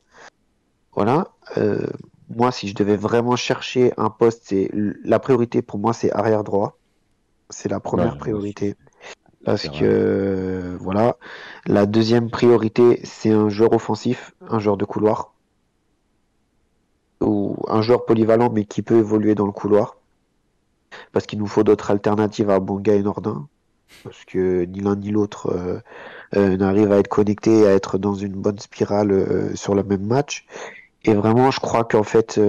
Voilà. 0.95 1.33
moi, 2.29 2.53
si 2.53 2.69
je 2.69 2.75
devais 2.77 2.97
vraiment 2.97 3.35
chercher 3.35 3.93
un 3.97 4.11
poste, 4.11 4.43
c'est 4.45 4.71
la 5.05 5.19
priorité 5.19 5.61
pour 5.61 5.81
moi, 5.81 5.93
c'est 5.93 6.13
arrière 6.13 6.45
droit. 6.45 6.79
C'est 7.51 7.69
la 7.69 7.81
première 7.81 8.17
priorité. 8.17 8.77
Parce 9.45 9.69
que 9.69 10.77
voilà, 10.81 11.17
la 11.67 11.87
deuxième 11.87 12.31
priorité, 12.31 13.01
c'est 13.05 13.31
un 13.31 13.49
joueur 13.49 13.73
offensif, 13.73 14.33
un 14.49 14.59
joueur 14.59 14.77
de 14.77 14.85
couloir. 14.85 15.35
Ou 17.21 17.57
un 17.69 17.83
joueur 17.83 18.07
polyvalent 18.07 18.51
mais 18.51 18.65
qui 18.65 18.83
peut 18.83 18.99
évoluer 18.99 19.35
dans 19.35 19.47
le 19.47 19.53
couloir. 19.53 19.97
Parce 21.13 21.27
qu'il 21.27 21.39
nous 21.39 21.47
faut 21.47 21.63
d'autres 21.63 21.91
alternatives 21.91 22.51
à 22.51 22.61
Bonga 22.61 22.95
et 22.95 23.03
Nordin. 23.03 23.47
Parce 24.03 24.25
que 24.25 24.65
ni 24.65 24.81
l'un 24.81 24.97
ni 24.97 25.11
l'autre 25.11 25.53
euh, 25.53 25.81
euh, 26.37 26.57
n'arrive 26.57 26.91
à 26.93 26.99
être 26.99 27.09
connecté, 27.09 27.67
à 27.67 27.73
être 27.73 27.99
dans 27.99 28.15
une 28.15 28.33
bonne 28.33 28.59
spirale 28.59 29.13
euh, 29.13 29.55
sur 29.55 29.75
le 29.75 29.83
même 29.83 30.05
match. 30.05 30.47
Et 31.05 31.15
vraiment, 31.15 31.51
je 31.51 31.61
crois 31.61 31.85
qu'en 31.85 32.03
fait, 32.03 32.41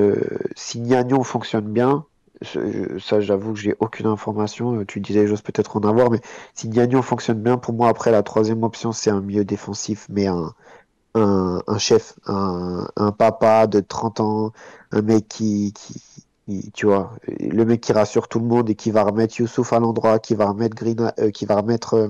si 0.55 0.79
Niagnon 0.79 1.23
fonctionne 1.23 1.65
bien, 1.65 2.05
ça 2.41 3.19
j'avoue 3.19 3.53
que 3.53 3.59
j'ai 3.59 3.75
aucune 3.79 4.07
information. 4.07 4.79
Euh, 4.79 4.86
tu 4.86 4.99
disais 4.99 5.27
j'ose 5.27 5.41
peut-être 5.41 5.77
en 5.77 5.81
avoir, 5.81 6.11
mais 6.11 6.21
si 6.53 6.69
Gagnon 6.69 7.01
fonctionne 7.01 7.41
bien, 7.41 7.57
pour 7.57 7.73
moi 7.73 7.89
après 7.89 8.11
la 8.11 8.23
troisième 8.23 8.63
option 8.63 8.91
c'est 8.91 9.09
un 9.09 9.21
milieu 9.21 9.45
défensif, 9.45 10.07
mais 10.09 10.27
un, 10.27 10.53
un, 11.15 11.61
un 11.67 11.77
chef, 11.77 12.13
un, 12.27 12.88
un, 12.95 13.11
papa 13.11 13.67
de 13.67 13.79
30 13.79 14.19
ans, 14.19 14.51
un 14.91 15.01
mec 15.01 15.27
qui, 15.27 15.73
qui, 15.73 16.01
tu 16.73 16.86
vois, 16.86 17.13
le 17.27 17.65
mec 17.65 17.81
qui 17.81 17.91
rassure 17.91 18.27
tout 18.27 18.39
le 18.39 18.45
monde 18.45 18.69
et 18.69 18.75
qui 18.75 18.91
va 18.91 19.03
remettre 19.03 19.39
Youssouf 19.39 19.73
à 19.73 19.79
l'endroit, 19.79 20.19
qui 20.19 20.36
va 20.36 20.47
remettre 20.47 20.75
Green, 20.75 21.11
euh, 21.19 21.31
qui 21.31 21.45
va 21.45 21.55
remettre 21.55 21.95
euh, 21.95 22.09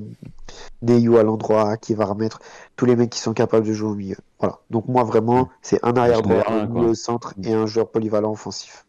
Neyou 0.82 1.18
à 1.18 1.24
l'endroit, 1.24 1.78
qui 1.78 1.94
va 1.94 2.06
remettre 2.06 2.40
tous 2.76 2.86
les 2.86 2.96
mecs 2.96 3.12
qui 3.12 3.20
sont 3.20 3.34
capables 3.34 3.66
de 3.66 3.74
jouer 3.74 3.90
au 3.90 3.96
milieu. 3.96 4.18
Voilà. 4.40 4.60
Donc 4.70 4.88
moi 4.88 5.04
vraiment, 5.04 5.50
c'est 5.62 5.80
un 5.84 5.94
arrière 5.96 6.22
droit, 6.22 6.44
un 6.48 6.66
milieu 6.66 6.94
centre 6.96 7.34
et 7.44 7.54
un 7.54 7.66
joueur 7.66 7.90
polyvalent 7.90 8.32
offensif. 8.32 8.85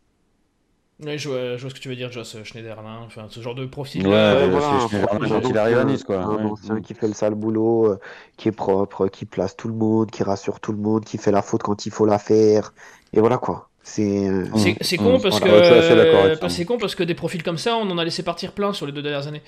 Oui, 0.99 1.19
je 1.19 1.29
vois, 1.29 1.57
je 1.57 1.61
vois, 1.61 1.71
ce 1.71 1.75
que 1.75 1.81
tu 1.81 1.89
veux 1.91 1.97
dire, 1.97 2.11
Joss 2.11 2.43
Schneiderlin, 2.43 3.01
enfin, 3.05 3.27
ce 3.29 3.41
genre 3.41 3.55
de 3.55 3.67
profil. 3.67 4.07
Ouais, 4.07 4.15
ouais 4.15 4.49
voilà, 4.49 5.41
il 5.45 5.59
arrive 5.59 5.79
à 5.79 5.85
Nice, 5.85 6.05
quoi. 6.05 6.23
Un 6.23 6.45
ancien 6.47 6.81
qui 6.81 6.95
fait 6.95 7.07
le 7.07 7.13
sale 7.13 7.35
boulot, 7.35 7.93
euh, 7.93 8.01
qui 8.39 8.49
est 8.49 8.53
propre, 8.53 9.09
qui 9.09 9.27
place 9.27 9.57
tout 9.57 9.69
le 9.69 9.75
monde, 9.75 10.11
qui 10.11 10.23
rassure 10.23 10.59
tout 10.59 10.73
le 10.73 10.79
monde, 10.79 11.05
qui 11.05 11.19
fait 11.19 11.33
la 11.33 11.43
faute 11.43 11.63
quand 11.63 11.85
il 11.85 11.93
faut 11.93 12.07
la 12.07 12.19
faire. 12.19 12.73
Et 13.13 13.21
voilà, 13.21 13.37
quoi. 13.37 13.69
C'est 13.89 14.29
euh, 14.29 14.45
c'est 14.81 14.97
con 14.97 15.21
parce 15.21 15.39
que 15.39 16.49
c'est 16.49 16.65
con 16.65 16.77
parce 16.77 16.97
que 16.97 17.05
des 17.05 17.15
profils 17.15 17.45
comme 17.45 17.57
ça 17.57 17.77
on 17.77 17.89
en 17.89 17.99
a 17.99 18.05
laissé 18.05 18.25
partir 18.25 18.51
plein 18.51 18.73
sur 18.73 18.85
les 18.85 18.91
deux 18.91 19.01
dernières 19.01 19.29
années. 19.29 19.43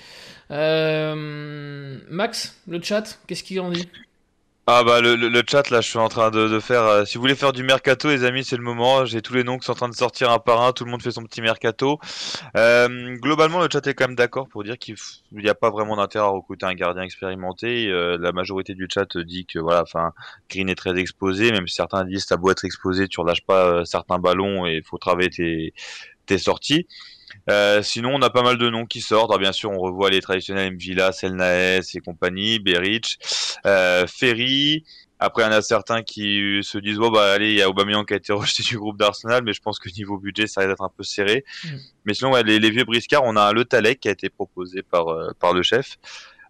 Euh, 0.52 1.98
Max, 2.08 2.56
le 2.68 2.80
chat, 2.80 3.18
qu'est-ce 3.26 3.42
qu'il 3.42 3.58
en 3.60 3.70
dit? 3.70 3.88
Ah 4.70 4.84
bah 4.84 5.00
le, 5.00 5.16
le, 5.16 5.42
chat 5.48 5.70
là 5.70 5.80
je 5.80 5.88
suis 5.88 5.98
en 5.98 6.10
train 6.10 6.30
de, 6.30 6.46
de 6.46 6.60
faire 6.60 6.82
euh, 6.82 7.04
si 7.06 7.16
vous 7.16 7.22
voulez 7.22 7.34
faire 7.34 7.54
du 7.54 7.62
mercato 7.62 8.10
les 8.10 8.24
amis 8.24 8.44
c'est 8.44 8.58
le 8.58 8.62
moment. 8.62 9.06
J'ai 9.06 9.22
tous 9.22 9.32
les 9.32 9.42
noms 9.42 9.56
qui 9.56 9.64
sont 9.64 9.72
en 9.72 9.76
train 9.76 9.88
de 9.88 9.94
sortir 9.94 10.30
un 10.30 10.38
par 10.38 10.60
un. 10.60 10.74
Tout 10.74 10.84
le 10.84 10.90
monde 10.90 11.00
fait 11.00 11.10
son 11.10 11.22
petit 11.22 11.40
mercato. 11.40 11.98
Euh, 12.54 13.16
globalement 13.16 13.60
le 13.62 13.68
chat 13.72 13.86
est 13.86 13.94
quand 13.94 14.08
même 14.08 14.14
d'accord 14.14 14.46
pour 14.46 14.64
dire 14.64 14.76
qu'il 14.76 14.96
n'y 15.32 15.48
a 15.48 15.54
pas 15.54 15.70
vraiment 15.70 15.96
d'intérêt 15.96 16.26
à 16.26 16.28
recruter 16.28 16.66
un 16.66 16.74
gardien 16.74 17.02
expérimenté. 17.02 17.86
Euh, 17.88 18.18
la 18.20 18.32
majorité 18.32 18.74
du 18.74 18.86
chat 18.92 19.16
dit 19.16 19.46
que 19.46 19.58
voilà 19.58 19.80
enfin 19.80 20.12
Green 20.50 20.68
est 20.68 20.74
très 20.74 20.98
exposé 20.98 21.50
même 21.50 21.66
si 21.66 21.76
certains 21.76 22.04
disent 22.04 22.26
t'as 22.26 22.36
beau 22.36 22.50
être 22.50 22.66
exposé 22.66 23.08
tu 23.08 23.20
relâches 23.20 23.46
pas 23.46 23.64
euh, 23.68 23.84
certains 23.86 24.18
ballons 24.18 24.66
et 24.66 24.74
il 24.74 24.84
faut 24.84 24.98
travailler 24.98 25.30
tes, 25.30 25.72
tes 26.26 26.36
sorties 26.36 26.86
euh, 27.50 27.82
sinon, 27.82 28.14
on 28.14 28.22
a 28.22 28.30
pas 28.30 28.42
mal 28.42 28.58
de 28.58 28.68
noms 28.68 28.86
qui 28.86 29.00
sortent. 29.00 29.30
Alors, 29.30 29.38
bien 29.38 29.52
sûr, 29.52 29.70
on 29.70 29.78
revoit 29.78 30.10
les 30.10 30.20
traditionnels 30.20 30.72
Mvila, 30.74 31.12
Selnaes 31.12 31.94
et 31.94 32.00
compagnie, 32.00 32.58
Beric, 32.58 33.18
euh, 33.66 34.06
Ferry. 34.06 34.84
Après, 35.20 35.42
il 35.42 35.46
y 35.46 35.48
en 35.48 35.52
a 35.52 35.62
certains 35.62 36.02
qui 36.02 36.60
se 36.62 36.78
disent 36.78 36.98
bon 36.98 37.10
bah 37.10 37.32
allez, 37.32 37.50
il 37.50 37.58
y 37.58 37.62
a 37.62 37.68
Aubameyang 37.68 38.06
qui 38.06 38.14
a 38.14 38.16
été 38.16 38.32
rejeté 38.34 38.62
du 38.62 38.78
groupe 38.78 38.98
d'Arsenal, 38.98 39.42
mais 39.42 39.52
je 39.52 39.60
pense 39.60 39.78
que 39.78 39.88
niveau 39.90 40.18
budget, 40.18 40.46
ça 40.46 40.60
risque 40.60 40.70
d'être 40.70 40.82
un 40.82 40.92
peu 40.96 41.02
serré. 41.02 41.44
Mm. 41.64 41.68
Mais 42.04 42.14
sinon, 42.14 42.34
les, 42.36 42.70
vieux 42.70 42.84
briscards, 42.84 43.24
on 43.24 43.36
a 43.36 43.52
Le 43.52 43.64
Talek 43.64 44.00
qui 44.00 44.08
a 44.08 44.12
été 44.12 44.28
proposé 44.28 44.82
par 44.82 45.08
euh, 45.08 45.30
par 45.40 45.52
le 45.52 45.62
chef, 45.62 45.96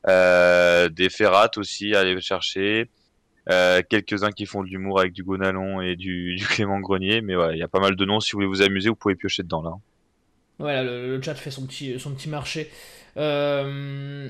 euh, 0.07 0.89
des 0.91 1.09
Ferrat 1.09 1.51
aussi 1.57 1.95
à 1.95 2.01
aller 2.01 2.21
chercher. 2.21 2.91
Euh, 3.51 3.81
quelques-uns 3.89 4.31
qui 4.31 4.45
font 4.45 4.63
de 4.63 4.69
l'humour 4.69 5.01
avec 5.01 5.15
du 5.15 5.23
Gonalon 5.23 5.81
et 5.81 5.97
du, 5.97 6.35
du 6.39 6.47
Clément 6.47 6.81
Grenier, 6.81 7.23
mais 7.23 7.35
ouais, 7.35 7.55
il 7.55 7.59
y 7.59 7.63
a 7.63 7.69
pas 7.69 7.81
mal 7.81 7.97
de 7.97 8.05
noms. 8.05 8.21
Si 8.21 8.33
vous 8.33 8.39
voulez 8.39 8.47
vous 8.47 8.63
amuser, 8.63 8.91
vous 8.91 8.97
pouvez 8.97 9.15
piocher 9.15 9.43
dedans 9.43 9.63
là. 9.63 9.73
Voilà, 10.59 10.83
le, 10.83 11.21
chat 11.23 11.35
fait 11.35 11.51
son 11.51 11.67
petit, 11.67 11.99
son 12.01 12.11
petit 12.11 12.29
marché. 12.29 12.71
Euh, 13.17 14.29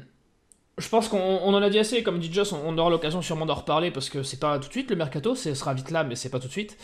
Je 0.76 0.88
pense 0.88 1.08
qu'on 1.08 1.18
en 1.18 1.62
a 1.62 1.70
dit 1.70 1.78
assez, 1.78 2.02
comme 2.02 2.18
dit 2.18 2.32
Joss, 2.32 2.52
on, 2.52 2.76
aura 2.76 2.90
l'occasion 2.90 3.22
sûrement 3.22 3.46
d'en 3.46 3.54
reparler 3.54 3.90
parce 3.90 4.10
que 4.10 4.22
c'est 4.22 4.38
pas 4.38 4.58
tout 4.58 4.68
de 4.68 4.72
suite 4.72 4.90
le 4.90 4.96
mercato, 4.96 5.34
ce 5.34 5.54
sera 5.54 5.74
vite 5.74 5.90
là, 5.90 6.04
mais 6.04 6.14
c'est 6.14 6.28
pas 6.28 6.38
tout 6.38 6.46
de 6.46 6.52
suite. 6.52 6.76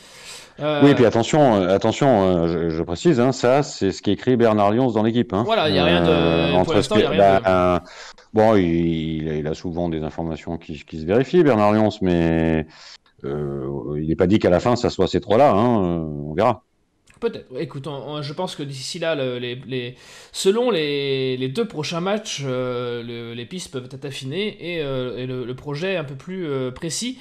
Euh, 0.61 0.81
oui, 0.83 0.91
et 0.91 0.95
puis 0.95 1.05
attention, 1.05 1.57
euh, 1.57 1.75
attention, 1.75 2.49
je, 2.71 2.83
précise, 2.83 3.21
hein, 3.21 3.33
ça 3.33 3.63
c'est 3.63 3.93
ce 3.93 4.03
qu'écrit 4.03 4.37
Bernard 4.37 4.73
Lyons 4.73 4.91
dans 4.93 5.03
l'équipe. 5.03 5.33
Hein. 5.33 5.43
Voilà, 5.45 5.69
il 5.69 5.73
n'y 5.73 5.79
a 5.79 5.85
rien 5.85 6.03
de. 6.03 6.65
pour 6.65 6.75
l'instant, 6.75 6.97
il 6.97 7.05
a 7.05 7.11
rien 7.11 7.41
bah, 7.41 7.83
Bon, 8.33 8.57
il, 8.57 9.47
a 9.47 9.55
souvent 9.55 9.89
des 9.89 10.03
informations 10.03 10.59
qui, 10.59 10.77
se 10.77 11.05
vérifient, 11.05 11.45
Bernard 11.45 11.73
Lyons, 11.73 11.91
mais 12.01 12.67
il 13.23 14.07
n'est 14.09 14.17
pas 14.17 14.27
dit 14.27 14.39
qu'à 14.39 14.51
la 14.51 14.61
fin 14.61 14.75
ça 14.75 14.91
soit 14.91 15.07
ces 15.07 15.21
trois-là, 15.21 15.53
hein, 15.53 15.77
on 15.77 16.35
verra. 16.35 16.65
Peut-être. 17.25 17.47
Écoute, 17.59 17.89
je 18.21 18.33
pense 18.35 18.55
que 18.55 18.63
d'ici 18.63 18.99
là, 18.99 19.17
selon 20.31 20.71
les, 20.71 21.49
deux 21.49 21.67
prochains 21.67 22.03
matchs, 22.03 22.43
euh, 22.45 23.35
les 23.35 23.47
pistes 23.47 23.71
peuvent 23.71 23.89
être 23.91 24.05
affinées 24.05 24.59
et, 24.61 24.83
euh, 24.83 25.47
le, 25.47 25.55
projet 25.55 25.97
un 25.97 26.05
peu 26.05 26.17
plus 26.17 26.47
euh, 26.47 26.71
précis. 26.71 27.19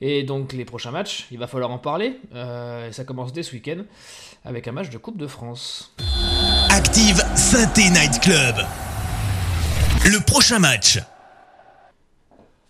Et 0.00 0.22
donc 0.22 0.54
les 0.54 0.64
prochains 0.64 0.90
matchs, 0.90 1.26
il 1.30 1.38
va 1.38 1.46
falloir 1.46 1.70
en 1.70 1.76
parler. 1.76 2.18
ça 2.32 3.04
commence 3.04 3.34
dès 3.34 3.42
ce 3.42 3.52
week-end 3.52 3.82
avec 4.42 4.66
un 4.68 4.72
match 4.72 4.88
de 4.88 4.96
Coupe 4.96 5.18
de 5.18 5.26
France. 5.26 5.94
Active 6.70 7.22
Synthé 7.34 7.90
Night 7.90 8.20
Club. 8.22 8.56
Le 10.06 10.24
prochain 10.24 10.60
match. 10.60 10.98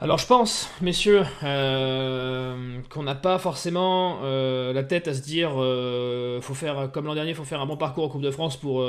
Alors 0.02 0.18
je 0.18 0.26
pense, 0.26 0.68
messieurs, 0.80 1.22
euh, 1.44 2.80
qu'on 2.90 3.04
n'a 3.04 3.14
pas 3.14 3.38
forcément 3.38 4.18
euh, 4.24 4.72
la 4.72 4.82
tête 4.82 5.06
à 5.06 5.14
se 5.14 5.20
dire, 5.20 5.52
euh, 5.58 6.40
faut 6.40 6.54
faire 6.54 6.90
comme 6.90 7.06
l'an 7.06 7.14
dernier, 7.14 7.34
faut 7.34 7.44
faire 7.44 7.60
un 7.60 7.66
bon 7.66 7.76
parcours 7.76 8.06
en 8.06 8.08
Coupe 8.08 8.20
de 8.20 8.32
France 8.32 8.56
pour 8.56 8.84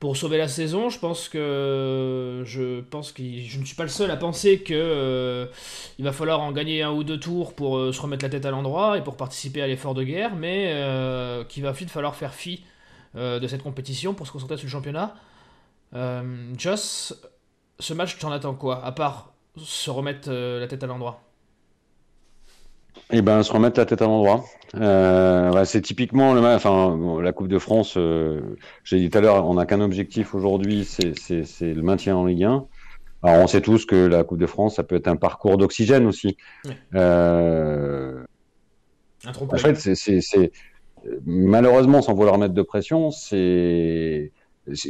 pour 0.00 0.16
sauver 0.16 0.36
la 0.36 0.48
saison. 0.48 0.88
Je 0.90 0.98
pense 0.98 1.28
que 1.28 2.42
je 2.44 2.80
pense 2.80 3.12
que 3.12 3.22
je 3.22 3.60
ne 3.60 3.64
suis 3.64 3.76
pas 3.76 3.84
le 3.84 3.88
seul 3.90 4.10
à 4.10 4.16
penser 4.16 4.58
que 4.58 5.48
il 6.00 6.04
va 6.04 6.10
falloir 6.10 6.40
en 6.40 6.50
gagner 6.50 6.82
un 6.82 6.90
ou 6.90 7.04
deux 7.04 7.20
tours 7.20 7.54
pour 7.54 7.94
se 7.94 8.00
remettre 8.00 8.24
la 8.24 8.30
tête 8.30 8.44
à 8.44 8.50
l'endroit 8.50 8.98
et 8.98 9.04
pour 9.04 9.16
participer 9.16 9.62
à 9.62 9.68
l'effort 9.68 9.94
de 9.94 10.02
guerre, 10.02 10.34
mais 10.34 10.74
qu'il 11.48 11.62
va 11.62 11.72
falloir 11.72 12.16
faire 12.16 12.34
fi 12.34 12.64
de 13.14 13.46
cette 13.46 13.62
compétition 13.62 14.14
pour 14.14 14.26
se 14.26 14.32
concentrer 14.32 14.56
sur 14.56 14.66
le 14.66 14.72
championnat. 14.72 15.14
Joss, 16.56 17.14
ce 17.78 17.94
match, 17.94 18.18
tu 18.18 18.26
en 18.26 18.32
attends 18.32 18.54
quoi? 18.54 18.84
À 18.84 18.90
part 18.90 19.37
se 19.58 19.90
remettre 19.90 20.28
euh, 20.30 20.60
la 20.60 20.66
tête 20.66 20.82
à 20.82 20.86
l'endroit 20.86 21.22
eh 23.10 23.22
ben, 23.22 23.42
se 23.42 23.52
remettre 23.52 23.78
la 23.78 23.86
tête 23.86 24.02
à 24.02 24.06
l'endroit. 24.06 24.44
Euh, 24.74 25.64
c'est 25.64 25.80
typiquement 25.80 26.34
le, 26.34 26.40
enfin, 26.42 26.98
la 27.22 27.32
Coupe 27.32 27.48
de 27.48 27.58
France. 27.58 27.94
Euh, 27.96 28.40
j'ai 28.84 28.98
dit 28.98 29.08
tout 29.08 29.16
à 29.16 29.20
l'heure, 29.22 29.48
on 29.48 29.54
n'a 29.54 29.64
qu'un 29.64 29.80
objectif 29.80 30.34
aujourd'hui, 30.34 30.84
c'est 30.84 31.14
le 31.62 31.80
maintien 31.80 32.16
en 32.16 32.26
Ligue 32.26 32.44
1. 32.44 32.66
Alors, 33.22 33.42
on 33.42 33.46
sait 33.46 33.62
tous 33.62 33.86
que 33.86 33.96
la 33.96 34.24
Coupe 34.24 34.38
de 34.38 34.46
France, 34.46 34.76
ça 34.76 34.82
peut 34.82 34.96
être 34.96 35.08
un 35.08 35.16
parcours 35.16 35.56
d'oxygène 35.56 36.06
aussi. 36.06 36.36
en 36.94 38.24
fait, 39.56 39.76
c'est 39.76 40.52
malheureusement, 41.24 42.02
sans 42.02 42.14
vouloir 42.14 42.36
mettre 42.36 42.54
de 42.54 42.62
pression, 42.62 43.10
c'est 43.10 44.32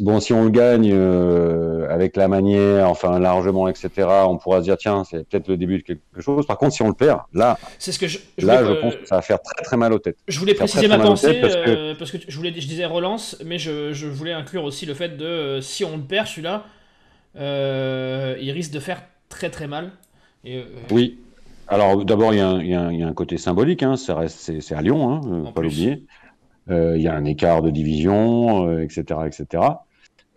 bon, 0.01 0.21
si 0.21 0.33
on 0.33 0.45
le 0.45 0.51
gagne 0.51 0.91
euh, 0.93 1.89
avec 1.89 2.17
la 2.17 2.29
manière, 2.29 2.89
enfin 2.89 3.19
largement, 3.19 3.69
etc., 3.69 3.91
on 4.27 4.39
pourra 4.39 4.59
se 4.59 4.65
dire 4.65 4.77
tiens, 4.77 5.05
c'est 5.05 5.29
peut-être 5.29 5.49
le 5.49 5.57
début 5.57 5.79
de 5.79 5.83
quelque 5.83 6.21
chose. 6.21 6.47
Par 6.47 6.59
contre, 6.59 6.73
si 6.75 6.83
on 6.83 6.89
le 6.89 6.95
perd, 6.95 7.21
là, 7.33 7.59
c'est 7.79 7.93
ce 7.93 7.99
que 7.99 8.07
je, 8.07 8.19
là, 8.39 8.65
je 8.65 8.73
pense 8.73 8.97
que 8.97 9.07
ça 9.07 9.17
va 9.17 9.23
faire 9.23 9.41
très 9.41 9.63
très 9.63 9.77
mal 9.77 9.93
aux 9.93 9.99
têtes. 9.99 10.19
Je 10.27 10.39
voulais 10.39 10.55
préciser 10.55 10.89
ma 10.89 10.99
pensée 10.99 11.41
parce 11.41 11.55
que... 11.55 11.71
Euh, 11.71 11.95
parce 11.99 12.11
que, 12.11 12.19
je 12.27 12.37
voulais, 12.37 12.53
je 12.55 12.67
disais 12.67 12.87
relance, 12.87 13.37
mais 13.45 13.59
je, 13.59 13.93
je, 13.93 14.07
voulais 14.07 14.33
inclure 14.33 14.65
aussi 14.65 14.87
le 14.87 14.95
fait 14.95 15.17
de 15.17 15.25
euh, 15.25 15.61
si 15.61 15.85
on 15.85 15.97
le 15.97 16.03
perd 16.03 16.27
celui-là, 16.27 16.65
il 17.37 18.51
risque 18.51 18.73
de 18.73 18.81
faire 18.81 19.03
très 19.29 19.51
très 19.51 19.67
mal. 19.67 19.93
Et, 20.45 20.65
oui. 20.91 21.19
Alors 21.71 22.03
d'abord, 22.05 22.33
il 22.33 22.39
y, 22.39 22.71
y, 22.71 22.75
a 22.75 23.07
un 23.07 23.13
côté 23.13 23.37
symbolique, 23.37 23.83
hein, 23.83 23.97
c'est 23.97 24.75
à 24.75 24.83
Lyon, 24.83 25.13
hein, 25.13 25.53
pas 25.55 25.61
l'oublier. 25.61 26.05
Euh, 26.71 26.97
il 26.97 27.03
y 27.03 27.09
a 27.09 27.15
un 27.15 27.25
écart 27.25 27.63
de 27.63 27.71
division, 27.71 28.79
etc., 28.79 29.05
euh, 29.11 29.25
etc. 29.25 29.65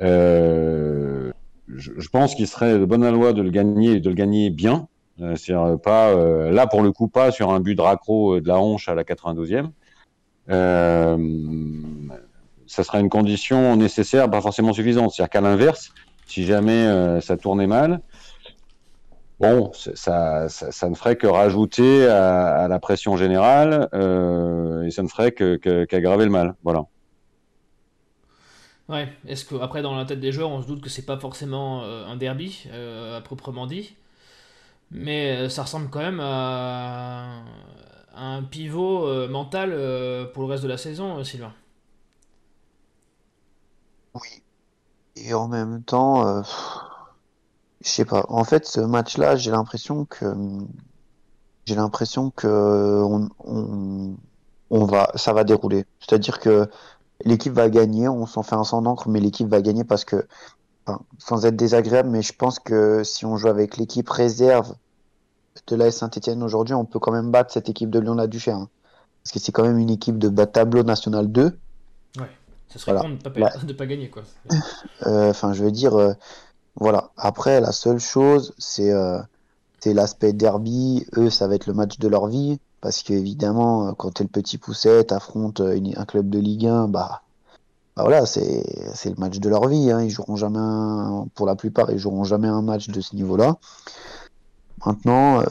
Euh, 0.01 1.31
je, 1.67 1.91
je, 1.97 2.09
pense 2.09 2.35
qu'il 2.35 2.47
serait 2.47 2.79
de 2.79 2.85
bonne 2.85 3.07
loi 3.09 3.33
de 3.33 3.41
le 3.41 3.49
gagner, 3.49 3.99
de 3.99 4.09
le 4.09 4.15
gagner 4.15 4.49
bien. 4.49 4.87
C'est-à-dire 5.35 5.79
pas 5.79 6.15
là 6.49 6.65
pour 6.65 6.81
le 6.81 6.91
coup 6.91 7.07
pas 7.07 7.29
sur 7.29 7.51
un 7.51 7.59
but 7.59 7.75
de 7.75 7.81
raccro 7.81 8.39
de 8.39 8.47
la 8.47 8.59
hanche 8.59 8.89
à 8.89 8.95
la 8.95 9.03
92e. 9.03 9.69
Euh, 10.49 11.17
ça 12.65 12.83
sera 12.83 12.99
une 12.99 13.09
condition 13.09 13.75
nécessaire, 13.75 14.31
pas 14.31 14.41
forcément 14.41 14.73
suffisante. 14.73 15.11
C'est-à-dire 15.11 15.29
qu'à 15.29 15.41
l'inverse, 15.41 15.93
si 16.25 16.43
jamais 16.43 16.87
ça 17.21 17.37
tournait 17.37 17.67
mal, 17.67 18.01
bon, 19.41 19.71
ça, 19.73 20.47
ça, 20.49 20.89
ne 20.89 20.95
ferait 20.95 21.15
que 21.15 21.27
rajouter 21.27 22.07
à, 22.07 22.67
la 22.67 22.79
pression 22.79 23.17
générale 23.17 23.89
euh, 23.93 24.83
et 24.83 24.91
ça 24.91 25.03
ne 25.03 25.07
ferait 25.07 25.31
qu'aggraver 25.31 26.25
le 26.25 26.31
mal. 26.31 26.55
Voilà. 26.63 26.85
Ouais, 28.89 29.11
est-ce 29.27 29.45
que 29.45 29.55
après 29.55 29.81
dans 29.81 29.95
la 29.95 30.05
tête 30.05 30.19
des 30.19 30.31
joueurs, 30.31 30.49
on 30.49 30.61
se 30.61 30.67
doute 30.67 30.81
que 30.81 30.89
c'est 30.89 31.05
pas 31.05 31.17
forcément 31.17 31.83
euh, 31.83 32.05
un 32.07 32.17
derby 32.17 32.65
euh, 32.71 33.17
à 33.17 33.21
proprement 33.21 33.65
dit, 33.65 33.95
mais 34.91 35.49
ça 35.49 35.63
ressemble 35.63 35.89
quand 35.89 35.99
même 35.99 36.19
à, 36.21 37.43
un 38.15 38.43
pivot 38.43 39.27
mental 39.29 39.69
pour 40.33 40.43
le 40.43 40.49
reste 40.49 40.63
de 40.63 40.67
la 40.67 40.77
saison, 40.77 41.23
Sylvain. 41.23 41.53
Oui. 44.13 44.43
Et 45.15 45.33
en 45.33 45.47
même 45.47 45.83
temps, 45.83 46.43
je 47.83 47.89
sais 47.89 48.05
pas. 48.05 48.25
En 48.29 48.43
fait, 48.43 48.65
ce 48.65 48.79
match-là, 48.79 49.35
j'ai 49.35 49.51
l'impression 49.51 50.05
que 50.05 50.25
j'ai 51.65 51.75
l'impression 51.75 52.31
que 52.31 52.47
on, 53.03 53.29
on, 54.69 54.85
va, 54.85 55.11
ça 55.15 55.33
va 55.33 55.43
dérouler. 55.43 55.85
C'est-à-dire 55.99 56.39
que 56.39 56.67
l'équipe 57.25 57.53
va 57.53 57.69
gagner. 57.69 58.07
On 58.07 58.25
s'en 58.25 58.43
fait 58.43 58.55
un 58.55 58.63
sans 58.63 58.85
encre, 58.85 59.09
mais 59.09 59.19
l'équipe 59.19 59.47
va 59.47 59.61
gagner 59.61 59.83
parce 59.83 60.05
que, 60.05 60.27
sans 61.19 61.45
être 61.45 61.55
désagréable, 61.55 62.09
mais 62.09 62.21
je 62.21 62.33
pense 62.33 62.59
que 62.59 63.03
si 63.03 63.25
on 63.25 63.37
joue 63.37 63.47
avec 63.47 63.77
l'équipe 63.77 64.09
réserve 64.09 64.75
de 65.67 65.75
la 65.75 65.91
Saint-Etienne 65.91 66.43
aujourd'hui, 66.43 66.73
on 66.75 66.85
peut 66.85 66.99
quand 66.99 67.11
même 67.11 67.31
battre 67.31 67.51
cette 67.51 67.69
équipe 67.69 67.89
de 67.89 67.99
Lyon-la-Duchère. 67.99 68.57
Hein. 68.57 68.69
Parce 69.23 69.33
que 69.33 69.39
c'est 69.39 69.51
quand 69.51 69.63
même 69.63 69.77
une 69.77 69.91
équipe 69.91 70.17
de 70.17 70.29
bas 70.29 70.47
tableau 70.47 70.83
national 70.83 71.31
2. 71.31 71.57
Ouais, 72.17 72.23
ça 72.69 72.79
serait 72.79 72.93
de 72.93 73.29
pas, 73.29 73.49
de 73.63 73.73
pas 73.73 73.85
gagner, 73.85 74.09
quoi. 74.09 74.23
Euh, 75.05 75.29
enfin, 75.29 75.53
je 75.53 75.63
veux 75.63 75.71
dire, 75.71 75.95
euh, 75.95 76.13
voilà. 76.75 77.11
Après, 77.17 77.61
la 77.61 77.71
seule 77.71 77.99
chose, 77.99 78.53
c'est 78.57 78.91
euh, 78.91 79.19
l'aspect 79.85 80.33
derby. 80.33 81.05
Eux, 81.17 81.29
ça 81.29 81.47
va 81.47 81.55
être 81.55 81.67
le 81.67 81.73
match 81.73 81.99
de 81.99 82.07
leur 82.07 82.27
vie. 82.27 82.59
Parce 82.81 83.03
qu'évidemment, 83.03 83.89
euh, 83.89 83.91
quand 83.93 84.11
t'es 84.11 84.23
le 84.23 84.29
petit 84.29 84.57
pousset, 84.57 85.05
t'affrontes 85.05 85.61
euh, 85.61 85.79
un 85.95 86.05
club 86.05 86.29
de 86.29 86.39
Ligue 86.39 86.67
1, 86.67 86.87
bah, 86.87 87.21
bah 87.95 88.03
voilà, 88.03 88.25
c'est 88.25 88.63
le 89.05 89.15
match 89.19 89.39
de 89.39 89.49
leur 89.49 89.67
vie. 89.67 89.91
Hein. 89.91 90.01
Ils 90.01 90.09
joueront 90.09 90.37
jamais, 90.37 90.59
pour 91.35 91.45
la 91.45 91.55
plupart, 91.55 91.91
ils 91.91 91.97
joueront 91.97 92.23
jamais 92.23 92.47
un 92.47 92.61
match 92.61 92.87
de 92.87 93.01
ce 93.01 93.15
niveau-là. 93.15 93.57
Maintenant, 94.85 95.43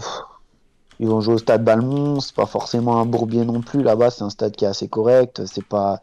ils 0.98 1.06
vont 1.06 1.20
jouer 1.20 1.34
au 1.34 1.38
stade 1.38 1.62
Balmont. 1.62 2.20
C'est 2.20 2.34
pas 2.34 2.46
forcément 2.46 2.98
un 2.98 3.06
bourbier 3.06 3.44
non 3.44 3.60
plus. 3.60 3.82
Là-bas, 3.82 4.10
c'est 4.10 4.24
un 4.24 4.30
stade 4.30 4.56
qui 4.56 4.64
est 4.64 4.68
assez 4.68 4.88
correct. 4.88 5.42
C'est 5.46 5.64
pas, 5.64 6.00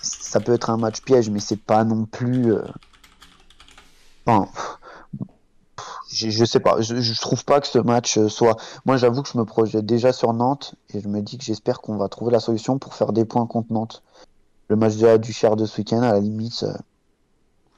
ça 0.00 0.40
peut 0.40 0.54
être 0.54 0.70
un 0.70 0.76
match 0.76 1.02
piège, 1.02 1.28
mais 1.28 1.40
c'est 1.40 1.60
pas 1.60 1.84
non 1.84 2.04
plus. 2.04 2.54
Enfin, 4.26 4.48
je, 6.10 6.30
je, 6.30 6.44
sais 6.44 6.60
pas, 6.60 6.80
je, 6.80 6.96
je, 6.96 7.20
trouve 7.20 7.44
pas 7.44 7.60
que 7.60 7.66
ce 7.66 7.78
match 7.78 8.18
soit. 8.28 8.56
Moi, 8.84 8.96
j'avoue 8.96 9.22
que 9.22 9.28
je 9.28 9.38
me 9.38 9.44
projette 9.44 9.86
déjà 9.86 10.12
sur 10.12 10.32
Nantes 10.32 10.74
et 10.92 11.00
je 11.00 11.08
me 11.08 11.20
dis 11.20 11.38
que 11.38 11.44
j'espère 11.44 11.80
qu'on 11.80 11.96
va 11.96 12.08
trouver 12.08 12.32
la 12.32 12.40
solution 12.40 12.78
pour 12.78 12.94
faire 12.94 13.12
des 13.12 13.24
points 13.24 13.46
contre 13.46 13.72
Nantes. 13.72 14.02
Le 14.68 14.76
match 14.76 14.96
de 14.96 15.06
la 15.06 15.18
de 15.18 15.66
ce 15.66 15.78
week-end, 15.78 16.02
à 16.02 16.12
la 16.12 16.20
limite, 16.20 16.64
euh, 16.64 16.74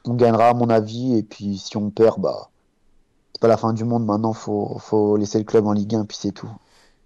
on 0.07 0.15
gagnera 0.15 0.49
à 0.49 0.55
mon 0.55 0.71
avis 0.71 1.17
et 1.17 1.23
puis 1.23 1.59
si 1.59 1.77
on 1.77 1.91
perd, 1.91 2.21
bah 2.21 2.49
c'est 3.33 3.41
pas 3.41 3.49
la 3.49 3.57
fin 3.59 3.73
du 3.73 3.85
monde. 3.85 4.07
Maintenant, 4.07 4.33
faut 4.33 4.79
faut 4.79 5.17
laisser 5.17 5.39
le 5.39 5.45
club 5.45 5.67
en 5.67 5.73
Ligue 5.73 5.95
1 5.95 6.07
puis 6.07 6.17
c'est 6.19 6.33
tout. 6.33 6.51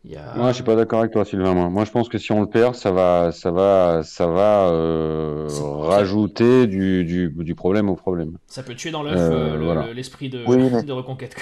Moi, 0.05 0.48
je 0.48 0.55
suis 0.55 0.64
pas 0.64 0.74
d'accord 0.74 1.00
avec 1.00 1.12
toi, 1.12 1.24
Sylvain. 1.24 1.55
Moi. 1.55 1.84
je 1.84 1.90
pense 1.90 2.09
que 2.09 2.18
si 2.18 2.32
on 2.32 2.40
le 2.40 2.48
perd, 2.48 2.74
ça 2.74 2.90
va, 2.90 3.30
ça 3.30 3.50
va, 3.53 4.03
ça 4.03 4.26
va 4.26 4.68
euh, 4.68 5.48
rajouter 5.48 6.66
du, 6.66 7.05
du, 7.05 7.30
du, 7.30 7.55
problème 7.55 7.88
au 7.88 7.94
problème. 7.94 8.36
Ça 8.48 8.62
peut 8.62 8.74
tuer 8.74 8.90
dans 8.90 9.05
l'œuf 9.05 9.14
euh, 9.16 9.57
euh, 9.57 9.94
l'esprit 9.94 10.28
de, 10.28 10.38
de, 10.82 10.92
reconquête. 10.92 11.36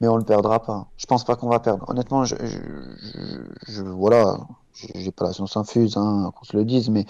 Mais 0.00 0.08
on 0.08 0.16
le 0.16 0.24
perdra 0.24 0.62
pas. 0.62 0.88
Je 0.98 1.06
pense 1.06 1.24
pas 1.24 1.36
qu'on 1.36 1.48
va 1.48 1.60
perdre. 1.60 1.88
Honnêtement, 1.88 2.24
je, 2.24 2.34
je, 2.42 2.58
je, 3.72 3.82
voilà, 3.82 4.38
j'ai 4.74 5.12
pas 5.12 5.26
la 5.26 5.32
science 5.32 5.56
infuse, 5.56 5.96
hein, 5.96 6.30
qu'on 6.36 6.44
se 6.44 6.56
le 6.56 6.64
dise, 6.64 6.90
mais 6.90 7.06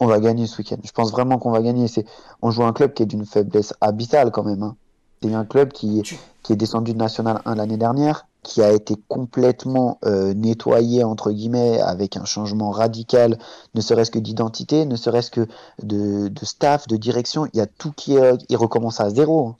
on 0.00 0.06
va 0.06 0.18
gagner 0.18 0.46
ce 0.46 0.58
week-end. 0.58 0.78
Je 0.82 0.92
pense 0.92 1.12
vraiment 1.12 1.38
qu'on 1.38 1.50
va 1.52 1.62
gagner. 1.62 1.86
C'est, 1.86 2.04
on 2.42 2.50
joue 2.50 2.64
un 2.64 2.72
club 2.72 2.94
qui 2.94 3.04
est 3.04 3.06
d'une 3.06 3.26
faiblesse 3.26 3.74
abyssale 3.80 4.32
quand 4.32 4.44
même. 4.44 4.62
Hein. 4.62 4.76
C'est 5.22 5.34
un 5.34 5.44
club 5.44 5.72
qui, 5.72 6.02
qui 6.42 6.52
est 6.52 6.56
descendu 6.56 6.94
de 6.94 6.98
National 6.98 7.42
1 7.44 7.54
l'année 7.54 7.76
dernière 7.76 8.27
qui 8.42 8.62
a 8.62 8.72
été 8.72 8.94
complètement 9.08 9.98
euh, 10.04 10.32
nettoyé 10.34 11.04
entre 11.04 11.32
guillemets 11.32 11.80
avec 11.80 12.16
un 12.16 12.24
changement 12.24 12.70
radical, 12.70 13.38
ne 13.74 13.80
serait-ce 13.80 14.10
que 14.10 14.18
d'identité, 14.18 14.86
ne 14.86 14.96
serait-ce 14.96 15.30
que 15.30 15.46
de, 15.82 16.30
staff, 16.42 16.86
de 16.86 16.96
direction. 16.96 17.46
Il 17.52 17.58
y 17.58 17.60
a 17.60 17.66
tout 17.66 17.92
qui 17.92 18.14
est, 18.16 18.38
il 18.48 18.56
recommence 18.56 19.00
à 19.00 19.10
zéro. 19.10 19.56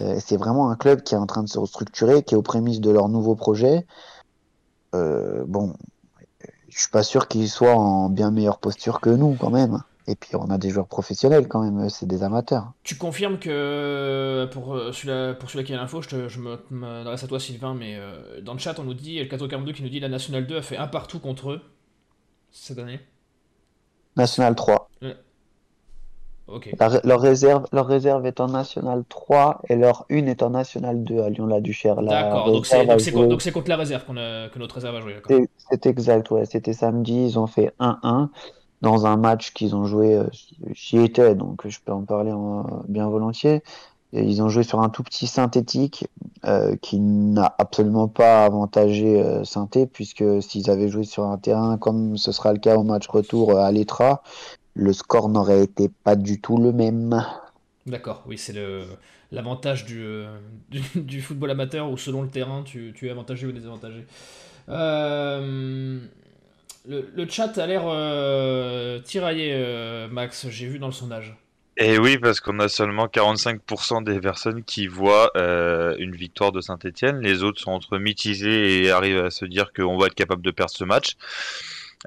Euh, 0.00 0.18
c'est 0.24 0.36
vraiment 0.36 0.70
un 0.70 0.76
club 0.76 1.02
qui 1.02 1.14
est 1.14 1.18
en 1.18 1.26
train 1.26 1.42
de 1.42 1.48
se 1.48 1.58
restructurer, 1.58 2.22
qui 2.22 2.34
est 2.34 2.38
aux 2.38 2.42
prémices 2.42 2.80
de 2.80 2.90
leur 2.90 3.08
nouveau 3.08 3.34
projet. 3.34 3.86
Euh, 4.94 5.44
bon, 5.46 5.74
je 6.68 6.78
suis 6.78 6.90
pas 6.90 7.02
sûr 7.02 7.28
qu'ils 7.28 7.48
soient 7.48 7.74
en 7.74 8.08
bien 8.08 8.30
meilleure 8.30 8.58
posture 8.58 9.00
que 9.00 9.10
nous 9.10 9.36
quand 9.38 9.50
même. 9.50 9.82
Et 10.08 10.14
puis 10.14 10.36
on 10.36 10.50
a 10.50 10.58
des 10.58 10.70
joueurs 10.70 10.86
professionnels 10.86 11.48
quand 11.48 11.62
même, 11.62 11.88
c'est 11.88 12.06
des 12.06 12.22
amateurs. 12.22 12.72
Tu 12.84 12.96
confirmes 12.96 13.38
que 13.38 14.48
pour 14.52 14.78
celui-là, 14.92 15.34
pour 15.34 15.50
celui 15.50 15.64
qui 15.64 15.74
a 15.74 15.76
l'info, 15.76 16.00
je, 16.00 16.28
je 16.28 16.40
m'adresse 16.70 17.24
à 17.24 17.26
toi 17.26 17.40
Sylvain, 17.40 17.74
mais 17.74 17.96
euh, 17.96 18.40
dans 18.40 18.52
le 18.52 18.58
chat 18.58 18.78
on 18.78 18.84
nous 18.84 18.94
dit, 18.94 19.18
le 19.18 19.26
442 19.26 19.72
qui 19.72 19.82
nous 19.82 19.88
dit 19.88 19.98
la 19.98 20.08
Nationale 20.08 20.46
2 20.46 20.58
a 20.58 20.62
fait 20.62 20.76
un 20.76 20.86
partout 20.86 21.18
contre 21.18 21.50
eux 21.50 21.60
cette 22.52 22.78
année. 22.78 23.00
National 24.16 24.54
3. 24.54 24.90
Ouais. 25.02 25.16
Ok. 26.48 26.70
La- 26.78 27.00
leur, 27.02 27.20
réserve, 27.20 27.66
leur 27.72 27.86
réserve 27.86 28.24
est 28.24 28.38
en 28.40 28.46
National 28.46 29.02
3 29.08 29.62
et 29.68 29.74
leur 29.74 30.06
une 30.08 30.28
est 30.28 30.42
en 30.42 30.50
National 30.50 31.02
2 31.02 31.20
à 31.20 31.28
Lyon-la-Duchère. 31.28 32.00
La 32.00 32.22
D'accord, 32.22 32.52
donc 32.52 32.66
c'est 32.66 33.10
contre, 33.10 33.52
contre 33.52 33.68
la 33.68 33.76
réserve 33.76 34.04
a, 34.16 34.48
que 34.48 34.58
notre 34.60 34.76
réserve 34.76 34.94
a 34.94 35.00
joué. 35.00 35.16
c'est 35.70 35.86
exact, 35.86 36.30
ouais. 36.30 36.44
C'était 36.46 36.72
samedi, 36.72 37.24
ils 37.26 37.38
ont 37.38 37.48
fait 37.48 37.74
1-1 37.80 38.28
dans 38.82 39.06
un 39.06 39.16
match 39.16 39.52
qu'ils 39.52 39.74
ont 39.76 39.84
joué. 39.84 40.14
euh, 40.16 40.26
J'y 40.74 40.98
étais, 40.98 41.34
donc 41.34 41.66
je 41.66 41.78
peux 41.84 41.92
en 41.92 42.04
parler 42.04 42.32
en- 42.32 42.84
bien 42.88 43.08
volontiers. 43.08 43.62
Ils 44.12 44.42
ont 44.42 44.48
joué 44.48 44.62
sur 44.62 44.80
un 44.80 44.88
tout 44.88 45.02
petit 45.02 45.26
synthétique 45.26 46.06
euh, 46.46 46.76
qui 46.76 47.00
n'a 47.00 47.54
absolument 47.58 48.08
pas 48.08 48.44
avantagé 48.44 49.20
euh, 49.22 49.44
Synthé, 49.44 49.86
puisque 49.86 50.24
s'ils 50.42 50.70
avaient 50.70 50.88
joué 50.88 51.04
sur 51.04 51.24
un 51.24 51.38
terrain 51.38 51.76
comme 51.76 52.16
ce 52.16 52.32
sera 52.32 52.52
le 52.52 52.58
cas 52.58 52.76
au 52.76 52.84
match 52.84 53.08
retour 53.08 53.50
euh, 53.52 53.60
à 53.62 53.72
l'Etra, 53.72 54.22
le 54.74 54.92
score 54.92 55.28
n'aurait 55.28 55.64
été 55.64 55.90
pas 56.04 56.16
du 56.16 56.40
tout 56.40 56.56
le 56.58 56.72
même. 56.72 57.22
D'accord, 57.86 58.24
oui, 58.26 58.36
c'est 58.36 58.54
l'avantage 59.30 59.84
du, 59.84 60.04
du, 60.70 60.80
du 61.02 61.22
football 61.22 61.50
amateur 61.50 61.90
où 61.90 61.96
selon 61.96 62.22
le 62.22 62.28
terrain 62.28 62.62
tu, 62.62 62.92
tu 62.94 63.06
es 63.06 63.10
avantagé 63.10 63.46
ou 63.46 63.52
désavantagé. 63.52 64.04
Euh, 64.68 66.00
le, 66.88 67.08
le 67.14 67.28
chat 67.28 67.56
a 67.58 67.66
l'air 67.66 67.82
euh, 67.86 68.98
tiraillé, 69.00 69.50
euh, 69.54 70.08
Max, 70.08 70.46
j'ai 70.50 70.66
vu 70.66 70.78
dans 70.78 70.86
le 70.88 70.92
sondage. 70.92 71.36
Et 71.78 71.98
oui, 71.98 72.16
parce 72.16 72.40
qu'on 72.40 72.58
a 72.60 72.68
seulement 72.68 73.06
45% 73.06 74.02
des 74.02 74.18
personnes 74.18 74.64
qui 74.64 74.86
voient 74.86 75.30
euh, 75.36 75.94
une 75.98 76.14
victoire 76.16 76.50
de 76.50 76.62
Saint-Etienne. 76.62 77.20
Les 77.20 77.42
autres 77.42 77.60
sont 77.60 77.72
entre 77.72 77.98
mitigés 77.98 78.82
et 78.84 78.90
arrivent 78.90 79.24
à 79.26 79.30
se 79.30 79.44
dire 79.44 79.72
qu'on 79.74 79.98
va 79.98 80.06
être 80.06 80.14
capable 80.14 80.40
de 80.42 80.50
perdre 80.50 80.72
ce 80.74 80.84
match. 80.84 81.16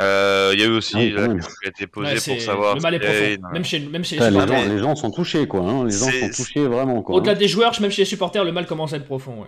Euh, 0.01 0.51
Il 0.53 0.59
y 0.59 0.63
a 0.63 0.65
eu 0.67 0.71
aussi 0.71 1.13
Ah 1.15 1.21
la 1.21 1.27
question 1.35 1.51
qui 1.61 1.67
a 1.67 1.69
été 1.69 1.85
posée 1.87 2.13
Ouais, 2.13 2.33
pour 2.35 2.41
savoir. 2.41 2.75
le 2.75 2.81
mal 2.81 2.95
est 2.95 2.99
profond, 2.99 3.53
même 3.53 3.65
chez, 3.65 3.79
même 3.79 4.03
chez 4.03 4.15
les 4.17 4.25
supporters. 4.25 4.57
gens, 4.59 4.69
les 4.73 4.79
gens 4.79 4.95
sont 4.95 5.11
touchés, 5.11 5.47
quoi. 5.47 5.59
hein. 5.61 5.85
Les 5.85 5.91
gens 5.91 6.09
sont 6.11 6.29
touchés 6.43 6.65
vraiment, 6.65 7.01
quoi. 7.03 7.15
Au-delà 7.17 7.33
hein. 7.33 7.35
des 7.35 7.47
joueurs, 7.47 7.79
même 7.81 7.91
chez 7.91 8.01
les 8.03 8.05
supporters, 8.07 8.43
le 8.43 8.51
mal 8.51 8.65
commence 8.65 8.93
à 8.93 8.97
être 8.97 9.05
profond. 9.05 9.41
Ouais. 9.41 9.47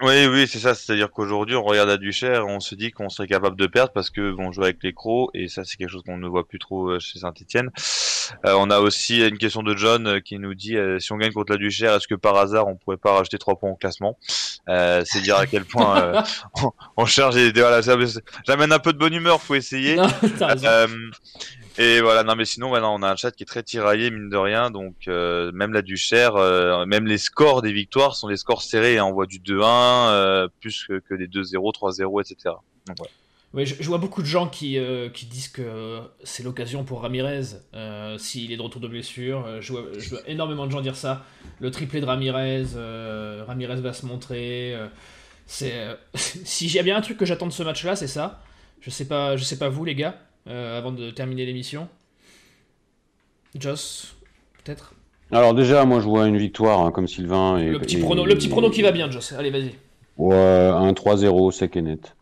Oui, 0.00 0.26
oui, 0.26 0.46
c'est 0.46 0.60
ça. 0.60 0.74
C'est-à-dire 0.76 1.10
qu'aujourd'hui, 1.10 1.56
on 1.56 1.64
regarde 1.64 1.90
à 1.90 1.96
Duchère, 1.96 2.46
on 2.46 2.60
se 2.60 2.76
dit 2.76 2.92
qu'on 2.92 3.08
serait 3.08 3.26
capable 3.26 3.56
de 3.56 3.66
perdre 3.66 3.92
parce 3.92 4.10
que 4.10 4.20
vont 4.30 4.52
jouer 4.52 4.66
avec 4.66 4.78
les 4.84 4.92
crocs, 4.92 5.30
et 5.34 5.48
ça, 5.48 5.64
c'est 5.64 5.76
quelque 5.76 5.90
chose 5.90 6.04
qu'on 6.06 6.18
ne 6.18 6.28
voit 6.28 6.46
plus 6.46 6.60
trop 6.60 6.90
euh, 6.90 7.00
chez 7.00 7.18
Saint-Etienne. 7.18 7.70
on 8.44 8.70
a 8.70 8.78
aussi 8.78 9.26
une 9.26 9.38
question 9.38 9.64
de 9.64 9.74
John 9.76 10.06
euh, 10.06 10.20
qui 10.20 10.38
nous 10.38 10.54
dit 10.54 10.76
euh, 10.76 11.00
si 11.00 11.12
on 11.12 11.16
gagne 11.16 11.32
contre 11.32 11.50
la 11.52 11.58
Duchère, 11.58 11.94
est-ce 11.94 12.06
que 12.06 12.14
par 12.14 12.36
hasard 12.36 12.68
on 12.68 12.76
pourrait 12.76 12.96
pas 12.96 13.12
rajouter 13.14 13.38
trois 13.38 13.56
points 13.58 13.70
au 13.70 13.74
classement? 13.76 14.16
Euh, 14.68 15.02
C'est 15.04 15.20
dire 15.20 15.36
à 15.36 15.46
quel 15.46 15.64
point 15.64 15.98
euh, 16.00 16.22
on, 16.62 16.70
on 16.98 17.04
cherche. 17.06 17.34
Et, 17.34 17.50
voilà, 17.52 17.82
ça- 17.82 17.96
j'amène 18.46 18.70
un 18.70 18.78
peu 18.78 18.92
de 18.92 18.98
bonne 18.98 19.14
humeur, 19.14 19.40
faut 19.42 19.56
essayer. 19.56 19.96
Non. 19.96 20.06
Euh, 20.64 20.86
et 21.80 22.00
voilà, 22.00 22.24
non 22.24 22.34
mais 22.34 22.44
sinon, 22.44 22.72
on 22.72 23.02
a 23.02 23.08
un 23.08 23.14
chat 23.14 23.30
qui 23.30 23.44
est 23.44 23.46
très 23.46 23.62
tiraillé, 23.62 24.10
mine 24.10 24.28
de 24.28 24.36
rien. 24.36 24.72
Donc 24.72 25.06
euh, 25.06 25.52
même 25.52 25.72
la 25.72 25.82
Duchère, 25.82 26.34
euh, 26.34 26.84
même 26.86 27.06
les 27.06 27.18
scores 27.18 27.62
des 27.62 27.72
victoires 27.72 28.16
sont 28.16 28.28
des 28.28 28.36
scores 28.36 28.62
serrés. 28.62 28.98
hein. 28.98 29.04
On 29.04 29.12
voit 29.12 29.26
du 29.26 29.38
2-1, 29.38 29.62
euh, 29.62 30.48
plus 30.60 30.84
que, 30.88 30.98
que 30.98 31.14
des 31.14 31.28
2-0, 31.28 31.72
3-0, 31.72 32.20
etc. 32.20 32.56
Ouais, 33.54 33.64
je, 33.64 33.82
vois 33.84 33.98
beaucoup 33.98 34.22
de 34.22 34.26
gens 34.26 34.48
qui, 34.48 34.78
disent 35.30 35.48
que 35.48 36.00
c'est 36.24 36.42
l'occasion 36.42 36.84
pour 36.84 37.02
Ramirez 37.02 37.44
s'il 38.18 38.50
est 38.50 38.56
de 38.56 38.62
retour 38.62 38.80
de 38.80 38.88
blessure. 38.88 39.62
Je, 39.62 39.72
vois, 39.72 39.84
énormément 40.26 40.66
de 40.66 40.72
gens 40.72 40.80
dire 40.80 40.96
ça. 40.96 41.24
Le 41.60 41.70
triplé 41.70 42.00
de 42.00 42.06
Ramirez, 42.06 42.64
Ramirez 43.46 43.80
va 43.80 43.92
se 43.92 44.04
montrer. 44.04 44.76
c'est 45.46 45.96
si 46.14 46.68
j'ai 46.68 46.82
bien 46.82 46.96
un 46.96 47.00
truc 47.02 47.16
que 47.16 47.24
j'attends 47.24 47.46
de 47.46 47.52
ce 47.52 47.62
match-là, 47.62 47.94
c'est 47.94 48.08
ça. 48.08 48.42
Je 48.80 48.90
sais 48.90 49.06
pas, 49.06 49.36
je 49.36 49.44
sais 49.44 49.58
pas 49.58 49.68
vous 49.68 49.84
les 49.84 49.94
gars. 49.94 50.27
Euh, 50.48 50.78
avant 50.78 50.92
de 50.92 51.10
terminer 51.10 51.44
l'émission. 51.46 51.88
Joss, 53.58 54.16
peut-être? 54.64 54.94
Alors 55.30 55.54
déjà, 55.54 55.84
moi, 55.84 56.00
je 56.00 56.04
vois 56.06 56.26
une 56.26 56.38
victoire, 56.38 56.80
hein, 56.80 56.90
comme 56.90 57.06
Sylvain. 57.08 57.58
Et, 57.58 57.68
Le 57.70 57.78
petit 57.78 57.96
et- 57.98 58.00
prono, 58.00 58.24
le 58.24 58.34
petit 58.34 58.48
prono 58.48 58.70
qui 58.70 58.82
va 58.82 58.92
bien, 58.92 59.10
Joss. 59.10 59.32
Allez, 59.32 59.50
vas-y. 59.50 59.72
Ouais, 60.16 60.34
un 60.36 60.92
3-0, 60.92 61.50
sec 61.52 61.76
et 61.76 61.82
net. 61.82 62.14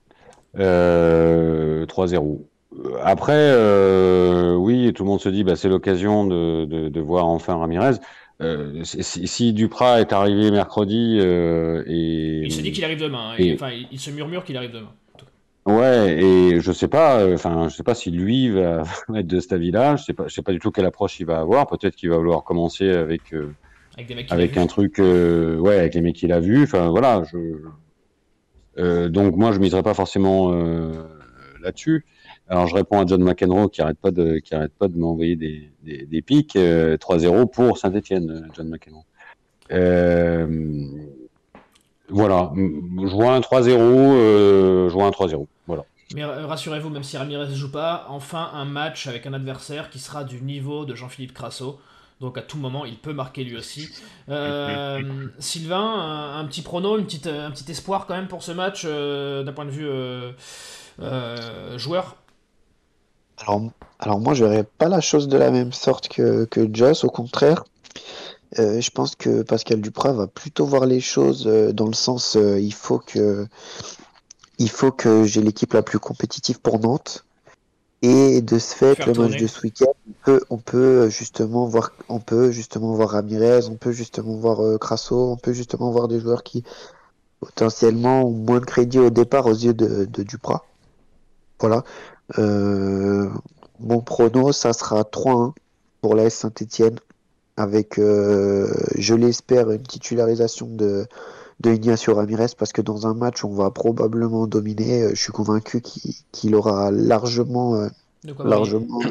Euh, 0.58 1.86
3-0. 1.86 2.46
Euh, 2.84 2.90
Après, 3.02 3.32
euh, 3.36 4.54
oui, 4.54 4.92
tout 4.92 5.04
le 5.04 5.08
monde 5.10 5.20
se 5.20 5.28
dit, 5.28 5.44
bah, 5.44 5.56
c'est 5.56 5.68
l'occasion 5.68 6.26
de, 6.26 6.64
de, 6.66 6.88
de 6.88 7.00
voir 7.00 7.26
enfin 7.26 7.56
Ramirez. 7.56 7.94
Euh, 8.42 8.84
si, 8.84 9.26
si- 9.26 9.52
Duprat 9.54 10.00
est 10.02 10.12
arrivé 10.12 10.50
mercredi 10.50 11.16
euh, 11.20 11.82
et 11.86 12.42
Il 12.44 12.52
se 12.52 12.60
dit 12.60 12.70
qu'il 12.72 12.84
arrive 12.84 13.00
demain. 13.00 13.30
hein, 13.30 13.34
et- 13.38 13.54
Enfin, 13.54 13.70
il, 13.70 13.88
il 13.90 13.98
se 13.98 14.10
murmure 14.10 14.44
qu'il 14.44 14.56
arrive 14.58 14.72
demain. 14.72 14.92
Ouais, 15.66 16.22
et 16.22 16.60
je 16.60 16.72
sais 16.72 16.88
pas, 16.88 17.20
euh, 17.20 17.34
enfin, 17.34 17.68
je 17.68 17.76
sais 17.76 17.82
pas 17.82 17.94
si 17.94 18.10
lui 18.10 18.50
va 18.50 18.82
va 19.08 19.20
être 19.20 19.26
de 19.26 19.40
cet 19.40 19.52
avis-là. 19.52 19.96
Je 19.96 20.04
sais 20.04 20.12
pas, 20.12 20.28
je 20.28 20.34
sais 20.34 20.42
pas 20.42 20.52
du 20.52 20.58
tout 20.58 20.70
quelle 20.70 20.86
approche 20.86 21.20
il 21.20 21.26
va 21.26 21.38
avoir. 21.38 21.66
Peut-être 21.66 21.96
qu'il 21.96 22.10
va 22.10 22.16
vouloir 22.16 22.44
commencer 22.44 22.90
avec 22.90 23.34
euh, 23.34 23.52
Avec 23.94 24.08
des 24.08 24.14
mecs 24.14 24.26
qui 24.26 24.32
avec 24.32 24.56
l'ont 24.56 24.62
un 24.62 24.66
truc, 24.66 24.98
euh, 24.98 25.58
ouais, 25.58 25.78
avec 25.78 25.94
les 25.94 26.00
mecs 26.00 26.16
qu'il 26.16 26.32
a 26.32 26.40
vus. 26.40 26.62
Enfin, 26.62 26.88
voilà. 26.88 27.22
Je... 27.24 27.38
Euh, 28.78 29.08
donc 29.08 29.36
moi, 29.36 29.52
je 29.52 29.58
miserais 29.58 29.82
pas 29.82 29.94
forcément 29.94 30.52
euh, 30.52 30.92
là-dessus. 31.62 32.04
Alors, 32.48 32.66
je 32.66 32.74
réponds 32.74 33.00
à 33.00 33.06
John 33.06 33.22
McEnroe 33.22 33.68
qui 33.68 33.82
arrête 33.82 33.98
pas 33.98 34.12
de, 34.12 34.38
qui 34.38 34.54
arrête 34.54 34.72
pas 34.72 34.88
de 34.88 34.96
m'envoyer 34.96 35.34
des, 35.34 35.70
des, 35.82 36.06
des 36.06 36.22
pics. 36.22 36.54
Euh, 36.56 36.96
3-0 36.96 37.50
pour 37.50 37.78
Saint-Etienne, 37.78 38.48
John 38.54 38.68
McEnroe. 38.68 39.04
Euh, 39.72 40.46
voilà. 42.08 42.52
Je 42.54 43.14
vois 43.14 43.32
un 43.32 43.40
3-0. 43.40 43.70
Euh, 43.70 44.88
je 44.88 44.94
vois 44.94 45.06
un 45.06 45.10
3-0. 45.10 45.46
Voilà. 45.66 45.84
Mais 46.14 46.22
euh, 46.22 46.46
rassurez-vous, 46.46 46.90
même 46.90 47.02
si 47.02 47.16
Ramirez 47.16 47.48
ne 47.48 47.54
joue 47.54 47.70
pas, 47.70 48.06
enfin 48.08 48.50
un 48.52 48.64
match 48.64 49.06
avec 49.06 49.26
un 49.26 49.32
adversaire 49.32 49.90
qui 49.90 49.98
sera 49.98 50.24
du 50.24 50.40
niveau 50.40 50.84
de 50.84 50.94
Jean-Philippe 50.94 51.34
Crasso. 51.34 51.80
Donc 52.20 52.38
à 52.38 52.42
tout 52.42 52.56
moment, 52.56 52.84
il 52.84 52.96
peut 52.96 53.12
marquer 53.12 53.44
lui 53.44 53.56
aussi. 53.56 53.88
Euh, 54.28 55.02
Sylvain, 55.38 55.78
un, 55.78 56.38
un 56.38 56.44
petit 56.46 56.62
prono, 56.62 56.98
une 56.98 57.04
petite, 57.04 57.26
un 57.26 57.50
petit 57.50 57.70
espoir 57.70 58.06
quand 58.06 58.14
même 58.14 58.28
pour 58.28 58.42
ce 58.42 58.52
match 58.52 58.82
euh, 58.84 59.42
d'un 59.42 59.52
point 59.52 59.66
de 59.66 59.70
vue 59.70 59.88
euh, 59.88 60.32
euh, 61.00 61.76
joueur? 61.76 62.16
Alors, 63.38 63.60
alors 63.98 64.18
moi, 64.18 64.32
je 64.32 64.44
verrais 64.44 64.64
pas 64.64 64.88
la 64.88 65.02
chose 65.02 65.28
de 65.28 65.36
la 65.36 65.50
même 65.50 65.72
sorte 65.72 66.08
que, 66.08 66.46
que 66.46 66.66
Joss, 66.72 67.04
au 67.04 67.10
contraire. 67.10 67.64
Euh, 68.58 68.80
je 68.80 68.90
pense 68.90 69.16
que 69.16 69.42
Pascal 69.42 69.80
Duprat 69.80 70.12
va 70.12 70.26
plutôt 70.26 70.66
voir 70.66 70.86
les 70.86 71.00
choses 71.00 71.46
euh, 71.46 71.72
dans 71.72 71.86
le 71.86 71.94
sens 71.94 72.36
euh, 72.36 72.60
il 72.60 72.72
faut 72.72 72.98
que 72.98 73.46
il 74.58 74.70
faut 74.70 74.92
que 74.92 75.24
j'ai 75.24 75.42
l'équipe 75.42 75.72
la 75.74 75.82
plus 75.82 75.98
compétitive 75.98 76.60
pour 76.60 76.80
Nantes. 76.80 77.24
Et 78.02 78.42
de 78.42 78.58
ce 78.58 78.74
fait, 78.74 78.94
Faire 78.94 79.06
le 79.06 79.14
match 79.14 79.36
de 79.40 79.46
ce 79.46 79.60
week-end, 79.62 79.92
on 80.08 80.12
peut, 80.24 80.40
on 80.50 80.58
peut 80.58 81.08
justement 81.08 81.66
voir, 81.66 81.92
on 82.08 82.20
peut 82.20 82.50
justement 82.52 82.94
voir 82.94 83.10
Ramirez, 83.10 83.66
on 83.68 83.76
peut 83.76 83.92
justement 83.92 84.36
voir 84.36 84.60
euh, 84.62 84.78
Crasso, 84.78 85.32
on 85.32 85.36
peut 85.36 85.52
justement 85.52 85.90
voir 85.90 86.06
des 86.06 86.20
joueurs 86.20 86.42
qui 86.42 86.62
potentiellement 87.40 88.22
ont 88.22 88.30
moins 88.30 88.60
de 88.60 88.66
crédit 88.66 88.98
au 88.98 89.10
départ 89.10 89.46
aux 89.46 89.54
yeux 89.54 89.74
de, 89.74 90.04
de 90.04 90.22
Duprat. 90.22 90.64
Voilà. 91.58 91.84
Euh, 92.38 93.30
mon 93.80 94.00
prono, 94.00 94.52
ça 94.52 94.72
sera 94.72 95.02
3-1 95.02 95.52
pour 96.00 96.14
l'AS 96.14 96.34
Saint-Etienne, 96.34 96.98
avec, 97.56 97.98
euh, 97.98 98.72
je 98.96 99.14
l'espère, 99.14 99.70
une 99.70 99.82
titularisation 99.82 100.66
de, 100.68 101.06
de 101.60 101.72
Ignacio 101.74 102.14
Ramirez, 102.14 102.48
parce 102.58 102.72
que 102.72 102.82
dans 102.82 103.06
un 103.06 103.14
match 103.14 103.44
on 103.44 103.52
va 103.54 103.70
probablement 103.72 104.46
dominer, 104.48 105.02
euh, 105.04 105.10
je 105.14 105.22
suis 105.22 105.32
convaincu 105.32 105.80
qu'il 105.82 106.14
qu'il 106.32 106.54
aura 106.56 106.90
largement, 106.92 107.76
euh, 107.76 107.88
De 108.24 108.32
quoi 108.32 108.44
largement 108.44 109.02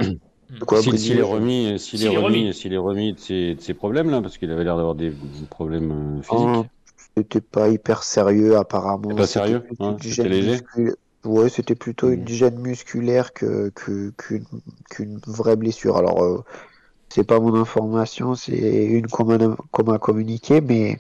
S'il 0.74 1.18
est 1.20 1.22
remis, 1.22 1.80
s'il 1.80 2.04
est 2.04 2.08
est 2.08 2.10
remis, 2.10 2.54
s'il 2.54 2.74
est 2.74 2.78
remis 2.78 3.14
de 3.14 3.20
ses, 3.20 3.56
de 3.56 3.62
ses 3.62 3.74
problèmes 3.74 4.10
là, 4.10 4.22
parce 4.22 4.38
qu'il 4.38 4.52
avait 4.52 4.64
l'air 4.64 4.78
d'avoir 4.78 4.96
des 4.96 5.12
problèmes 5.50 6.20
euh, 6.20 6.22
physiques. 6.22 6.56
Hein, 6.56 6.70
C'était 7.18 7.42
pas 7.42 7.70
hyper 7.70 8.04
sérieux 8.04 8.58
apparemment. 8.58 9.16
Pas 9.16 9.28
sérieux, 9.28 9.64
hein, 9.80 9.98
une 9.98 10.00
c'était 10.02 10.30
léger. 10.30 10.62
Ouais, 11.26 11.50
c'était 11.50 11.76
plutôt 11.76 12.12
une 12.12 12.24
Mm. 12.24 12.28
gêne 12.28 12.60
musculaire 12.60 13.34
que 13.34 13.70
que- 13.72 14.12
qu'une 14.18 14.46
qu'une 14.90 15.20
vraie 15.26 15.56
blessure. 15.56 15.98
Alors, 15.98 16.24
euh, 16.24 16.44
c'est 17.16 17.24
pas 17.24 17.40
mon 17.40 17.56
information, 17.56 18.36
c'est 18.36 18.58
une 18.58 19.08
qu'on 19.08 19.84
m'a 19.86 20.00
communiquée, 20.00 20.60
mais 20.60 21.00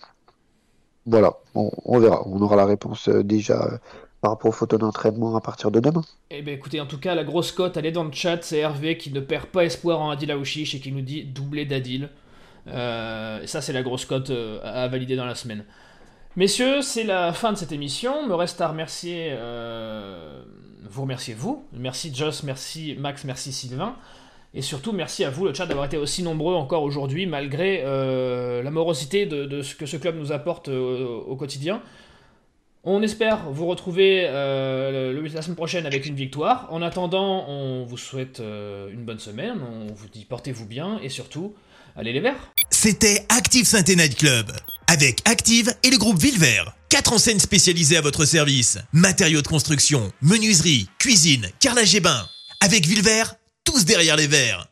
voilà, 1.06 1.34
on, 1.54 2.00
verra. 2.00 2.26
On 2.26 2.42
aura 2.42 2.56
la 2.56 2.66
réponse 2.66 3.10
euh, 3.10 3.22
déjà 3.22 3.62
euh, 3.62 3.78
par 4.22 4.32
rapport 4.32 4.48
aux 4.48 4.54
photos 4.54 4.80
d'entraînement 4.80 5.36
à 5.36 5.42
partir 5.42 5.72
de 5.72 5.82
demain. 5.82 6.04
Eh 6.32 6.42
ben 6.42 6.54
écoutez, 6.54 6.80
en 6.80 6.86
tout 6.86 7.00
cas, 7.00 7.16
la 7.16 7.26
grosse 7.26 7.52
cote, 7.52 7.76
elle 7.76 7.86
est 7.86 7.92
dans 7.92 8.06
le 8.06 8.14
chat. 8.14 8.42
C'est 8.44 8.60
Hervé 8.60 8.98
qui 8.98 9.12
ne 9.12 9.20
perd 9.20 9.48
pas 9.48 9.66
espoir 9.66 10.00
en 10.00 10.10
Adil 10.10 10.32
Aouchiche 10.32 10.74
et 10.74 10.80
qui 10.80 10.94
nous 10.94 11.02
dit 11.02 11.26
doublé 11.26 11.66
d'Adil. 11.66 12.10
Euh, 12.68 13.46
ça, 13.46 13.60
c'est 13.60 13.74
la 13.74 13.84
grosse 13.84 14.06
cote 14.06 14.32
à 14.64 14.88
valider 14.88 15.18
dans 15.18 15.26
la 15.26 15.36
semaine. 15.36 15.66
Messieurs, 16.38 16.82
c'est 16.82 17.04
la 17.04 17.34
fin 17.34 17.52
de 17.52 17.58
cette 17.58 17.74
émission. 17.74 18.26
Me 18.26 18.36
reste 18.36 18.62
à 18.62 18.70
remercier, 18.70 19.38
vous 20.90 21.02
remercier 21.02 21.34
vous. 21.34 21.66
Merci 21.74 22.16
Joss, 22.16 22.44
merci 22.44 22.96
Max, 22.98 23.26
merci 23.26 23.52
Sylvain. 23.52 23.98
Et 24.58 24.62
surtout, 24.62 24.94
merci 24.94 25.24
à 25.26 25.30
vous, 25.30 25.46
le 25.46 25.54
chat, 25.54 25.66
d'avoir 25.66 25.86
été 25.86 25.98
aussi 25.98 26.24
nombreux 26.24 26.56
encore 26.56 26.84
aujourd'hui, 26.84 27.26
malgré 27.26 27.84
la 27.84 28.72
morosité 28.72 29.26
de, 29.26 29.62
ce 29.62 29.76
que 29.76 29.86
ce 29.86 29.98
club 29.98 30.18
nous 30.18 30.32
apporte 30.32 30.70
au 30.70 31.36
quotidien. 31.36 31.82
On 32.86 33.02
espère 33.02 33.52
vous 33.52 33.66
retrouver 33.66 34.22
la 34.24 35.42
semaine 35.42 35.58
prochaine 35.58 35.86
avec 35.86 36.06
une 36.06 36.16
victoire. 36.16 36.70
En 36.72 36.82
attendant, 36.82 37.50
on 37.50 37.84
vous 37.84 37.98
souhaite 37.98 38.40
une 38.40 39.04
bonne 39.04 39.20
semaine. 39.20 39.58
On 39.62 39.94
vous 39.94 40.08
dit 40.08 40.24
portez-vous 40.24 40.66
bien 40.66 41.00
et 41.04 41.10
surtout, 41.10 41.54
Allez 41.98 42.12
les 42.12 42.20
verts 42.20 42.52
C'était 42.72 43.26
Active 43.30 43.66
saint 43.66 43.82
Night 43.88 44.18
Club. 44.18 44.52
Avec 44.88 45.22
Active 45.24 45.74
et 45.82 45.90
le 45.90 45.98
groupe 45.98 46.20
Villevert. 46.20 46.76
Quatre 46.90 47.14
enseignes 47.14 47.40
spécialisées 47.40 47.96
à 47.96 48.02
votre 48.02 48.26
service. 48.26 48.78
Matériaux 48.92 49.42
de 49.42 49.48
construction, 49.48 50.12
menuiserie, 50.22 50.90
cuisine, 51.00 51.48
carrelage 51.62 51.96
et 51.96 52.02
bain. 52.02 52.28
Avec 52.60 52.86
Villevert, 52.86 53.36
tous 53.66 53.84
derrière 53.84 54.16
les 54.16 54.28
verres. 54.28 54.68